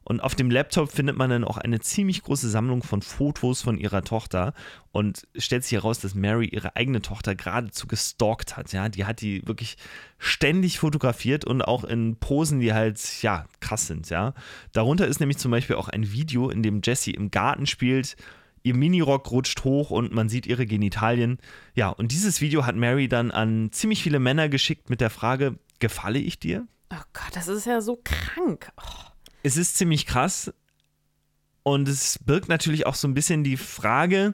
Und 0.08 0.22
auf 0.22 0.36
dem 0.36 0.50
Laptop 0.50 0.90
findet 0.90 1.18
man 1.18 1.30
dann 1.30 1.44
auch 1.44 1.58
eine 1.58 1.82
ziemlich 1.82 2.24
große 2.24 2.50
Sammlung 2.50 2.82
von 2.82 3.02
Fotos 3.02 3.62
von 3.62 3.78
ihrer 3.78 4.06
Tochter 4.06 4.54
und 4.94 5.28
stellt 5.36 5.66
sich 5.66 5.74
heraus, 5.74 6.00
dass 6.00 6.16
Mary 6.16 6.46
ihre 6.46 6.78
eigene 6.78 7.02
Tochter 7.02 7.36
geradezu 7.36 7.88
gestalkt 7.88 8.56
hat. 8.56 8.72
Ja, 8.72 8.88
die 8.88 9.04
hat 9.04 9.20
die 9.20 9.46
wirklich 9.46 9.76
ständig 10.18 10.80
fotografiert 10.80 11.44
und 11.44 11.62
auch 11.62 11.84
in 11.84 12.16
Posen, 12.16 12.62
die 12.62 12.72
halt, 12.72 13.22
ja, 13.22 13.48
krass 13.60 13.88
sind. 13.88 14.10
Ja, 14.10 14.34
darunter 14.72 15.06
ist 15.08 15.20
nämlich 15.20 15.40
zum 15.40 15.52
Beispiel 15.52 15.76
auch 15.76 15.90
ein 15.90 16.10
Video, 16.10 16.50
in 16.50 16.64
dem 16.64 16.80
Jessie 16.82 17.12
im 17.12 17.30
Garten 17.30 17.66
spielt. 17.66 18.16
Ihr 18.64 18.76
Minirock 18.76 19.30
rutscht 19.30 19.66
hoch 19.66 19.90
und 19.90 20.14
man 20.14 20.30
sieht 20.30 20.48
ihre 20.48 20.66
Genitalien. 20.66 21.38
Ja, 21.74 21.90
und 21.90 22.14
dieses 22.14 22.40
Video 22.40 22.66
hat 22.66 22.78
Mary 22.78 23.10
dann 23.10 23.30
an 23.30 23.74
ziemlich 23.74 24.04
viele 24.04 24.20
Männer 24.20 24.48
geschickt 24.48 24.90
mit 24.90 25.02
der 25.02 25.10
Frage: 25.10 25.60
Gefalle 25.80 26.20
ich 26.20 26.40
dir? 26.40 26.66
Oh 26.94 27.04
Gott, 27.12 27.36
das 27.36 27.50
ist 27.50 27.66
ja 27.66 27.82
so 27.82 28.00
krank. 28.02 28.72
Oh. 28.78 29.07
Es 29.48 29.56
ist 29.56 29.78
ziemlich 29.78 30.06
krass. 30.06 30.54
Und 31.64 31.88
es 31.88 32.20
birgt 32.20 32.50
natürlich 32.50 32.86
auch 32.86 32.96
so 32.96 33.08
ein 33.08 33.14
bisschen 33.14 33.46
die 33.46 33.56
Frage, 33.56 34.34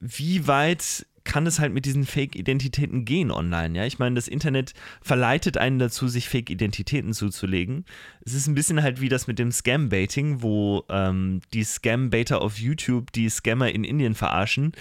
wie 0.00 0.48
weit 0.48 1.06
kann 1.22 1.46
es 1.46 1.60
halt 1.60 1.72
mit 1.72 1.84
diesen 1.84 2.04
Fake-Identitäten 2.04 3.04
gehen 3.04 3.30
online. 3.30 3.78
Ja, 3.78 3.86
ich 3.86 4.00
meine, 4.00 4.16
das 4.16 4.26
Internet 4.26 4.74
verleitet 5.00 5.58
einen 5.58 5.78
dazu, 5.78 6.08
sich 6.08 6.28
Fake-Identitäten 6.28 7.12
zuzulegen. 7.12 7.84
Es 8.24 8.34
ist 8.34 8.48
ein 8.48 8.56
bisschen 8.56 8.82
halt 8.82 9.00
wie 9.00 9.08
das 9.08 9.28
mit 9.28 9.38
dem 9.38 9.52
Scam-Baiting, 9.52 10.42
wo 10.42 10.82
ähm, 10.88 11.40
die 11.52 11.62
Scam-Baiter 11.62 12.40
auf 12.42 12.58
YouTube 12.58 13.12
die 13.12 13.28
Scammer 13.28 13.70
in 13.70 13.84
Indien 13.84 14.16
verarschen. 14.16 14.72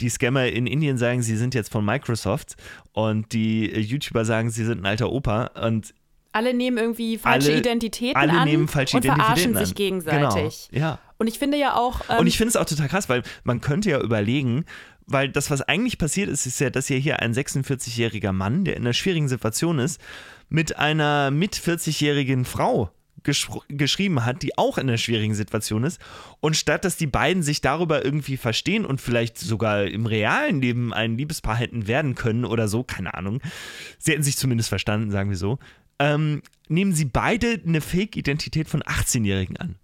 Die 0.00 0.08
Scammer 0.08 0.46
in 0.46 0.66
Indien 0.66 0.96
sagen, 0.96 1.20
sie 1.20 1.36
sind 1.36 1.54
jetzt 1.54 1.70
von 1.70 1.84
Microsoft 1.84 2.56
und 2.92 3.34
die 3.34 3.70
äh, 3.70 3.80
YouTuber 3.80 4.24
sagen, 4.24 4.48
sie 4.48 4.64
sind 4.64 4.80
ein 4.80 4.86
alter 4.86 5.12
Opa 5.12 5.48
und 5.62 5.92
alle 6.32 6.54
nehmen 6.54 6.78
irgendwie 6.78 7.18
falsche 7.18 7.50
Alle- 7.50 7.58
Identitäten 7.60 8.16
alle 8.16 8.32
an 8.32 8.48
nehmen 8.48 8.68
falsche 8.68 8.96
und 8.96 9.04
Identitäten 9.04 9.24
verarschen 9.34 9.56
an. 9.56 9.64
sich 9.64 9.74
gegenseitig. 9.74 10.68
Genau. 10.70 10.84
Ja. 10.84 10.98
Und 11.18 11.26
ich 11.26 11.38
finde 11.38 11.58
ja 11.58 11.74
auch, 11.76 12.00
ähm, 12.08 12.18
Und 12.18 12.26
ich 12.26 12.36
finde 12.36 12.50
es 12.50 12.56
auch 12.56 12.64
total 12.64 12.88
krass, 12.88 13.08
weil 13.08 13.22
man 13.44 13.60
könnte 13.60 13.90
ja 13.90 14.00
überlegen, 14.00 14.64
weil 15.06 15.28
das, 15.28 15.50
was 15.50 15.60
eigentlich 15.62 15.98
passiert 15.98 16.28
ist, 16.28 16.46
ist 16.46 16.60
ja, 16.60 16.70
dass 16.70 16.88
ja 16.88 16.96
hier 16.96 17.20
ein 17.20 17.34
46-jähriger 17.34 18.32
Mann, 18.32 18.64
der 18.64 18.76
in 18.76 18.82
einer 18.82 18.92
schwierigen 18.92 19.28
Situation 19.28 19.78
ist, 19.80 20.00
mit 20.48 20.78
einer 20.78 21.30
mit 21.30 21.56
40-jährigen 21.56 22.44
Frau 22.44 22.90
geschr- 23.24 23.60
geschrieben 23.68 24.24
hat, 24.24 24.42
die 24.42 24.56
auch 24.56 24.78
in 24.78 24.88
einer 24.88 24.98
schwierigen 24.98 25.34
Situation 25.34 25.82
ist. 25.84 26.00
Und 26.38 26.56
statt 26.56 26.84
dass 26.84 26.96
die 26.96 27.06
beiden 27.08 27.42
sich 27.42 27.60
darüber 27.60 28.04
irgendwie 28.04 28.36
verstehen 28.36 28.86
und 28.86 29.00
vielleicht 29.00 29.36
sogar 29.36 29.84
im 29.84 30.06
realen 30.06 30.62
Leben 30.62 30.94
ein 30.94 31.18
Liebespaar 31.18 31.56
hätten 31.56 31.86
werden 31.88 32.14
können 32.14 32.44
oder 32.44 32.68
so, 32.68 32.82
keine 32.84 33.12
Ahnung, 33.14 33.40
sie 33.98 34.12
hätten 34.12 34.22
sich 34.22 34.36
zumindest 34.36 34.68
verstanden, 34.68 35.10
sagen 35.10 35.28
wir 35.30 35.36
so, 35.36 35.58
ähm, 36.00 36.42
nehmen 36.68 36.92
sie 36.92 37.04
beide 37.04 37.60
eine 37.64 37.80
Fake-Identität 37.80 38.68
von 38.68 38.82
18-Jährigen 38.82 39.56
an. 39.58 39.76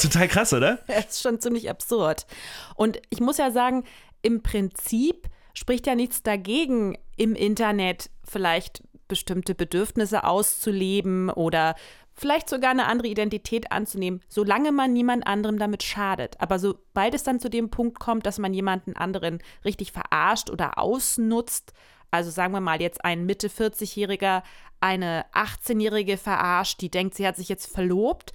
Total 0.00 0.28
krass, 0.28 0.52
oder? 0.52 0.80
Das 0.86 1.06
ist 1.06 1.22
schon 1.22 1.40
ziemlich 1.40 1.70
absurd. 1.70 2.26
Und 2.74 3.00
ich 3.08 3.20
muss 3.20 3.38
ja 3.38 3.50
sagen, 3.50 3.84
im 4.20 4.42
Prinzip 4.42 5.28
spricht 5.54 5.86
ja 5.86 5.94
nichts 5.94 6.22
dagegen, 6.22 6.98
im 7.16 7.34
Internet 7.34 8.10
vielleicht 8.24 8.82
bestimmte 9.06 9.54
Bedürfnisse 9.54 10.24
auszuleben 10.24 11.30
oder 11.30 11.74
vielleicht 12.14 12.48
sogar 12.48 12.70
eine 12.70 12.86
andere 12.86 13.08
Identität 13.08 13.70
anzunehmen, 13.70 14.20
solange 14.28 14.72
man 14.72 14.92
niemand 14.92 15.26
anderem 15.26 15.58
damit 15.58 15.82
schadet. 15.82 16.40
Aber 16.40 16.58
sobald 16.58 17.14
es 17.14 17.22
dann 17.22 17.40
zu 17.40 17.48
dem 17.48 17.70
Punkt 17.70 18.00
kommt, 18.00 18.26
dass 18.26 18.38
man 18.38 18.52
jemanden 18.52 18.96
anderen 18.96 19.38
richtig 19.64 19.92
verarscht 19.92 20.50
oder 20.50 20.78
ausnutzt, 20.78 21.72
also 22.10 22.30
sagen 22.30 22.52
wir 22.52 22.60
mal 22.60 22.80
jetzt 22.80 23.04
ein 23.04 23.26
Mitte 23.26 23.48
40-Jähriger 23.48 24.42
eine 24.80 25.26
18-Jährige 25.34 26.16
verarscht, 26.16 26.80
die 26.80 26.90
denkt, 26.90 27.14
sie 27.14 27.26
hat 27.26 27.36
sich 27.36 27.48
jetzt 27.48 27.72
verlobt, 27.72 28.32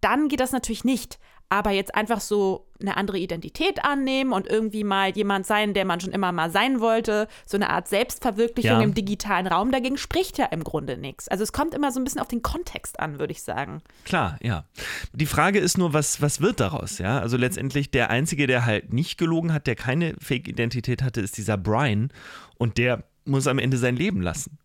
dann 0.00 0.28
geht 0.28 0.40
das 0.40 0.52
natürlich 0.52 0.84
nicht. 0.84 1.18
Aber 1.52 1.70
jetzt 1.70 1.94
einfach 1.94 2.22
so 2.22 2.66
eine 2.80 2.96
andere 2.96 3.18
Identität 3.18 3.84
annehmen 3.84 4.32
und 4.32 4.46
irgendwie 4.48 4.84
mal 4.84 5.10
jemand 5.10 5.44
sein, 5.44 5.74
der 5.74 5.84
man 5.84 6.00
schon 6.00 6.10
immer 6.12 6.32
mal 6.32 6.50
sein 6.50 6.80
wollte, 6.80 7.28
so 7.44 7.58
eine 7.58 7.68
Art 7.68 7.88
Selbstverwirklichung 7.88 8.78
Ja. 8.78 8.80
im 8.80 8.94
digitalen 8.94 9.46
Raum, 9.46 9.70
dagegen 9.70 9.98
spricht 9.98 10.38
ja 10.38 10.46
im 10.46 10.64
Grunde 10.64 10.96
nichts. 10.96 11.28
Also 11.28 11.44
es 11.44 11.52
kommt 11.52 11.74
immer 11.74 11.92
so 11.92 12.00
ein 12.00 12.04
bisschen 12.04 12.22
auf 12.22 12.28
den 12.28 12.40
Kontext 12.40 12.98
an, 13.00 13.18
würde 13.18 13.32
ich 13.32 13.42
sagen. 13.42 13.82
Klar, 14.06 14.38
ja. 14.40 14.64
Die 15.12 15.26
Frage 15.26 15.58
ist 15.58 15.76
nur, 15.76 15.92
was, 15.92 16.22
was 16.22 16.40
wird 16.40 16.58
daraus, 16.58 16.96
ja? 16.96 17.18
Also 17.18 17.36
letztendlich 17.36 17.90
der 17.90 18.08
Einzige, 18.08 18.46
der 18.46 18.64
halt 18.64 18.94
nicht 18.94 19.18
gelogen 19.18 19.52
hat, 19.52 19.66
der 19.66 19.74
keine 19.76 20.14
Fake-Identität 20.18 21.02
hatte, 21.02 21.20
ist 21.20 21.36
dieser 21.36 21.58
Brian. 21.58 22.10
Und 22.56 22.78
der 22.78 23.04
muss 23.26 23.46
am 23.46 23.58
Ende 23.58 23.76
sein 23.76 23.96
Leben 23.96 24.22
lassen. 24.22 24.56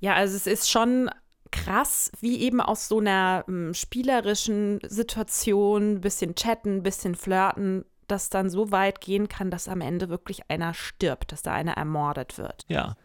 Ja, 0.00 0.12
also 0.12 0.36
es 0.36 0.46
ist 0.46 0.70
schon 0.70 1.08
krass, 1.52 2.10
wie 2.20 2.40
eben 2.40 2.60
aus 2.60 2.88
so 2.88 2.98
einer 2.98 3.44
ähm, 3.46 3.74
spielerischen 3.74 4.80
Situation, 4.88 6.00
bisschen 6.00 6.34
chatten, 6.34 6.82
bisschen 6.82 7.14
flirten, 7.14 7.84
das 8.08 8.28
dann 8.28 8.50
so 8.50 8.72
weit 8.72 9.00
gehen 9.00 9.28
kann, 9.28 9.50
dass 9.50 9.68
am 9.68 9.80
Ende 9.80 10.08
wirklich 10.08 10.50
einer 10.50 10.74
stirbt, 10.74 11.30
dass 11.30 11.42
da 11.42 11.52
einer 11.52 11.74
ermordet 11.74 12.38
wird. 12.38 12.64
Ja. 12.68 12.96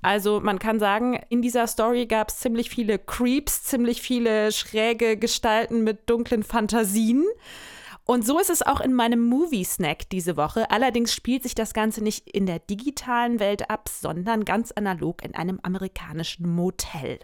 Also 0.00 0.40
man 0.40 0.58
kann 0.58 0.78
sagen, 0.78 1.20
in 1.28 1.42
dieser 1.42 1.66
Story 1.66 2.06
gab 2.06 2.28
es 2.28 2.38
ziemlich 2.38 2.70
viele 2.70 2.98
Creeps, 2.98 3.64
ziemlich 3.64 4.00
viele 4.00 4.52
schräge 4.52 5.16
Gestalten 5.16 5.82
mit 5.82 6.08
dunklen 6.08 6.44
Fantasien. 6.44 7.24
Und 8.04 8.24
so 8.24 8.38
ist 8.38 8.48
es 8.48 8.62
auch 8.62 8.80
in 8.80 8.94
meinem 8.94 9.20
Movie-Snack 9.20 10.08
diese 10.08 10.36
Woche. 10.36 10.70
Allerdings 10.70 11.12
spielt 11.12 11.42
sich 11.42 11.54
das 11.54 11.74
Ganze 11.74 12.02
nicht 12.02 12.28
in 12.30 12.46
der 12.46 12.58
digitalen 12.58 13.38
Welt 13.40 13.68
ab, 13.68 13.88
sondern 13.88 14.44
ganz 14.44 14.72
analog 14.72 15.22
in 15.22 15.34
einem 15.34 15.60
amerikanischen 15.62 16.48
Motel. 16.48 17.18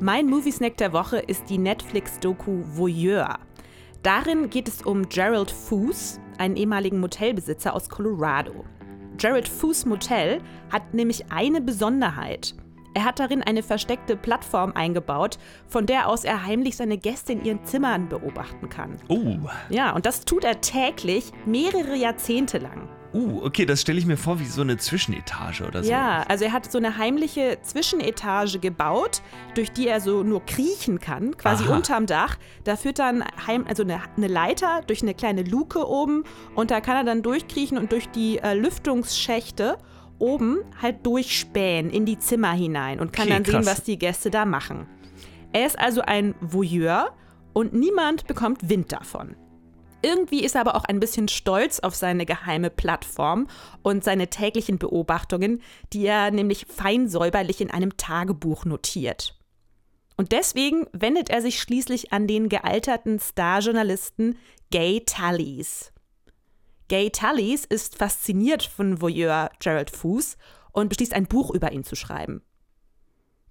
Mein 0.00 0.26
Movie-Snack 0.26 0.78
der 0.78 0.94
Woche 0.94 1.18
ist 1.18 1.50
die 1.50 1.58
Netflix-Doku 1.58 2.62
Voyeur. 2.64 3.38
Darin 4.02 4.48
geht 4.48 4.66
es 4.66 4.80
um 4.80 5.08
Gerald 5.10 5.50
Foos, 5.50 6.18
einen 6.38 6.56
ehemaligen 6.56 6.98
Motelbesitzer 7.00 7.74
aus 7.74 7.90
Colorado. 7.90 8.64
Gerald 9.18 9.46
Foos 9.46 9.84
Motel 9.84 10.40
hat 10.72 10.94
nämlich 10.94 11.30
eine 11.30 11.60
Besonderheit. 11.60 12.54
Er 12.94 13.04
hat 13.04 13.20
darin 13.20 13.42
eine 13.42 13.62
versteckte 13.62 14.16
Plattform 14.16 14.72
eingebaut, 14.72 15.38
von 15.66 15.84
der 15.84 16.08
aus 16.08 16.24
er 16.24 16.46
heimlich 16.46 16.76
seine 16.76 16.96
Gäste 16.96 17.34
in 17.34 17.44
ihren 17.44 17.64
Zimmern 17.64 18.08
beobachten 18.08 18.70
kann. 18.70 18.96
Oh, 19.08 19.36
Ja, 19.68 19.94
und 19.94 20.06
das 20.06 20.24
tut 20.24 20.44
er 20.44 20.62
täglich, 20.62 21.32
mehrere 21.44 21.96
Jahrzehnte 21.96 22.56
lang. 22.56 22.88
Uh, 23.18 23.44
okay, 23.44 23.66
das 23.66 23.80
stelle 23.80 23.98
ich 23.98 24.06
mir 24.06 24.16
vor 24.16 24.40
wie 24.40 24.46
so 24.46 24.62
eine 24.62 24.76
Zwischenetage 24.76 25.64
oder 25.66 25.82
so. 25.82 25.90
Ja, 25.90 26.24
also 26.28 26.44
er 26.44 26.52
hat 26.52 26.70
so 26.70 26.78
eine 26.78 26.96
heimliche 26.98 27.58
Zwischenetage 27.62 28.58
gebaut, 28.58 29.22
durch 29.54 29.72
die 29.72 29.88
er 29.88 30.00
so 30.00 30.22
nur 30.22 30.44
kriechen 30.46 31.00
kann, 31.00 31.36
quasi 31.36 31.64
Aha. 31.64 31.76
unterm 31.76 32.06
Dach. 32.06 32.36
Da 32.64 32.76
führt 32.76 32.98
dann 32.98 33.24
heim, 33.46 33.64
also 33.68 33.82
eine, 33.82 34.00
eine 34.16 34.28
Leiter 34.28 34.82
durch 34.86 35.02
eine 35.02 35.14
kleine 35.14 35.42
Luke 35.42 35.86
oben 35.86 36.24
und 36.54 36.70
da 36.70 36.80
kann 36.80 36.96
er 36.96 37.04
dann 37.04 37.22
durchkriechen 37.22 37.78
und 37.78 37.92
durch 37.92 38.08
die 38.10 38.38
äh, 38.38 38.54
Lüftungsschächte 38.54 39.78
oben 40.18 40.58
halt 40.80 41.04
durchspähen 41.06 41.90
in 41.90 42.04
die 42.04 42.18
Zimmer 42.18 42.52
hinein 42.52 43.00
und 43.00 43.12
kann 43.12 43.26
Okay, 43.26 43.34
dann 43.34 43.44
sehen, 43.44 43.54
krass. 43.54 43.66
was 43.66 43.82
die 43.84 43.98
Gäste 43.98 44.30
da 44.30 44.44
machen. 44.44 44.86
Er 45.52 45.66
ist 45.66 45.78
also 45.78 46.02
ein 46.02 46.34
Voyeur 46.40 47.14
und 47.52 47.72
niemand 47.72 48.26
bekommt 48.26 48.68
Wind 48.68 48.92
davon. 48.92 49.36
Irgendwie 50.00 50.44
ist 50.44 50.54
er 50.54 50.60
aber 50.60 50.76
auch 50.76 50.84
ein 50.84 51.00
bisschen 51.00 51.28
stolz 51.28 51.80
auf 51.80 51.94
seine 51.94 52.24
geheime 52.24 52.70
Plattform 52.70 53.48
und 53.82 54.04
seine 54.04 54.28
täglichen 54.28 54.78
Beobachtungen, 54.78 55.60
die 55.92 56.06
er 56.06 56.30
nämlich 56.30 56.66
fein 56.66 57.08
säuberlich 57.08 57.60
in 57.60 57.70
einem 57.70 57.96
Tagebuch 57.96 58.64
notiert. 58.64 59.36
Und 60.16 60.32
deswegen 60.32 60.86
wendet 60.92 61.30
er 61.30 61.42
sich 61.42 61.60
schließlich 61.60 62.12
an 62.12 62.26
den 62.26 62.48
gealterten 62.48 63.18
Starjournalisten 63.18 64.38
Gay 64.70 65.02
Tallies. 65.04 65.92
Gay 66.88 67.10
Tallies 67.10 67.64
ist 67.64 67.96
fasziniert 67.96 68.62
von 68.62 69.00
Voyeur 69.00 69.50
Gerald 69.60 69.90
Foos 69.90 70.36
und 70.72 70.88
beschließt 70.88 71.12
ein 71.12 71.26
Buch 71.26 71.50
über 71.50 71.72
ihn 71.72 71.84
zu 71.84 71.96
schreiben. 71.96 72.42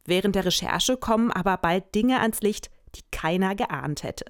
Während 0.06 0.36
der 0.36 0.46
Recherche 0.46 0.98
kommen 0.98 1.32
aber 1.32 1.58
bald 1.58 1.94
Dinge 1.94 2.22
ans 2.22 2.42
Licht, 2.42 2.70
die 2.96 3.04
keiner 3.12 3.56
geahnt 3.56 4.04
hätte. 4.04 4.26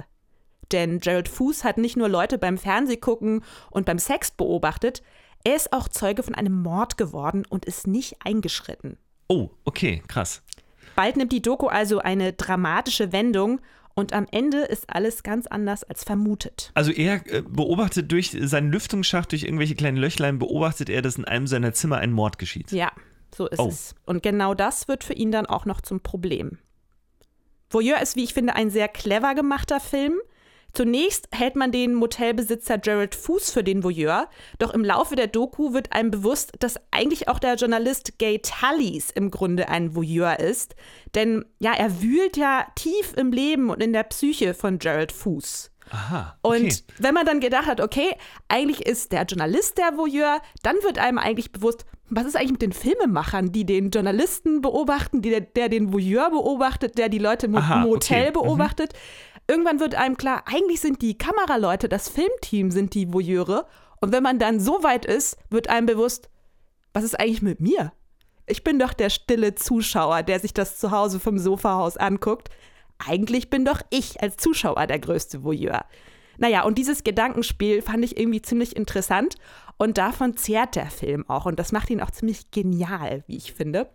Denn 0.72 1.00
Gerald 1.00 1.30
Foos 1.30 1.64
hat 1.64 1.78
nicht 1.78 1.96
nur 1.98 2.10
Leute 2.10 2.38
beim 2.38 2.58
Fernsehgucken 2.58 3.44
und 3.72 3.86
beim 3.86 4.00
Sex 4.00 4.32
beobachtet, 4.32 5.02
er 5.44 5.56
ist 5.56 5.72
auch 5.72 5.88
Zeuge 5.88 6.24
von 6.24 6.36
einem 6.36 6.62
Mord 6.62 6.98
geworden 6.98 7.46
und 7.48 7.66
ist 7.66 7.88
nicht 7.88 8.18
eingeschritten. 8.26 8.98
Oh, 9.30 9.50
okay, 9.64 10.02
krass. 10.08 10.42
Bald 10.96 11.16
nimmt 11.16 11.32
die 11.32 11.42
Doku 11.42 11.68
also 11.68 12.00
eine 12.00 12.34
dramatische 12.34 13.12
Wendung 13.12 13.62
und 13.94 14.14
am 14.14 14.28
Ende 14.32 14.60
ist 14.60 14.94
alles 14.94 15.24
ganz 15.24 15.48
anders 15.48 15.84
als 15.84 16.04
vermutet. 16.04 16.72
Also 16.74 16.92
er 16.92 17.26
äh, 17.32 17.42
beobachtet 17.42 18.12
durch 18.12 18.36
seinen 18.40 18.72
Lüftungsschacht, 18.72 19.32
durch 19.32 19.44
irgendwelche 19.44 19.76
kleinen 19.76 19.98
Löchlein, 19.98 20.38
beobachtet 20.40 20.90
er, 20.90 21.02
dass 21.02 21.16
in 21.18 21.26
einem 21.26 21.48
seiner 21.48 21.74
Zimmer 21.74 21.98
ein 21.98 22.12
Mord 22.12 22.38
geschieht. 22.40 22.72
Ja, 22.72 22.92
so 23.36 23.48
ist 23.48 23.60
Oh. 23.60 23.68
es. 23.70 23.96
Und 24.06 24.24
genau 24.24 24.54
das 24.54 24.88
wird 24.88 25.04
für 25.04 25.14
ihn 25.14 25.32
dann 25.32 25.46
auch 25.46 25.66
noch 25.66 25.82
zum 25.82 26.02
Problem. 26.02 26.58
Voyeur 27.70 28.02
ist, 28.02 28.16
wie 28.16 28.24
ich 28.24 28.34
finde, 28.34 28.56
ein 28.56 28.70
sehr 28.70 28.88
clever 28.88 29.36
gemachter 29.36 29.80
Film. 29.80 30.16
Zunächst 30.78 31.28
hält 31.32 31.56
man 31.56 31.72
den 31.72 31.96
Motelbesitzer 31.96 32.78
Gerald 32.78 33.16
Foos 33.16 33.50
für 33.50 33.64
den 33.64 33.84
Voyeur, 33.84 34.30
doch 34.60 34.76
im 34.76 34.86
Laufe 34.86 35.16
der 35.16 35.26
Doku 35.26 35.74
wird 35.74 35.92
einem 35.92 36.12
bewusst, 36.12 36.52
dass 36.60 36.76
eigentlich 36.92 37.28
auch 37.28 37.40
der 37.40 37.56
Journalist 37.56 38.20
Gay 38.20 38.38
Tallies 38.44 39.10
im 39.10 39.32
Grunde 39.32 39.70
ein 39.70 39.96
Voyeur 39.96 40.40
ist. 40.40 40.76
Denn 41.16 41.44
ja, 41.58 41.74
er 41.74 42.04
wühlt 42.04 42.38
ja 42.38 42.68
tief 42.76 43.14
im 43.18 43.32
Leben 43.32 43.72
und 43.72 43.82
in 43.82 43.92
der 43.92 44.04
Psyche 44.04 44.54
von 44.54 44.78
Gerald 44.78 45.12
Foos. 45.12 45.72
Aha. 45.90 46.38
Und 46.44 46.56
Okay. 46.58 46.74
wenn 47.00 47.14
man 47.16 47.26
dann 47.26 47.40
gedacht 47.40 47.66
hat, 47.66 47.82
okay, 47.82 48.12
eigentlich 48.48 48.86
ist 48.86 49.12
der 49.12 49.24
Journalist 49.24 49.80
der 49.80 49.98
Voyeur, 49.98 50.42
dann 50.62 50.76
wird 50.84 51.00
einem 51.00 51.18
eigentlich 51.18 51.52
bewusst, 51.52 51.86
was 52.10 52.26
ist 52.26 52.36
eigentlich 52.36 52.52
mit 52.52 52.62
den 52.62 52.72
Filmemachern, 52.72 53.52
die 53.52 53.66
den 53.66 53.90
Journalisten 53.90 54.62
beobachten, 54.62 55.22
die, 55.22 55.30
der, 55.30 55.42
der 55.42 55.70
den 55.70 55.92
Voyeur 55.92 56.30
beobachtet, 56.30 56.98
der 56.98 57.10
die 57.10 57.18
Leute 57.18 57.48
im 57.48 57.56
Aha, 57.56 57.80
Motel 57.80 58.30
okay. 58.30 58.32
Mhm. 58.40 58.90
Irgendwann 59.48 59.80
wird 59.80 59.96
einem 59.96 60.18
klar, 60.18 60.44
eigentlich 60.46 60.82
sind 60.82 61.02
die 61.02 61.18
Kameraleute, 61.18 61.88
das 61.88 62.10
Filmteam 62.10 62.70
sind 62.72 62.94
die 62.94 63.14
Voyeure. 63.14 63.66
Und 64.02 64.12
wenn 64.12 64.24
man 64.24 64.40
dann 64.40 64.60
so 64.60 64.84
weit 64.84 65.06
ist, 65.06 65.38
wird 65.50 65.70
einem 65.70 65.86
bewusst, 65.86 66.30
was 66.94 67.04
ist 67.04 67.20
eigentlich 67.20 67.42
mit 67.42 67.60
mir? 67.60 67.94
Ich 68.46 68.64
bin 68.64 68.80
doch 68.80 68.94
der 68.94 69.10
stille 69.10 69.56
Zuschauer, 69.56 70.24
der 70.24 70.40
sich 70.40 70.54
das 70.54 70.80
zu 70.80 70.92
Hause 70.92 71.20
vom 71.20 71.38
Sofahaus 71.38 71.98
anguckt. 71.98 72.50
Eigentlich 72.98 73.50
bin 73.50 73.66
doch 73.66 73.82
ich 73.90 74.22
als 74.22 74.38
Zuschauer 74.38 74.88
der 74.88 75.00
größte 75.00 75.44
Voyeur. 75.44 75.86
Naja, 76.38 76.64
und 76.64 76.78
dieses 76.78 77.04
Gedankenspiel 77.04 77.82
fand 77.82 78.04
ich 78.04 78.18
irgendwie 78.18 78.42
ziemlich 78.42 78.76
interessant 78.76 79.36
und 79.78 79.98
davon 79.98 80.38
zehrt 80.38 80.76
der 80.76 80.90
Film 80.90 81.28
auch 81.30 81.46
und 81.46 81.60
das 81.60 81.72
macht 81.72 81.90
ihn 81.90 82.02
auch 82.02 82.12
ziemlich 82.12 82.52
genial, 82.52 83.24
wie 83.28 83.38
ich 83.38 83.54
finde. 83.54 83.90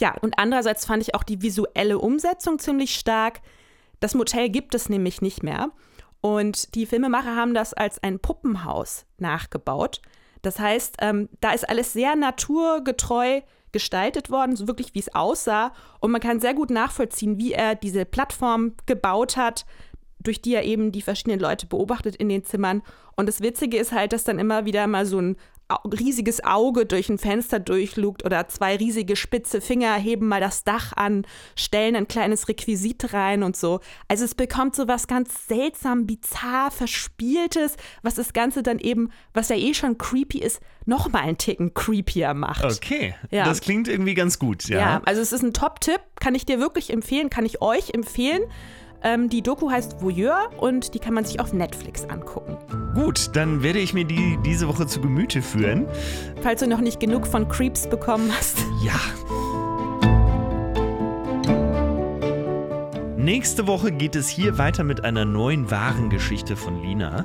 Ja, 0.00 0.16
und 0.20 0.38
andererseits 0.38 0.84
fand 0.84 1.02
ich 1.02 1.14
auch 1.14 1.22
die 1.22 1.42
visuelle 1.42 1.98
Umsetzung 1.98 2.58
ziemlich 2.58 2.94
stark. 2.94 3.40
Das 4.02 4.14
Motel 4.14 4.48
gibt 4.48 4.74
es 4.74 4.88
nämlich 4.88 5.22
nicht 5.22 5.44
mehr 5.44 5.70
und 6.20 6.74
die 6.74 6.86
Filmemacher 6.86 7.36
haben 7.36 7.54
das 7.54 7.72
als 7.72 8.02
ein 8.02 8.18
Puppenhaus 8.18 9.06
nachgebaut. 9.18 10.02
Das 10.42 10.58
heißt, 10.58 10.96
ähm, 11.00 11.28
da 11.40 11.52
ist 11.52 11.68
alles 11.68 11.92
sehr 11.92 12.16
naturgetreu 12.16 13.42
gestaltet 13.70 14.28
worden, 14.28 14.56
so 14.56 14.66
wirklich 14.66 14.92
wie 14.94 14.98
es 14.98 15.14
aussah. 15.14 15.72
Und 16.00 16.10
man 16.10 16.20
kann 16.20 16.40
sehr 16.40 16.52
gut 16.52 16.70
nachvollziehen, 16.70 17.38
wie 17.38 17.52
er 17.52 17.76
diese 17.76 18.04
Plattform 18.04 18.74
gebaut 18.86 19.36
hat, 19.36 19.66
durch 20.18 20.42
die 20.42 20.54
er 20.54 20.64
eben 20.64 20.90
die 20.90 21.02
verschiedenen 21.02 21.38
Leute 21.38 21.66
beobachtet 21.66 22.16
in 22.16 22.28
den 22.28 22.42
Zimmern. 22.44 22.82
Und 23.16 23.26
das 23.28 23.40
Witzige 23.40 23.78
ist 23.78 23.92
halt, 23.92 24.12
dass 24.12 24.24
dann 24.24 24.40
immer 24.40 24.64
wieder 24.64 24.88
mal 24.88 25.06
so 25.06 25.20
ein 25.20 25.36
riesiges 25.84 26.44
Auge 26.44 26.86
durch 26.86 27.08
ein 27.08 27.18
Fenster 27.18 27.60
durchlugt 27.60 28.24
oder 28.24 28.48
zwei 28.48 28.76
riesige 28.76 29.16
spitze 29.16 29.60
Finger 29.60 29.94
heben 29.94 30.28
mal 30.28 30.40
das 30.40 30.64
Dach 30.64 30.92
an, 30.94 31.26
stellen 31.56 31.96
ein 31.96 32.08
kleines 32.08 32.48
Requisit 32.48 33.12
rein 33.12 33.42
und 33.42 33.56
so. 33.56 33.80
Also 34.08 34.24
es 34.24 34.34
bekommt 34.34 34.76
so 34.76 34.88
was 34.88 35.06
ganz 35.06 35.46
seltsam, 35.46 36.06
bizarr, 36.06 36.70
verspieltes, 36.70 37.76
was 38.02 38.14
das 38.14 38.32
Ganze 38.32 38.62
dann 38.62 38.78
eben, 38.78 39.10
was 39.34 39.48
ja 39.48 39.56
eh 39.56 39.74
schon 39.74 39.98
creepy 39.98 40.38
ist, 40.38 40.60
noch 40.84 41.10
mal 41.10 41.20
einen 41.20 41.38
Ticken 41.38 41.74
creepier 41.74 42.34
macht. 42.34 42.64
Okay, 42.64 43.14
ja. 43.30 43.44
das 43.44 43.60
klingt 43.60 43.88
irgendwie 43.88 44.14
ganz 44.14 44.38
gut, 44.38 44.64
ja. 44.68 44.78
Ja, 44.78 45.02
also 45.04 45.20
es 45.20 45.32
ist 45.32 45.42
ein 45.42 45.52
Top-Tipp, 45.52 46.00
kann 46.20 46.34
ich 46.34 46.46
dir 46.46 46.58
wirklich 46.58 46.90
empfehlen, 46.90 47.30
kann 47.30 47.46
ich 47.46 47.62
euch 47.62 47.90
empfehlen. 47.94 48.42
Ähm, 49.04 49.28
die 49.28 49.42
Doku 49.42 49.70
heißt 49.70 50.00
Voyeur 50.00 50.50
und 50.58 50.94
die 50.94 50.98
kann 50.98 51.14
man 51.14 51.24
sich 51.24 51.40
auf 51.40 51.52
Netflix 51.52 52.04
angucken. 52.04 52.56
Gut, 52.94 53.30
dann 53.34 53.62
werde 53.62 53.78
ich 53.78 53.94
mir 53.94 54.04
die 54.04 54.38
diese 54.44 54.68
Woche 54.68 54.86
zu 54.86 55.00
Gemüte 55.00 55.42
führen. 55.42 55.86
Falls 56.42 56.60
du 56.60 56.68
noch 56.68 56.80
nicht 56.80 57.00
genug 57.00 57.26
von 57.26 57.48
Creeps 57.48 57.88
bekommen 57.88 58.30
hast. 58.36 58.58
Ja. 58.82 59.00
Nächste 63.16 63.68
Woche 63.68 63.92
geht 63.92 64.16
es 64.16 64.28
hier 64.28 64.58
weiter 64.58 64.82
mit 64.82 65.04
einer 65.04 65.24
neuen 65.24 65.70
wahren 65.70 66.10
Geschichte 66.10 66.56
von 66.56 66.82
Lina. 66.82 67.24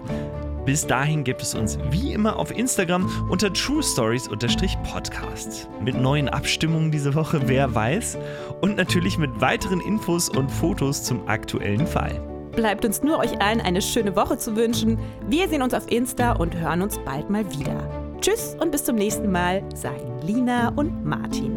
Bis 0.67 0.85
dahin 0.85 1.23
gibt 1.23 1.41
es 1.41 1.55
uns 1.55 1.79
wie 1.91 2.11
immer 2.11 2.35
auf 2.35 2.51
Instagram 2.51 3.09
unter 3.29 3.53
True 3.53 3.81
Stories-Podcast. 3.81 5.69
Mit 5.81 5.95
neuen 5.95 6.27
Abstimmungen 6.27 6.91
diese 6.91 7.15
Woche, 7.15 7.39
wer 7.45 7.73
weiß. 7.73 8.17
Und 8.59 8.75
natürlich 8.75 9.17
mit 9.17 9.39
weiteren 9.39 9.79
Infos 9.79 10.27
und 10.27 10.51
Fotos 10.51 11.03
zum 11.03 11.25
aktuellen 11.29 11.87
Fall. 11.87 12.21
Bleibt 12.51 12.83
uns 12.83 13.01
nur 13.01 13.17
euch 13.19 13.41
allen 13.41 13.61
eine 13.61 13.81
schöne 13.81 14.13
Woche 14.17 14.37
zu 14.37 14.57
wünschen. 14.57 14.99
Wir 15.29 15.47
sehen 15.47 15.61
uns 15.61 15.73
auf 15.73 15.89
Insta 15.89 16.33
und 16.33 16.53
hören 16.57 16.81
uns 16.81 16.99
bald 17.05 17.29
mal 17.29 17.49
wieder. 17.49 17.89
Tschüss 18.19 18.57
und 18.59 18.71
bis 18.71 18.83
zum 18.83 18.97
nächsten 18.97 19.31
Mal, 19.31 19.63
sagen 19.73 20.19
Lina 20.21 20.73
und 20.75 21.05
Martin. 21.05 21.55